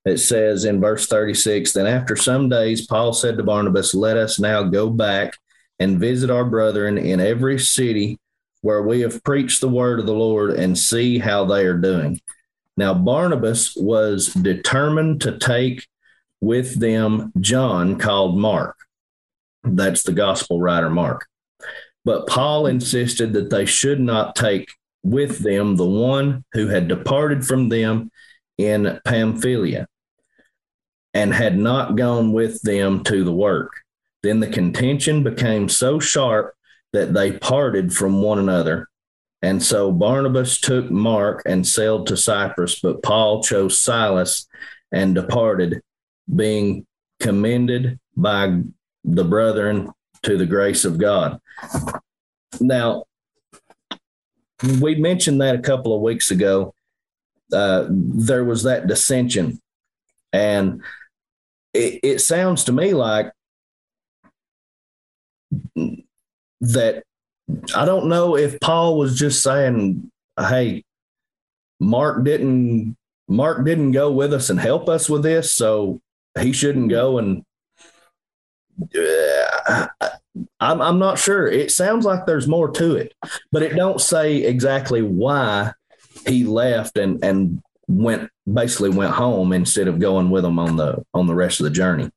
It 0.04 0.18
says 0.18 0.64
in 0.64 0.80
verse 0.80 1.06
36 1.06 1.72
Then 1.72 1.86
after 1.86 2.16
some 2.16 2.48
days, 2.48 2.86
Paul 2.86 3.12
said 3.12 3.36
to 3.36 3.42
Barnabas, 3.42 3.94
Let 3.94 4.16
us 4.16 4.38
now 4.38 4.62
go 4.62 4.88
back 4.88 5.34
and 5.78 6.00
visit 6.00 6.30
our 6.30 6.44
brethren 6.44 6.98
in 6.98 7.20
every 7.20 7.58
city 7.58 8.18
where 8.62 8.82
we 8.82 9.00
have 9.00 9.22
preached 9.22 9.60
the 9.60 9.68
word 9.68 10.00
of 10.00 10.06
the 10.06 10.14
Lord 10.14 10.50
and 10.50 10.76
see 10.76 11.18
how 11.18 11.44
they 11.44 11.64
are 11.66 11.76
doing. 11.76 12.20
Now, 12.76 12.94
Barnabas 12.94 13.74
was 13.76 14.28
determined 14.28 15.20
to 15.22 15.38
take 15.38 15.86
with 16.40 16.78
them 16.78 17.32
John, 17.40 17.98
called 17.98 18.38
Mark. 18.38 18.76
That's 19.64 20.02
the 20.04 20.12
gospel 20.12 20.60
writer, 20.60 20.90
Mark. 20.90 21.26
But 22.08 22.26
Paul 22.26 22.68
insisted 22.68 23.34
that 23.34 23.50
they 23.50 23.66
should 23.66 24.00
not 24.00 24.34
take 24.34 24.70
with 25.02 25.40
them 25.40 25.76
the 25.76 25.84
one 25.84 26.42
who 26.54 26.68
had 26.68 26.88
departed 26.88 27.44
from 27.44 27.68
them 27.68 28.10
in 28.56 28.98
Pamphylia 29.04 29.86
and 31.12 31.34
had 31.34 31.58
not 31.58 31.96
gone 31.96 32.32
with 32.32 32.62
them 32.62 33.04
to 33.04 33.24
the 33.24 33.32
work. 33.34 33.72
Then 34.22 34.40
the 34.40 34.46
contention 34.46 35.22
became 35.22 35.68
so 35.68 36.00
sharp 36.00 36.54
that 36.94 37.12
they 37.12 37.32
parted 37.32 37.92
from 37.92 38.22
one 38.22 38.38
another. 38.38 38.88
And 39.42 39.62
so 39.62 39.92
Barnabas 39.92 40.62
took 40.62 40.90
Mark 40.90 41.42
and 41.44 41.66
sailed 41.66 42.06
to 42.06 42.16
Cyprus, 42.16 42.80
but 42.80 43.02
Paul 43.02 43.42
chose 43.42 43.78
Silas 43.78 44.46
and 44.90 45.14
departed, 45.14 45.82
being 46.34 46.86
commended 47.20 48.00
by 48.16 48.62
the 49.04 49.24
brethren 49.24 49.92
to 50.22 50.36
the 50.36 50.46
grace 50.46 50.84
of 50.84 50.98
God. 50.98 51.40
Now, 52.60 53.04
we 54.80 54.96
mentioned 54.96 55.40
that 55.40 55.54
a 55.54 55.60
couple 55.60 55.94
of 55.94 56.02
weeks 56.02 56.30
ago. 56.30 56.74
Uh, 57.52 57.86
there 57.90 58.44
was 58.44 58.64
that 58.64 58.86
dissension, 58.86 59.58
and 60.34 60.82
it, 61.72 62.00
it 62.02 62.18
sounds 62.18 62.64
to 62.64 62.72
me 62.72 62.92
like 62.92 63.32
that. 66.60 67.02
I 67.74 67.86
don't 67.86 68.08
know 68.08 68.36
if 68.36 68.60
Paul 68.60 68.98
was 68.98 69.18
just 69.18 69.42
saying, 69.42 70.10
"Hey, 70.38 70.84
Mark 71.80 72.22
didn't 72.24 72.98
Mark 73.28 73.64
didn't 73.64 73.92
go 73.92 74.10
with 74.10 74.34
us 74.34 74.50
and 74.50 74.60
help 74.60 74.88
us 74.88 75.08
with 75.08 75.22
this, 75.22 75.54
so 75.54 76.00
he 76.38 76.52
shouldn't 76.52 76.90
go 76.90 77.18
and 77.18 77.44
I'm, 80.60 80.80
I'm 80.80 80.98
not 80.98 81.18
sure. 81.18 81.46
It 81.46 81.70
sounds 81.70 82.04
like 82.04 82.26
there's 82.26 82.46
more 82.46 82.70
to 82.72 82.96
it, 82.96 83.14
but 83.50 83.62
it 83.62 83.74
don't 83.74 84.00
say 84.00 84.44
exactly 84.44 85.02
why 85.02 85.72
he 86.26 86.44
left 86.44 86.96
and 86.96 87.22
and 87.24 87.62
went 87.88 88.30
basically 88.52 88.90
went 88.90 89.12
home 89.12 89.52
instead 89.52 89.88
of 89.88 89.98
going 89.98 90.30
with 90.30 90.42
them 90.42 90.58
on 90.58 90.76
the 90.76 91.04
on 91.14 91.26
the 91.26 91.34
rest 91.34 91.60
of 91.60 91.64
the 91.64 91.70
journey. 91.70 92.10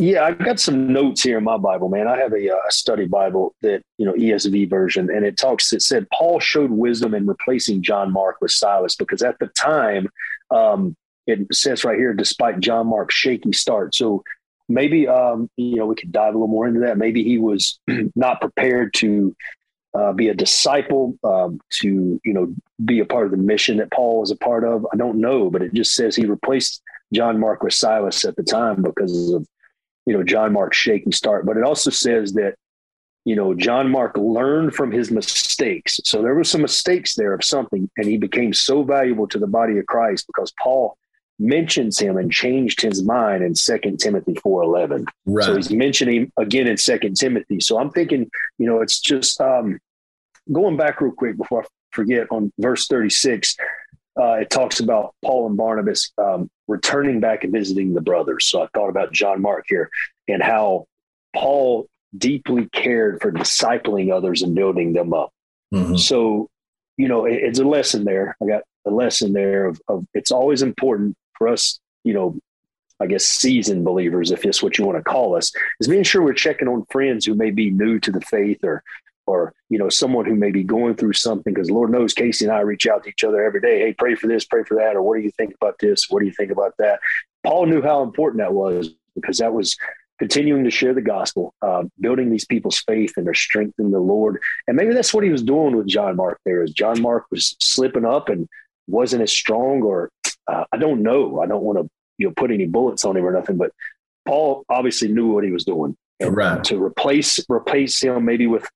Yeah, 0.00 0.22
I've 0.22 0.38
got 0.38 0.60
some 0.60 0.92
notes 0.92 1.22
here 1.22 1.38
in 1.38 1.44
my 1.44 1.56
Bible, 1.56 1.88
man. 1.88 2.06
I 2.06 2.16
have 2.18 2.32
a, 2.32 2.50
uh, 2.50 2.68
a, 2.68 2.70
study 2.70 3.06
Bible 3.06 3.56
that 3.62 3.82
you 3.96 4.06
know 4.06 4.12
ESV 4.12 4.70
version, 4.70 5.10
and 5.10 5.26
it 5.26 5.36
talks. 5.36 5.72
It 5.72 5.82
said 5.82 6.06
Paul 6.16 6.38
showed 6.38 6.70
wisdom 6.70 7.14
in 7.14 7.26
replacing 7.26 7.82
John 7.82 8.12
Mark 8.12 8.36
with 8.40 8.52
Silas 8.52 8.94
because 8.94 9.22
at 9.22 9.40
the 9.40 9.48
time, 9.48 10.08
um, 10.52 10.94
it 11.26 11.40
says 11.52 11.82
right 11.82 11.98
here, 11.98 12.14
despite 12.14 12.60
John 12.60 12.86
Mark's 12.86 13.16
shaky 13.16 13.52
start. 13.52 13.92
So 13.92 14.22
maybe 14.68 15.08
um, 15.08 15.50
you 15.56 15.76
know 15.76 15.86
we 15.86 15.94
could 15.94 16.12
dive 16.12 16.34
a 16.34 16.38
little 16.38 16.48
more 16.48 16.66
into 16.66 16.80
that. 16.80 16.98
Maybe 16.98 17.24
he 17.24 17.38
was 17.38 17.78
not 18.14 18.40
prepared 18.40 18.94
to 18.94 19.34
uh, 19.94 20.12
be 20.12 20.28
a 20.28 20.34
disciple, 20.34 21.18
um, 21.24 21.60
to 21.80 22.20
you 22.24 22.32
know 22.32 22.54
be 22.84 23.00
a 23.00 23.04
part 23.04 23.26
of 23.26 23.30
the 23.30 23.36
mission 23.36 23.78
that 23.78 23.90
Paul 23.90 24.20
was 24.20 24.30
a 24.30 24.36
part 24.36 24.64
of. 24.64 24.86
I 24.92 24.96
don't 24.96 25.20
know, 25.20 25.50
but 25.50 25.62
it 25.62 25.72
just 25.74 25.94
says 25.94 26.14
he 26.14 26.26
replaced 26.26 26.82
John 27.12 27.40
Mark 27.40 27.62
with 27.62 27.74
Silas 27.74 28.24
at 28.24 28.36
the 28.36 28.42
time 28.42 28.82
because 28.82 29.32
of 29.32 29.46
you 30.06 30.12
know 30.12 30.22
John 30.22 30.52
Mark's 30.52 30.76
shaky 30.76 31.12
start. 31.12 31.46
But 31.46 31.56
it 31.56 31.64
also 31.64 31.90
says 31.90 32.34
that 32.34 32.54
you 33.24 33.34
know 33.34 33.54
John 33.54 33.90
Mark 33.90 34.16
learned 34.16 34.74
from 34.74 34.92
his 34.92 35.10
mistakes. 35.10 36.00
So 36.04 36.22
there 36.22 36.34
were 36.34 36.44
some 36.44 36.62
mistakes 36.62 37.14
there 37.14 37.32
of 37.32 37.44
something, 37.44 37.90
and 37.96 38.06
he 38.06 38.18
became 38.18 38.52
so 38.52 38.82
valuable 38.82 39.26
to 39.28 39.38
the 39.38 39.46
body 39.46 39.78
of 39.78 39.86
Christ 39.86 40.26
because 40.26 40.52
Paul 40.62 40.96
mentions 41.38 41.98
him 41.98 42.16
and 42.16 42.32
changed 42.32 42.80
his 42.80 43.02
mind 43.02 43.44
in 43.44 43.54
Second 43.54 43.98
Timothy 43.98 44.34
4.11. 44.34 45.06
Right. 45.26 45.44
So 45.44 45.56
he's 45.56 45.70
mentioning 45.70 46.32
again 46.36 46.66
in 46.66 46.76
Second 46.76 47.16
Timothy. 47.16 47.60
So 47.60 47.78
I'm 47.78 47.90
thinking, 47.90 48.30
you 48.58 48.66
know, 48.66 48.80
it's 48.80 49.00
just 49.00 49.40
um, 49.40 49.78
going 50.50 50.76
back 50.76 51.00
real 51.00 51.12
quick 51.12 51.36
before 51.36 51.62
I 51.62 51.66
forget 51.92 52.26
on 52.30 52.52
verse 52.58 52.86
36, 52.88 53.56
uh, 54.18 54.32
it 54.32 54.50
talks 54.50 54.80
about 54.80 55.14
Paul 55.24 55.46
and 55.46 55.56
Barnabas 55.56 56.12
um, 56.18 56.50
returning 56.66 57.20
back 57.20 57.44
and 57.44 57.52
visiting 57.52 57.94
the 57.94 58.00
brothers. 58.00 58.46
So 58.46 58.62
I 58.62 58.68
thought 58.74 58.88
about 58.88 59.12
John 59.12 59.40
Mark 59.40 59.66
here 59.68 59.90
and 60.26 60.42
how 60.42 60.86
Paul 61.34 61.86
deeply 62.16 62.68
cared 62.72 63.20
for 63.20 63.30
discipling 63.30 64.12
others 64.12 64.42
and 64.42 64.54
building 64.54 64.92
them 64.92 65.14
up. 65.14 65.30
Mm-hmm. 65.72 65.96
So, 65.96 66.48
you 66.96 67.06
know, 67.06 67.26
it, 67.26 67.34
it's 67.34 67.60
a 67.60 67.64
lesson 67.64 68.04
there. 68.04 68.36
I 68.42 68.46
got 68.46 68.62
a 68.86 68.90
lesson 68.90 69.32
there 69.32 69.66
of, 69.66 69.80
of 69.86 70.04
it's 70.14 70.32
always 70.32 70.62
important 70.62 71.16
for 71.38 71.48
us, 71.48 71.80
you 72.04 72.12
know, 72.12 72.36
I 73.00 73.06
guess 73.06 73.24
seasoned 73.24 73.84
believers, 73.84 74.30
if 74.30 74.42
that's 74.42 74.62
what 74.62 74.76
you 74.76 74.84
want 74.84 74.98
to 74.98 75.04
call 75.04 75.36
us, 75.36 75.52
is 75.80 75.88
being 75.88 76.02
sure 76.02 76.22
we're 76.22 76.32
checking 76.32 76.68
on 76.68 76.84
friends 76.90 77.24
who 77.24 77.34
may 77.34 77.50
be 77.50 77.70
new 77.70 77.98
to 78.00 78.10
the 78.10 78.20
faith 78.20 78.58
or 78.64 78.82
or 79.28 79.52
you 79.68 79.78
know 79.78 79.88
someone 79.90 80.24
who 80.24 80.34
may 80.34 80.50
be 80.50 80.64
going 80.64 80.94
through 80.94 81.12
something 81.12 81.52
because 81.52 81.70
lord 81.70 81.90
knows 81.90 82.14
casey 82.14 82.46
and 82.46 82.54
i 82.54 82.60
reach 82.60 82.86
out 82.86 83.04
to 83.04 83.10
each 83.10 83.22
other 83.22 83.44
every 83.44 83.60
day 83.60 83.80
hey 83.80 83.92
pray 83.92 84.14
for 84.14 84.26
this 84.26 84.46
pray 84.46 84.64
for 84.64 84.76
that 84.76 84.96
or 84.96 85.02
what 85.02 85.16
do 85.16 85.22
you 85.22 85.30
think 85.32 85.54
about 85.54 85.78
this? 85.78 86.06
What 86.08 86.20
do 86.20 86.26
you 86.26 86.32
think 86.32 86.50
about 86.50 86.74
that? 86.78 86.98
Paul 87.44 87.66
knew 87.66 87.82
how 87.82 88.02
important 88.02 88.40
that 88.40 88.54
was 88.54 88.90
because 89.14 89.38
that 89.38 89.52
was 89.52 89.76
continuing 90.18 90.64
to 90.64 90.70
share 90.70 90.94
the 90.94 91.02
gospel 91.02 91.54
uh, 91.62 91.84
building 92.00 92.30
these 92.30 92.44
people's 92.44 92.80
faith 92.80 93.12
and 93.16 93.26
their 93.26 93.34
strength 93.34 93.78
in 93.78 93.92
the 93.92 94.00
lord. 94.00 94.40
And 94.66 94.76
maybe 94.76 94.92
that's 94.92 95.14
what 95.14 95.24
he 95.24 95.30
was 95.30 95.42
doing 95.42 95.76
with 95.76 95.86
john 95.86 96.16
mark 96.16 96.40
there 96.44 96.62
is 96.62 96.72
john 96.72 97.00
mark 97.00 97.26
was 97.30 97.54
slipping 97.60 98.04
up 98.04 98.28
and 98.28 98.48
wasn't 98.88 99.22
as 99.22 99.30
strong 99.30 99.82
or 99.82 100.10
uh, 100.48 100.64
I 100.72 100.76
don't 100.76 101.02
know. 101.02 101.40
I 101.40 101.46
don't 101.46 101.62
want 101.62 101.78
to 101.78 101.88
you 102.18 102.26
know 102.26 102.34
put 102.36 102.50
any 102.50 102.66
bullets 102.66 103.04
on 103.04 103.16
him 103.16 103.24
or 103.24 103.32
nothing, 103.32 103.56
but 103.56 103.72
Paul 104.26 104.64
obviously 104.68 105.08
knew 105.08 105.28
what 105.28 105.44
he 105.44 105.50
was 105.50 105.64
doing. 105.64 105.96
And 106.20 106.36
right. 106.36 106.64
to 106.64 106.82
replace 106.82 107.38
replace 107.48 108.02
him 108.02 108.24
maybe 108.24 108.48
with 108.48 108.68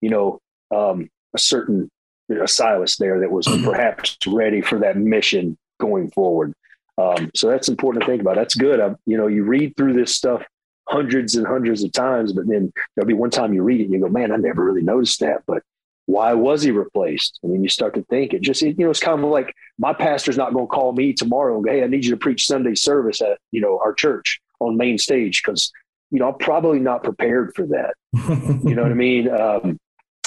you 0.00 0.10
know 0.10 0.40
um, 0.74 1.08
a 1.34 1.38
certain 1.38 1.90
you 2.28 2.36
know, 2.36 2.46
Silas 2.46 2.96
there 2.96 3.20
that 3.20 3.30
was 3.30 3.46
perhaps 3.64 4.16
ready 4.26 4.60
for 4.60 4.78
that 4.80 4.96
mission 4.96 5.56
going 5.80 6.10
forward. 6.10 6.54
Um, 6.98 7.30
so 7.34 7.48
that's 7.48 7.68
important 7.68 8.04
to 8.04 8.10
think 8.10 8.20
about. 8.20 8.36
That's 8.36 8.54
good. 8.54 8.80
I, 8.80 8.94
you 9.06 9.16
know, 9.16 9.26
you 9.26 9.44
read 9.44 9.76
through 9.76 9.94
this 9.94 10.14
stuff 10.14 10.44
hundreds 10.88 11.36
and 11.36 11.46
hundreds 11.46 11.82
of 11.82 11.92
times, 11.92 12.32
but 12.32 12.46
then 12.46 12.72
there'll 12.94 13.06
be 13.06 13.14
one 13.14 13.30
time 13.30 13.54
you 13.54 13.62
read 13.62 13.80
it 13.80 13.84
and 13.84 13.92
you 13.92 14.00
go, 14.00 14.08
man, 14.08 14.30
I 14.30 14.36
never 14.36 14.64
really 14.64 14.82
noticed 14.82 15.20
that. 15.20 15.42
But 15.46 15.62
why 16.06 16.32
was 16.34 16.62
he 16.62 16.70
replaced? 16.70 17.38
I 17.44 17.46
mean, 17.46 17.62
you 17.62 17.68
start 17.68 17.94
to 17.94 18.02
think 18.04 18.32
it 18.32 18.42
just, 18.42 18.62
you 18.62 18.74
know, 18.76 18.90
it's 18.90 19.00
kind 19.00 19.22
of 19.22 19.30
like 19.30 19.54
my 19.78 19.92
pastor's 19.92 20.36
not 20.36 20.52
going 20.52 20.66
to 20.66 20.70
call 20.70 20.92
me 20.92 21.12
tomorrow 21.12 21.54
and 21.54 21.64
go, 21.64 21.70
Hey, 21.70 21.84
I 21.84 21.86
need 21.86 22.04
you 22.04 22.10
to 22.10 22.16
preach 22.16 22.46
Sunday 22.46 22.74
service 22.74 23.20
at, 23.22 23.38
you 23.50 23.60
know, 23.60 23.78
our 23.78 23.94
church 23.94 24.40
on 24.60 24.76
main 24.76 24.98
stage. 24.98 25.42
Cause, 25.42 25.70
you 26.10 26.18
know, 26.18 26.28
I'm 26.28 26.38
probably 26.38 26.80
not 26.80 27.04
prepared 27.04 27.52
for 27.54 27.66
that. 27.68 27.94
you 28.64 28.74
know 28.74 28.82
what 28.82 28.92
I 28.92 28.96
mean? 28.96 29.30
Um, 29.30 29.78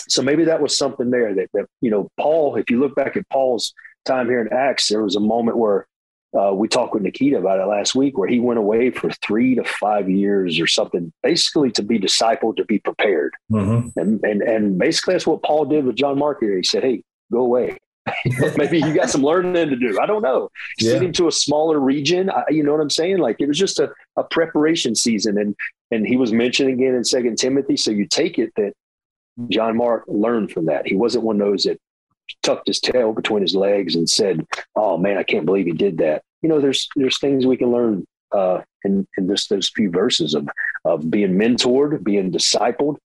so 0.08 0.22
maybe 0.22 0.46
that 0.46 0.62
was 0.62 0.78
something 0.78 1.10
there 1.10 1.34
that, 1.36 1.50
that, 1.54 1.66
you 1.82 1.92
know, 1.92 2.10
Paul, 2.20 2.56
if 2.56 2.70
you 2.70 2.80
look 2.80 2.96
back 2.96 3.18
at 3.18 3.28
Paul's 3.30 3.74
time 4.06 4.28
here 4.28 4.42
in 4.42 4.54
Acts, 4.54 4.88
there 4.88 5.04
was 5.04 5.16
a 5.16 5.20
moment 5.20 5.58
where 5.58 5.88
uh, 6.38 6.54
we 6.54 6.68
talked 6.68 6.94
with 6.94 7.04
Nikita 7.04 7.38
about 7.38 7.60
it 7.60 7.66
last 7.66 7.96
week, 7.96 8.18
where 8.18 8.28
he 8.28 8.40
went 8.40 8.60
away 8.60 8.92
for 8.92 9.10
three 9.10 9.56
to 9.56 9.64
five 9.64 10.10
years 10.10 10.60
or 10.60 10.68
something, 10.68 11.14
basically 11.24 11.72
to 11.72 11.84
be 11.84 11.98
discipled, 11.98 12.58
to 12.58 12.66
be 12.66 12.80
prepared. 12.80 13.34
Mm-hmm. 13.52 13.98
And, 14.00 14.24
and 14.24 14.42
and 14.42 14.78
basically 14.78 15.14
that's 15.14 15.28
what 15.28 15.44
Paul 15.44 15.66
did 15.66 15.86
with 15.86 15.96
John 15.96 16.20
Mark 16.20 16.40
here. 16.42 16.58
He 16.58 16.64
said, 16.64 16.84
"Hey, 16.84 17.04
go 17.32 17.40
away. 17.40 17.78
Maybe 18.58 18.80
you 18.80 18.94
got 18.94 19.10
some 19.10 19.24
learning 19.24 19.70
to 19.70 19.76
do. 19.76 20.00
I 20.00 20.06
don't 20.06 20.22
know. 20.22 20.50
Yeah. 20.78 20.92
Send 20.92 21.06
him 21.06 21.12
to 21.14 21.28
a 21.28 21.32
smaller 21.32 21.80
region. 21.80 22.30
I, 22.30 22.44
you 22.50 22.64
know 22.64 22.72
what 22.72 22.82
I'm 22.82 22.90
saying? 22.90 23.18
Like 23.18 23.38
it 23.40 23.48
was 23.48 23.58
just 23.58 23.80
a, 23.80 23.92
a 24.16 24.24
preparation 24.24 24.96
season, 24.96 25.38
and 25.38 25.56
and 25.92 26.06
he 26.06 26.18
was 26.18 26.32
mentioned 26.32 26.70
again 26.70 26.96
in 26.96 27.04
Second 27.04 27.38
Timothy. 27.38 27.78
So 27.78 27.92
you 27.92 28.08
take 28.08 28.38
it 28.38 28.52
that 28.58 28.74
John 29.50 29.78
Mark 29.78 30.04
learned 30.08 30.52
from 30.52 30.66
that. 30.66 30.88
He 30.88 30.96
wasn't 30.96 31.24
one 31.24 31.42
of 31.42 31.48
those 31.48 31.64
that 31.64 31.80
tucked 32.44 32.68
his 32.68 32.80
tail 32.80 33.14
between 33.14 33.42
his 33.42 33.56
legs 33.56 33.96
and 33.96 34.10
said, 34.10 34.46
"Oh 34.76 34.98
man, 34.98 35.18
I 35.18 35.24
can't 35.24 35.46
believe 35.46 35.66
he 35.66 35.74
did 35.74 35.98
that." 36.00 36.24
You 36.42 36.50
know, 36.50 36.60
there's 36.60 36.88
there's 36.96 37.20
things 37.20 37.46
we 37.46 37.58
can 37.58 37.72
learn 37.72 38.06
uh, 38.32 38.62
in 38.84 39.08
in 39.18 39.28
this 39.28 39.48
those 39.48 39.70
few 39.70 39.90
verses 39.90 40.34
of 40.34 40.48
of 40.84 41.10
being 41.10 41.34
mentored, 41.34 42.04
being 42.04 42.32
discipled, 42.32 42.98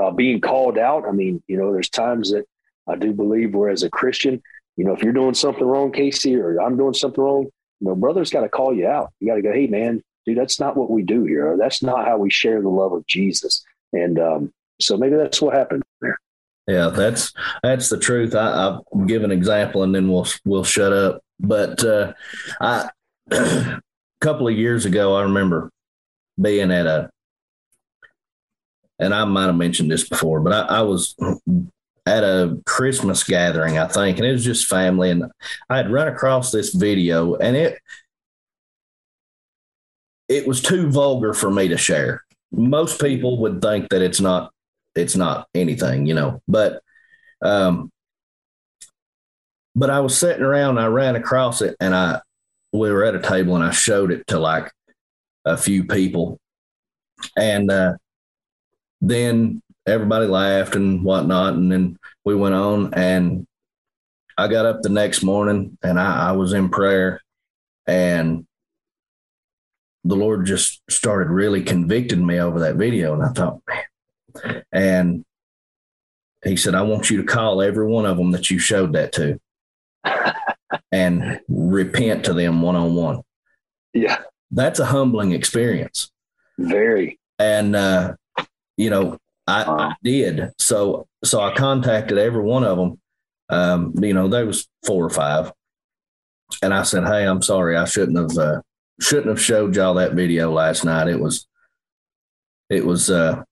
uh, 0.00 0.10
being 0.10 0.40
called 0.40 0.78
out. 0.78 1.06
I 1.06 1.12
mean, 1.12 1.42
you 1.46 1.56
know, 1.56 1.72
there's 1.72 1.88
times 1.88 2.30
that 2.32 2.44
I 2.88 2.96
do 2.96 3.12
believe 3.12 3.54
where 3.54 3.70
as 3.70 3.82
a 3.82 3.90
Christian, 3.90 4.42
you 4.76 4.84
know, 4.84 4.94
if 4.94 5.02
you're 5.02 5.12
doing 5.12 5.34
something 5.34 5.64
wrong, 5.64 5.92
Casey, 5.92 6.36
or 6.36 6.58
I'm 6.60 6.76
doing 6.76 6.94
something 6.94 7.22
wrong, 7.22 7.44
you 7.80 7.88
know, 7.88 7.94
brother's 7.94 8.30
got 8.30 8.42
to 8.42 8.48
call 8.48 8.74
you 8.74 8.86
out. 8.86 9.10
You 9.20 9.28
got 9.28 9.36
to 9.36 9.42
go, 9.42 9.52
"Hey, 9.52 9.66
man, 9.66 10.02
dude, 10.26 10.38
that's 10.38 10.60
not 10.60 10.76
what 10.76 10.90
we 10.90 11.02
do 11.02 11.24
here. 11.24 11.56
That's 11.58 11.82
not 11.82 12.06
how 12.06 12.18
we 12.18 12.30
share 12.30 12.60
the 12.60 12.68
love 12.68 12.92
of 12.92 13.06
Jesus." 13.06 13.64
And 13.92 14.18
um, 14.18 14.52
so 14.80 14.96
maybe 14.96 15.16
that's 15.16 15.40
what 15.40 15.54
happened 15.54 15.82
there. 16.00 16.18
Yeah, 16.66 16.88
that's 16.88 17.32
that's 17.62 17.88
the 17.88 17.98
truth. 17.98 18.34
I, 18.34 18.50
I'll 18.50 18.84
give 19.06 19.22
an 19.22 19.30
example 19.30 19.82
and 19.82 19.94
then 19.94 20.08
we'll 20.08 20.26
we'll 20.44 20.64
shut 20.64 20.92
up. 20.92 21.22
But 21.38 21.84
uh, 21.84 22.14
I 22.60 22.88
a 23.30 23.80
couple 24.20 24.48
of 24.48 24.56
years 24.56 24.86
ago, 24.86 25.14
I 25.14 25.22
remember 25.22 25.70
being 26.40 26.70
at 26.70 26.86
a, 26.86 27.10
and 28.98 29.14
I 29.14 29.24
might 29.24 29.46
have 29.46 29.56
mentioned 29.56 29.90
this 29.90 30.08
before, 30.08 30.40
but 30.40 30.52
I, 30.52 30.78
I 30.78 30.82
was 30.82 31.14
at 32.06 32.22
a 32.22 32.60
Christmas 32.66 33.24
gathering, 33.24 33.78
I 33.78 33.86
think, 33.86 34.18
and 34.18 34.26
it 34.26 34.32
was 34.32 34.44
just 34.44 34.66
family, 34.66 35.10
and 35.10 35.24
I 35.68 35.76
had 35.76 35.90
run 35.90 36.08
across 36.08 36.50
this 36.50 36.72
video, 36.74 37.34
and 37.36 37.56
it 37.56 37.78
it 40.28 40.46
was 40.46 40.62
too 40.62 40.90
vulgar 40.90 41.34
for 41.34 41.50
me 41.50 41.68
to 41.68 41.76
share. 41.76 42.24
Most 42.50 43.00
people 43.00 43.38
would 43.40 43.60
think 43.60 43.88
that 43.90 44.00
it's 44.00 44.20
not 44.20 44.53
it's 44.94 45.16
not 45.16 45.48
anything, 45.54 46.06
you 46.06 46.14
know. 46.14 46.42
But 46.48 46.82
um 47.42 47.90
but 49.74 49.90
I 49.90 50.00
was 50.00 50.16
sitting 50.16 50.42
around 50.42 50.78
I 50.78 50.86
ran 50.86 51.16
across 51.16 51.62
it 51.62 51.76
and 51.80 51.94
I 51.94 52.20
we 52.72 52.90
were 52.90 53.04
at 53.04 53.14
a 53.14 53.22
table 53.22 53.54
and 53.54 53.64
I 53.64 53.70
showed 53.70 54.10
it 54.10 54.26
to 54.28 54.38
like 54.38 54.70
a 55.44 55.56
few 55.56 55.84
people. 55.84 56.38
And 57.36 57.70
uh 57.70 57.94
then 59.00 59.62
everybody 59.86 60.26
laughed 60.26 60.76
and 60.76 61.04
whatnot. 61.04 61.54
And 61.54 61.70
then 61.70 61.98
we 62.24 62.34
went 62.34 62.54
on 62.54 62.94
and 62.94 63.46
I 64.36 64.48
got 64.48 64.66
up 64.66 64.82
the 64.82 64.88
next 64.88 65.22
morning 65.22 65.78
and 65.82 66.00
I, 66.00 66.30
I 66.30 66.32
was 66.32 66.52
in 66.52 66.68
prayer 66.68 67.20
and 67.86 68.46
the 70.04 70.16
Lord 70.16 70.44
just 70.46 70.82
started 70.90 71.30
really 71.30 71.62
convicting 71.62 72.26
me 72.26 72.38
over 72.38 72.60
that 72.60 72.76
video. 72.76 73.14
And 73.14 73.22
I 73.22 73.28
thought, 73.28 73.60
man. 73.68 73.82
And 74.72 75.24
he 76.44 76.56
said, 76.56 76.74
I 76.74 76.82
want 76.82 77.10
you 77.10 77.18
to 77.18 77.24
call 77.24 77.62
every 77.62 77.86
one 77.86 78.06
of 78.06 78.16
them 78.16 78.32
that 78.32 78.50
you 78.50 78.58
showed 78.58 78.92
that 78.92 79.12
to 79.12 79.40
and 80.92 81.40
repent 81.48 82.24
to 82.26 82.34
them 82.34 82.62
one 82.62 82.76
on 82.76 82.94
one. 82.94 83.22
Yeah. 83.92 84.18
That's 84.50 84.78
a 84.78 84.84
humbling 84.84 85.32
experience. 85.32 86.10
Very. 86.58 87.18
And, 87.38 87.74
uh, 87.74 88.14
you 88.76 88.90
know, 88.90 89.18
I, 89.46 89.64
I, 89.64 89.94
did. 90.02 90.52
So, 90.58 91.06
so 91.24 91.40
I 91.40 91.54
contacted 91.54 92.18
every 92.18 92.42
one 92.42 92.64
of 92.64 92.78
them. 92.78 93.00
Um, 93.48 93.94
you 94.00 94.14
know, 94.14 94.28
there 94.28 94.46
was 94.46 94.68
four 94.84 95.04
or 95.04 95.10
five. 95.10 95.52
And 96.62 96.72
I 96.72 96.82
said, 96.82 97.04
Hey, 97.04 97.26
I'm 97.26 97.42
sorry. 97.42 97.76
I 97.76 97.84
shouldn't 97.84 98.18
have, 98.18 98.38
uh, 98.38 98.60
shouldn't 99.00 99.28
have 99.28 99.40
showed 99.40 99.74
y'all 99.76 99.94
that 99.94 100.12
video 100.12 100.52
last 100.52 100.84
night. 100.84 101.08
It 101.08 101.20
was, 101.20 101.46
it 102.70 102.84
was, 102.84 103.10
uh, 103.10 103.42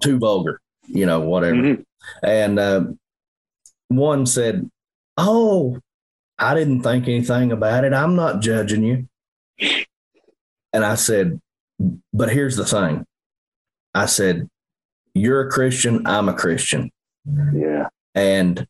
too 0.00 0.18
vulgar, 0.18 0.60
you 0.86 1.06
know, 1.06 1.20
whatever. 1.20 1.56
Mm-hmm. 1.56 1.82
And, 2.22 2.58
uh, 2.58 2.84
one 3.88 4.26
said, 4.26 4.70
Oh, 5.16 5.78
I 6.38 6.54
didn't 6.54 6.82
think 6.82 7.08
anything 7.08 7.52
about 7.52 7.84
it. 7.84 7.92
I'm 7.92 8.16
not 8.16 8.40
judging 8.40 8.82
you. 8.82 9.08
And 10.72 10.84
I 10.84 10.94
said, 10.96 11.40
But 12.12 12.30
here's 12.30 12.56
the 12.56 12.64
thing 12.64 13.06
I 13.94 14.06
said, 14.06 14.48
You're 15.14 15.48
a 15.48 15.50
Christian. 15.50 16.06
I'm 16.06 16.28
a 16.28 16.34
Christian. 16.34 16.90
Yeah. 17.54 17.88
And 18.14 18.66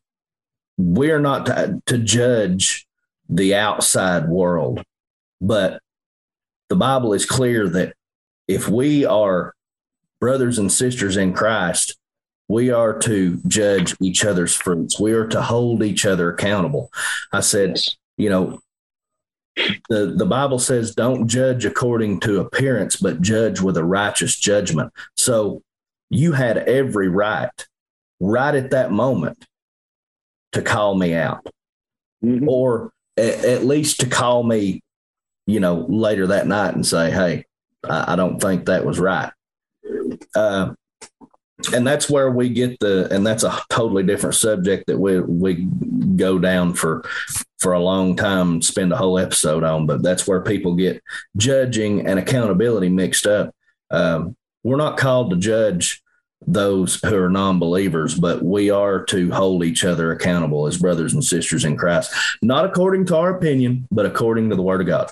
we're 0.77 1.19
not 1.19 1.45
to, 1.47 1.81
to 1.87 1.97
judge 1.97 2.85
the 3.29 3.55
outside 3.55 4.27
world. 4.29 4.83
But 5.41 5.81
the 6.69 6.75
Bible 6.75 7.13
is 7.13 7.25
clear 7.25 7.67
that 7.69 7.93
if 8.47 8.67
we 8.67 9.05
are 9.05 9.53
brothers 10.19 10.57
and 10.57 10.71
sisters 10.71 11.17
in 11.17 11.33
Christ, 11.33 11.97
we 12.47 12.71
are 12.71 12.97
to 12.99 13.41
judge 13.47 13.95
each 14.01 14.23
other's 14.23 14.55
fruits. 14.55 14.99
We 14.99 15.13
are 15.13 15.27
to 15.27 15.41
hold 15.41 15.83
each 15.83 16.05
other 16.05 16.31
accountable. 16.31 16.91
I 17.31 17.41
said, 17.41 17.77
you 18.17 18.29
know, 18.29 18.59
the, 19.89 20.13
the 20.15 20.25
Bible 20.25 20.59
says, 20.59 20.95
don't 20.95 21.27
judge 21.27 21.65
according 21.65 22.19
to 22.21 22.39
appearance, 22.39 22.95
but 22.95 23.21
judge 23.21 23.59
with 23.59 23.75
a 23.75 23.83
righteous 23.83 24.37
judgment. 24.37 24.93
So 25.15 25.61
you 26.09 26.31
had 26.31 26.57
every 26.57 27.09
right, 27.09 27.49
right 28.19 28.55
at 28.55 28.71
that 28.71 28.91
moment, 28.91 29.45
to 30.53 30.61
call 30.61 30.95
me 30.95 31.13
out. 31.13 31.45
Mm-hmm. 32.23 32.47
Or 32.47 32.91
at, 33.17 33.45
at, 33.45 33.65
least 33.65 33.99
to 34.01 34.07
call 34.07 34.43
me, 34.43 34.81
you 35.45 35.59
know, 35.59 35.85
later 35.89 36.27
that 36.27 36.47
night 36.47 36.73
and 36.73 36.85
say, 36.85 37.11
"Hey, 37.11 37.45
I, 37.87 38.13
I 38.13 38.15
don't 38.15 38.39
think 38.39 38.65
that 38.65 38.85
was 38.85 38.99
right." 38.99 39.31
Uh, 40.35 40.73
and 41.73 41.85
that's 41.85 42.09
where 42.09 42.31
we 42.31 42.49
get 42.49 42.79
the, 42.79 43.07
and 43.11 43.25
that's 43.25 43.43
a 43.43 43.59
totally 43.69 44.03
different 44.03 44.35
subject 44.35 44.87
that 44.87 44.97
we 44.97 45.19
we 45.19 45.67
go 46.15 46.37
down 46.37 46.73
for 46.73 47.03
for 47.59 47.73
a 47.73 47.79
long 47.79 48.15
time, 48.15 48.61
spend 48.61 48.93
a 48.93 48.97
whole 48.97 49.17
episode 49.17 49.63
on. 49.63 49.87
But 49.87 50.03
that's 50.03 50.27
where 50.27 50.41
people 50.41 50.75
get 50.75 51.01
judging 51.35 52.05
and 52.05 52.19
accountability 52.19 52.89
mixed 52.89 53.25
up. 53.25 53.53
Um, 53.89 54.35
we're 54.63 54.77
not 54.77 54.97
called 54.97 55.31
to 55.31 55.37
judge 55.37 56.03
those 56.45 57.01
who 57.01 57.17
are 57.17 57.29
non-believers, 57.29 58.15
but 58.15 58.43
we 58.43 58.69
are 58.69 59.03
to 59.05 59.31
hold 59.31 59.63
each 59.63 59.83
other 59.83 60.11
accountable 60.11 60.67
as 60.67 60.77
brothers 60.77 61.13
and 61.13 61.23
sisters 61.23 61.65
in 61.65 61.75
Christ, 61.75 62.13
not 62.41 62.65
according 62.65 63.05
to 63.07 63.17
our 63.17 63.35
opinion, 63.35 63.87
but 63.91 64.05
according 64.05 64.49
to 64.49 64.55
the 64.55 64.61
Word 64.61 64.81
of 64.81 64.87
God. 64.87 65.09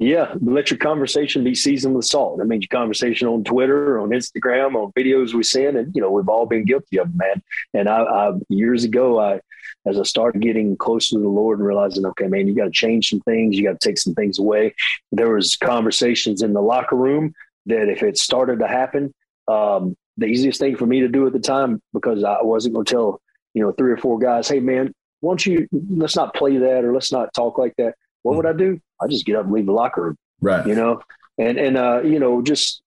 Yeah, 0.00 0.34
let 0.40 0.70
your 0.70 0.78
conversation 0.78 1.44
be 1.44 1.54
seasoned 1.54 1.94
with 1.94 2.06
salt. 2.06 2.38
That 2.38 2.46
means 2.46 2.62
your 2.62 2.80
conversation 2.80 3.28
on 3.28 3.44
Twitter, 3.44 4.00
on 4.00 4.08
Instagram, 4.08 4.74
on 4.74 4.92
videos 4.92 5.34
we 5.34 5.42
send, 5.42 5.76
and 5.76 5.94
you 5.94 6.00
know 6.00 6.10
we've 6.10 6.28
all 6.28 6.46
been 6.46 6.64
guilty 6.64 6.96
of, 6.98 7.14
man. 7.14 7.42
And 7.74 7.86
I, 7.86 8.00
I 8.04 8.32
years 8.48 8.84
ago, 8.84 9.20
I 9.20 9.42
as 9.84 10.00
I 10.00 10.02
started 10.04 10.40
getting 10.40 10.74
closer 10.78 11.16
to 11.16 11.20
the 11.20 11.28
Lord 11.28 11.58
and 11.58 11.68
realizing, 11.68 12.06
okay, 12.06 12.28
man, 12.28 12.46
you 12.46 12.54
got 12.54 12.64
to 12.64 12.70
change 12.70 13.10
some 13.10 13.20
things, 13.20 13.58
you 13.58 13.64
got 13.64 13.78
to 13.78 13.86
take 13.86 13.98
some 13.98 14.14
things 14.14 14.38
away. 14.38 14.74
There 15.12 15.34
was 15.34 15.56
conversations 15.56 16.40
in 16.40 16.54
the 16.54 16.62
locker 16.62 16.96
room 16.96 17.34
that 17.66 17.90
if 17.90 18.02
it 18.02 18.16
started 18.16 18.60
to 18.60 18.68
happen, 18.68 19.12
um, 19.48 19.98
the 20.16 20.26
easiest 20.26 20.60
thing 20.60 20.76
for 20.76 20.86
me 20.86 21.00
to 21.00 21.08
do 21.08 21.26
at 21.26 21.34
the 21.34 21.40
time 21.40 21.82
because 21.92 22.24
I 22.24 22.40
wasn't 22.40 22.72
going 22.72 22.86
to 22.86 22.90
tell 22.90 23.20
you 23.52 23.62
know 23.62 23.72
three 23.72 23.92
or 23.92 23.98
four 23.98 24.18
guys, 24.18 24.48
hey 24.48 24.60
man, 24.60 24.94
why 25.20 25.32
don't 25.32 25.44
you 25.44 25.68
let's 25.90 26.16
not 26.16 26.32
play 26.32 26.56
that 26.56 26.84
or 26.86 26.94
let's 26.94 27.12
not 27.12 27.34
talk 27.34 27.58
like 27.58 27.74
that. 27.76 27.96
What 28.22 28.36
would 28.36 28.46
I 28.46 28.52
do? 28.52 28.80
I 29.00 29.06
just 29.06 29.26
get 29.26 29.36
up 29.36 29.44
and 29.44 29.52
leave 29.52 29.66
the 29.66 29.72
locker 29.72 30.02
room, 30.02 30.16
right? 30.40 30.66
You 30.66 30.74
know, 30.74 31.00
and 31.38 31.58
and 31.58 31.76
uh, 31.76 32.02
you 32.02 32.18
know 32.18 32.42
just 32.42 32.82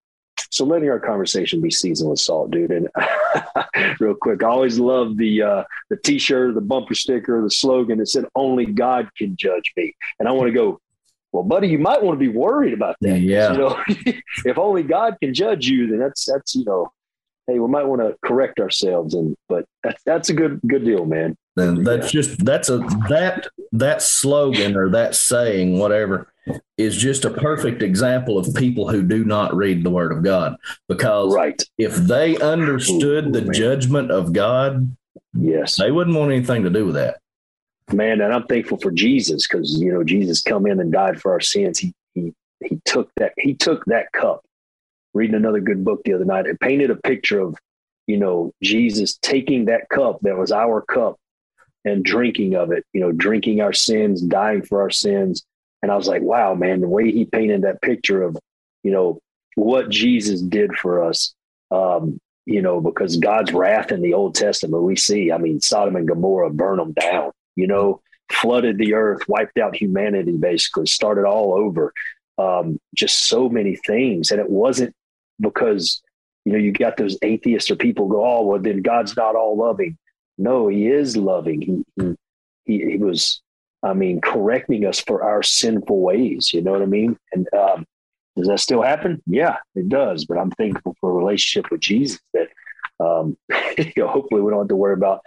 so 0.49 0.65
letting 0.65 0.89
our 0.89 0.99
conversation 0.99 1.61
be 1.61 1.71
seasoned 1.71 2.09
with 2.09 2.19
salt, 2.19 2.51
dude. 2.51 2.71
And 2.71 2.89
real 3.99 4.15
quick, 4.15 4.43
I 4.43 4.47
always 4.47 4.79
love 4.79 5.17
the 5.17 5.41
uh, 5.41 5.63
the 5.89 5.97
T-shirt, 5.97 6.55
the 6.55 6.61
bumper 6.61 6.95
sticker, 6.95 7.41
the 7.41 7.51
slogan 7.51 7.99
that 7.99 8.07
said 8.07 8.25
"Only 8.36 8.65
God 8.65 9.09
can 9.17 9.36
judge 9.36 9.73
me," 9.75 9.95
and 10.19 10.27
I 10.27 10.31
want 10.31 10.47
to 10.47 10.53
go. 10.53 10.79
Well, 11.31 11.43
buddy, 11.43 11.67
you 11.67 11.79
might 11.79 12.03
want 12.03 12.13
to 12.13 12.19
be 12.19 12.29
worried 12.29 12.75
about 12.75 12.95
that. 13.01 13.19
Yeah. 13.19 13.53
You 13.53 13.57
know, 13.57 13.84
if 14.45 14.59
only 14.59 14.84
God 14.84 15.17
can 15.19 15.34
judge 15.34 15.67
you, 15.67 15.88
then 15.88 15.97
that's 15.97 16.25
that's 16.25 16.53
you 16.53 16.63
know 16.63 16.91
hey, 17.47 17.59
we 17.59 17.67
might 17.67 17.86
want 17.86 18.01
to 18.01 18.15
correct 18.23 18.59
ourselves. 18.59 19.13
And 19.13 19.36
but 19.49 19.65
that's 19.84 20.01
that's 20.03 20.29
a 20.29 20.34
good 20.34 20.59
good 20.67 20.86
deal, 20.86 21.05
man. 21.05 21.36
That's 21.55 22.11
just 22.11 22.43
that's 22.43 22.69
a 22.69 22.79
that 23.09 23.47
that 23.73 24.01
slogan 24.01 24.75
or 24.75 24.89
that 24.89 25.15
saying, 25.15 25.77
whatever, 25.77 26.31
is 26.77 26.97
just 26.97 27.25
a 27.25 27.29
perfect 27.29 27.83
example 27.83 28.37
of 28.37 28.53
people 28.55 28.89
who 28.89 29.03
do 29.03 29.23
not 29.23 29.55
read 29.55 29.83
the 29.83 29.91
Word 29.91 30.11
of 30.11 30.23
God. 30.23 30.55
Because 30.87 31.33
right. 31.33 31.61
if 31.77 31.95
they 31.95 32.37
understood 32.37 33.27
Ooh, 33.27 33.31
the 33.31 33.41
man. 33.43 33.53
judgment 33.53 34.11
of 34.11 34.33
God, 34.33 34.95
yes, 35.33 35.77
they 35.77 35.91
wouldn't 35.91 36.17
want 36.17 36.31
anything 36.31 36.63
to 36.63 36.71
do 36.71 36.85
with 36.85 36.95
that. 36.95 37.19
Man, 37.91 38.21
and 38.21 38.33
I'm 38.33 38.47
thankful 38.47 38.79
for 38.79 38.91
Jesus 38.91 39.47
because 39.47 39.79
you 39.79 39.93
know 39.93 40.03
Jesus 40.03 40.41
come 40.41 40.65
in 40.65 40.79
and 40.79 40.91
died 40.91 41.21
for 41.21 41.33
our 41.33 41.41
sins. 41.41 41.77
He 41.77 41.93
he 42.15 42.33
he 42.63 42.81
took 42.85 43.11
that 43.17 43.33
he 43.37 43.53
took 43.53 43.85
that 43.85 44.11
cup 44.11 44.43
reading 45.13 45.35
another 45.35 45.59
good 45.59 45.85
book 45.85 46.01
the 46.03 46.13
other 46.13 46.25
night. 46.25 46.47
It 46.47 46.59
painted 46.59 46.89
a 46.89 46.95
picture 46.95 47.39
of, 47.39 47.55
you 48.07 48.17
know, 48.17 48.51
Jesus 48.61 49.17
taking 49.21 49.65
that 49.65 49.89
cup 49.89 50.19
that 50.21 50.37
was 50.37 50.51
our 50.51 50.81
cup 50.81 51.17
and 51.86 52.03
drinking 52.03 52.55
of 52.55 52.71
it, 52.71 52.86
you 52.93 53.01
know, 53.01 53.11
drinking 53.11 53.61
our 53.61 53.73
sins, 53.73 54.21
dying 54.21 54.61
for 54.61 54.81
our 54.81 54.89
sins. 54.89 55.43
And 55.81 55.91
I 55.91 55.95
was 55.95 56.07
like, 56.07 56.21
wow, 56.21 56.53
man, 56.53 56.81
the 56.81 56.88
way 56.88 57.11
he 57.11 57.25
painted 57.25 57.63
that 57.63 57.81
picture 57.81 58.23
of, 58.23 58.38
you 58.84 58.91
know, 58.91 59.19
what 59.55 59.89
Jesus 59.89 60.41
did 60.41 60.73
for 60.75 61.03
us. 61.03 61.34
Um, 61.71 62.19
you 62.45 62.61
know, 62.61 62.81
because 62.81 63.17
God's 63.17 63.53
wrath 63.53 63.91
in 63.91 64.01
the 64.01 64.13
Old 64.13 64.36
Testament, 64.36 64.84
we 64.84 64.95
see, 64.95 65.31
I 65.31 65.38
mean, 65.38 65.61
Sodom 65.61 65.95
and 65.95 66.07
Gomorrah 66.07 66.49
burn 66.49 66.77
them 66.77 66.93
down, 66.93 67.31
you 67.55 67.67
know, 67.67 68.01
flooded 68.31 68.77
the 68.77 68.93
earth, 68.93 69.27
wiped 69.29 69.57
out 69.57 69.75
humanity, 69.75 70.34
basically, 70.34 70.88
started 70.88 71.25
all 71.25 71.53
over. 71.53 71.93
Um, 72.38 72.79
just 72.95 73.27
so 73.27 73.47
many 73.47 73.75
things. 73.75 74.31
And 74.31 74.39
it 74.41 74.49
wasn't 74.49 74.93
because 75.39 76.01
you 76.45 76.53
know 76.53 76.59
you 76.59 76.71
got 76.71 76.97
those 76.97 77.17
atheists 77.21 77.69
or 77.71 77.75
people 77.75 78.07
go 78.07 78.25
oh 78.25 78.43
well 78.43 78.59
then 78.59 78.81
god's 78.81 79.15
not 79.15 79.36
all 79.36 79.57
loving 79.57 79.97
no 80.38 80.67
he 80.67 80.88
is 80.88 81.15
loving 81.17 81.86
he 81.95 82.15
he, 82.65 82.91
he 82.91 82.97
was 82.97 83.41
i 83.84 83.93
mean 83.93 84.21
correcting 84.21 84.86
us 84.86 84.99
for 84.99 85.23
our 85.23 85.43
sinful 85.43 86.01
ways 86.01 86.53
you 86.53 86.61
know 86.61 86.71
what 86.71 86.81
i 86.81 86.86
mean 86.86 87.17
and 87.34 87.47
um, 87.53 87.86
does 88.36 88.47
that 88.47 88.59
still 88.59 88.81
happen 88.81 89.21
yeah 89.27 89.57
it 89.75 89.89
does 89.89 90.25
but 90.25 90.38
i'm 90.38 90.51
thankful 90.51 90.95
for 90.99 91.11
a 91.11 91.13
relationship 91.13 91.69
with 91.71 91.81
jesus 91.81 92.19
that 92.34 92.49
um, 92.99 93.38
you 93.77 93.91
know, 93.97 94.07
hopefully 94.07 94.41
we 94.41 94.51
don't 94.51 94.61
have 94.61 94.67
to 94.69 94.75
worry 94.75 94.93
about, 94.93 95.21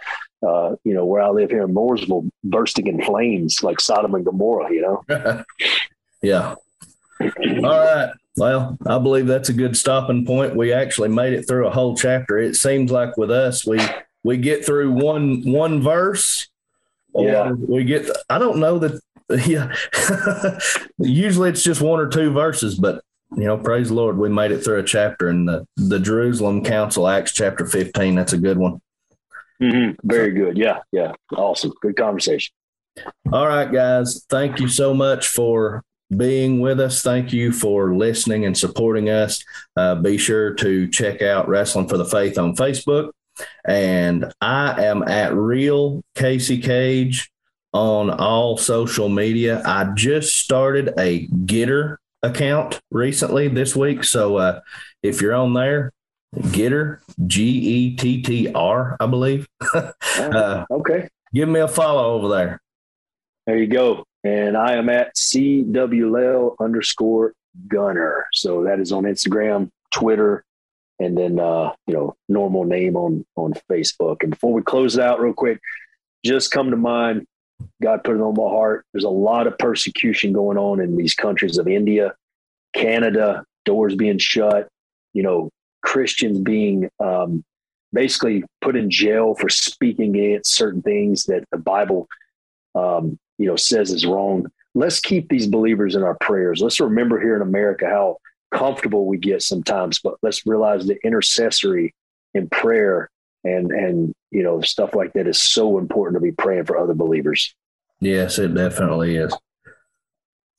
uh, 0.47 0.75
you 0.83 0.93
know, 0.93 1.05
where 1.05 1.21
I 1.21 1.29
live 1.29 1.49
here 1.49 1.63
in 1.63 1.73
Mooresville 1.73 2.29
bursting 2.43 2.87
in 2.87 3.01
flames 3.03 3.63
like 3.63 3.79
Sodom 3.79 4.15
and 4.15 4.25
Gomorrah, 4.25 4.71
you 4.71 4.81
know? 4.81 5.43
yeah. 6.21 6.55
All 7.19 7.61
right. 7.61 8.11
Well, 8.37 8.77
I 8.85 8.99
believe 8.99 9.25
that's 9.25 9.49
a 9.49 9.53
good 9.53 9.75
stopping 9.75 10.25
point. 10.25 10.55
We 10.55 10.71
actually 10.71 11.09
made 11.09 11.33
it 11.33 11.47
through 11.47 11.67
a 11.67 11.71
whole 11.71 11.95
chapter. 11.95 12.37
It 12.37 12.55
seems 12.55 12.91
like 12.91 13.17
with 13.17 13.31
us, 13.31 13.65
we 13.65 13.79
we 14.27 14.35
get 14.35 14.65
through 14.65 14.91
one 14.91 15.41
one 15.49 15.81
verse, 15.81 16.49
or 17.13 17.29
yeah. 17.29 17.51
we 17.51 17.85
get. 17.85 18.09
I 18.29 18.37
don't 18.37 18.59
know 18.59 18.79
that. 18.79 19.01
Yeah, 19.45 19.75
usually 20.99 21.49
it's 21.49 21.61
just 21.61 21.81
one 21.81 21.99
or 21.99 22.07
two 22.07 22.31
verses, 22.31 22.75
but 22.75 23.03
you 23.35 23.43
know, 23.43 23.57
praise 23.57 23.89
the 23.89 23.93
Lord, 23.93 24.17
we 24.17 24.29
made 24.29 24.51
it 24.51 24.63
through 24.63 24.79
a 24.79 24.83
chapter 24.83 25.29
in 25.29 25.43
the 25.43 25.67
the 25.75 25.99
Jerusalem 25.99 26.63
Council, 26.63 27.09
Acts 27.09 27.33
chapter 27.33 27.65
fifteen. 27.65 28.15
That's 28.15 28.31
a 28.31 28.37
good 28.37 28.57
one. 28.57 28.79
Mm-hmm. 29.61 30.07
Very 30.07 30.31
good. 30.31 30.57
Yeah, 30.57 30.79
yeah, 30.93 31.11
awesome. 31.35 31.73
Good 31.81 31.97
conversation. 31.97 32.53
All 33.33 33.47
right, 33.47 33.69
guys. 33.69 34.25
Thank 34.29 34.61
you 34.61 34.69
so 34.69 34.93
much 34.93 35.27
for 35.27 35.83
being 36.15 36.61
with 36.61 36.79
us. 36.79 37.01
Thank 37.01 37.33
you 37.33 37.51
for 37.51 37.93
listening 37.97 38.45
and 38.45 38.57
supporting 38.57 39.09
us. 39.09 39.43
Uh, 39.75 39.95
be 39.95 40.17
sure 40.17 40.53
to 40.53 40.87
check 40.87 41.21
out 41.21 41.49
Wrestling 41.49 41.89
for 41.89 41.97
the 41.97 42.05
Faith 42.05 42.37
on 42.37 42.55
Facebook. 42.55 43.11
And 43.65 44.31
I 44.41 44.83
am 44.83 45.03
at 45.03 45.33
Real 45.33 46.01
Casey 46.15 46.59
Cage 46.59 47.29
on 47.73 48.09
all 48.09 48.57
social 48.57 49.09
media. 49.09 49.61
I 49.65 49.91
just 49.95 50.37
started 50.37 50.93
a 50.97 51.27
GETTR 51.27 51.97
account 52.23 52.81
recently 52.91 53.47
this 53.47 53.75
week. 53.75 54.03
So 54.03 54.37
uh, 54.37 54.61
if 55.03 55.21
you're 55.21 55.35
on 55.35 55.53
there, 55.53 55.91
GETTR, 56.35 56.99
G 57.25 57.43
E 57.43 57.95
T 57.95 58.21
T 58.21 58.51
R, 58.53 58.97
I 58.99 59.05
believe. 59.05 59.47
uh, 59.73 60.65
okay. 60.71 61.07
Give 61.33 61.49
me 61.49 61.59
a 61.59 61.67
follow 61.67 62.13
over 62.13 62.29
there. 62.29 62.61
There 63.45 63.57
you 63.57 63.67
go. 63.67 64.05
And 64.23 64.57
I 64.57 64.73
am 64.73 64.89
at 64.89 65.15
CWL 65.15 66.55
underscore 66.59 67.33
gunner. 67.67 68.27
So 68.33 68.63
that 68.63 68.79
is 68.79 68.91
on 68.91 69.03
Instagram, 69.03 69.69
Twitter, 69.91 70.43
and 70.99 71.17
then 71.17 71.39
uh, 71.39 71.73
you 71.85 71.93
know, 71.93 72.15
normal 72.27 72.63
name 72.63 72.95
on 72.95 73.25
on 73.35 73.53
Facebook. 73.69 74.17
And 74.21 74.31
before 74.31 74.53
we 74.53 74.61
close 74.61 74.97
it 74.97 75.03
out 75.03 75.19
real 75.19 75.33
quick, 75.33 75.59
just 76.25 76.51
come 76.51 76.71
to 76.71 76.77
mind, 76.77 77.25
God 77.81 78.03
put 78.03 78.15
it 78.15 78.21
on 78.21 78.35
my 78.35 78.49
heart. 78.49 78.85
There's 78.93 79.03
a 79.03 79.09
lot 79.09 79.47
of 79.47 79.57
persecution 79.57 80.33
going 80.33 80.57
on 80.57 80.79
in 80.79 80.95
these 80.95 81.13
countries 81.13 81.57
of 81.57 81.67
India, 81.67 82.13
Canada, 82.73 83.43
doors 83.65 83.95
being 83.95 84.17
shut, 84.17 84.67
you 85.13 85.23
know, 85.23 85.49
Christians 85.83 86.39
being 86.39 86.89
um, 86.99 87.43
basically 87.93 88.43
put 88.61 88.75
in 88.75 88.89
jail 88.89 89.35
for 89.35 89.49
speaking 89.49 90.15
against 90.15 90.55
certain 90.55 90.81
things 90.81 91.25
that 91.25 91.43
the 91.51 91.57
Bible 91.57 92.07
um, 92.75 93.17
you 93.37 93.47
know 93.47 93.55
says 93.55 93.91
is 93.91 94.05
wrong 94.05 94.45
let's 94.75 94.99
keep 94.99 95.29
these 95.29 95.47
believers 95.47 95.95
in 95.95 96.03
our 96.03 96.15
prayers 96.15 96.61
let's 96.61 96.79
remember 96.79 97.19
here 97.19 97.35
in 97.35 97.41
america 97.41 97.85
how 97.87 98.17
comfortable 98.51 99.05
we 99.05 99.17
get 99.17 99.41
sometimes 99.41 99.99
but 99.99 100.15
let's 100.21 100.45
realize 100.45 100.85
the 100.85 100.97
intercessory 101.05 101.93
in 102.33 102.47
prayer 102.49 103.09
and 103.43 103.71
and 103.71 104.13
you 104.31 104.43
know 104.43 104.61
stuff 104.61 104.95
like 104.95 105.13
that 105.13 105.27
is 105.27 105.41
so 105.41 105.77
important 105.77 106.15
to 106.15 106.21
be 106.21 106.31
praying 106.31 106.65
for 106.65 106.77
other 106.77 106.93
believers. 106.93 107.53
Yes 107.99 108.39
it 108.39 108.53
definitely 108.53 109.15
is. 109.15 109.35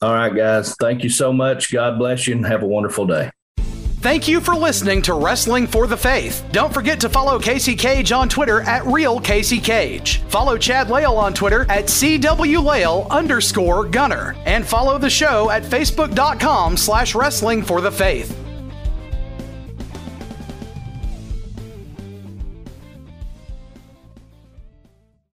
All 0.01 0.14
right 0.14 0.34
guys. 0.34 0.76
Thank 0.76 1.03
you 1.03 1.11
so 1.11 1.32
much. 1.32 1.72
God 1.72 1.99
bless 1.99 2.26
you 2.26 2.34
and 2.34 2.47
have 2.47 2.62
a 2.62 2.66
wonderful 2.66 3.07
day 3.07 3.30
Thank 4.01 4.28
you 4.28 4.40
for 4.40 4.55
listening 4.55 5.03
to 5.03 5.14
Wrestling 5.14 5.66
for 5.66 5.88
the 5.88 5.96
Faith. 5.96 6.44
Don't 6.53 6.72
forget 6.72 7.01
to 7.01 7.09
follow 7.09 7.40
Casey 7.40 7.74
Cage 7.74 8.12
on 8.12 8.28
Twitter 8.28 8.61
at 8.61 8.86
Real 8.86 9.18
Casey 9.18 9.59
Cage. 9.59 10.22
Follow 10.28 10.57
Chad 10.57 10.88
Lail 10.88 11.16
on 11.16 11.34
Twitter 11.34 11.62
at 11.68 11.86
CWLale 11.86 13.11
underscore 13.11 13.84
Gunner. 13.88 14.36
And 14.46 14.64
follow 14.64 14.99
the 14.99 15.11
show 15.11 15.51
at 15.51 15.64
Facebook.com 15.64 16.76
slash 16.76 17.16
Wrestling 17.16 17.61
for 17.61 17.80
the 17.80 17.90
Faith. 17.90 18.47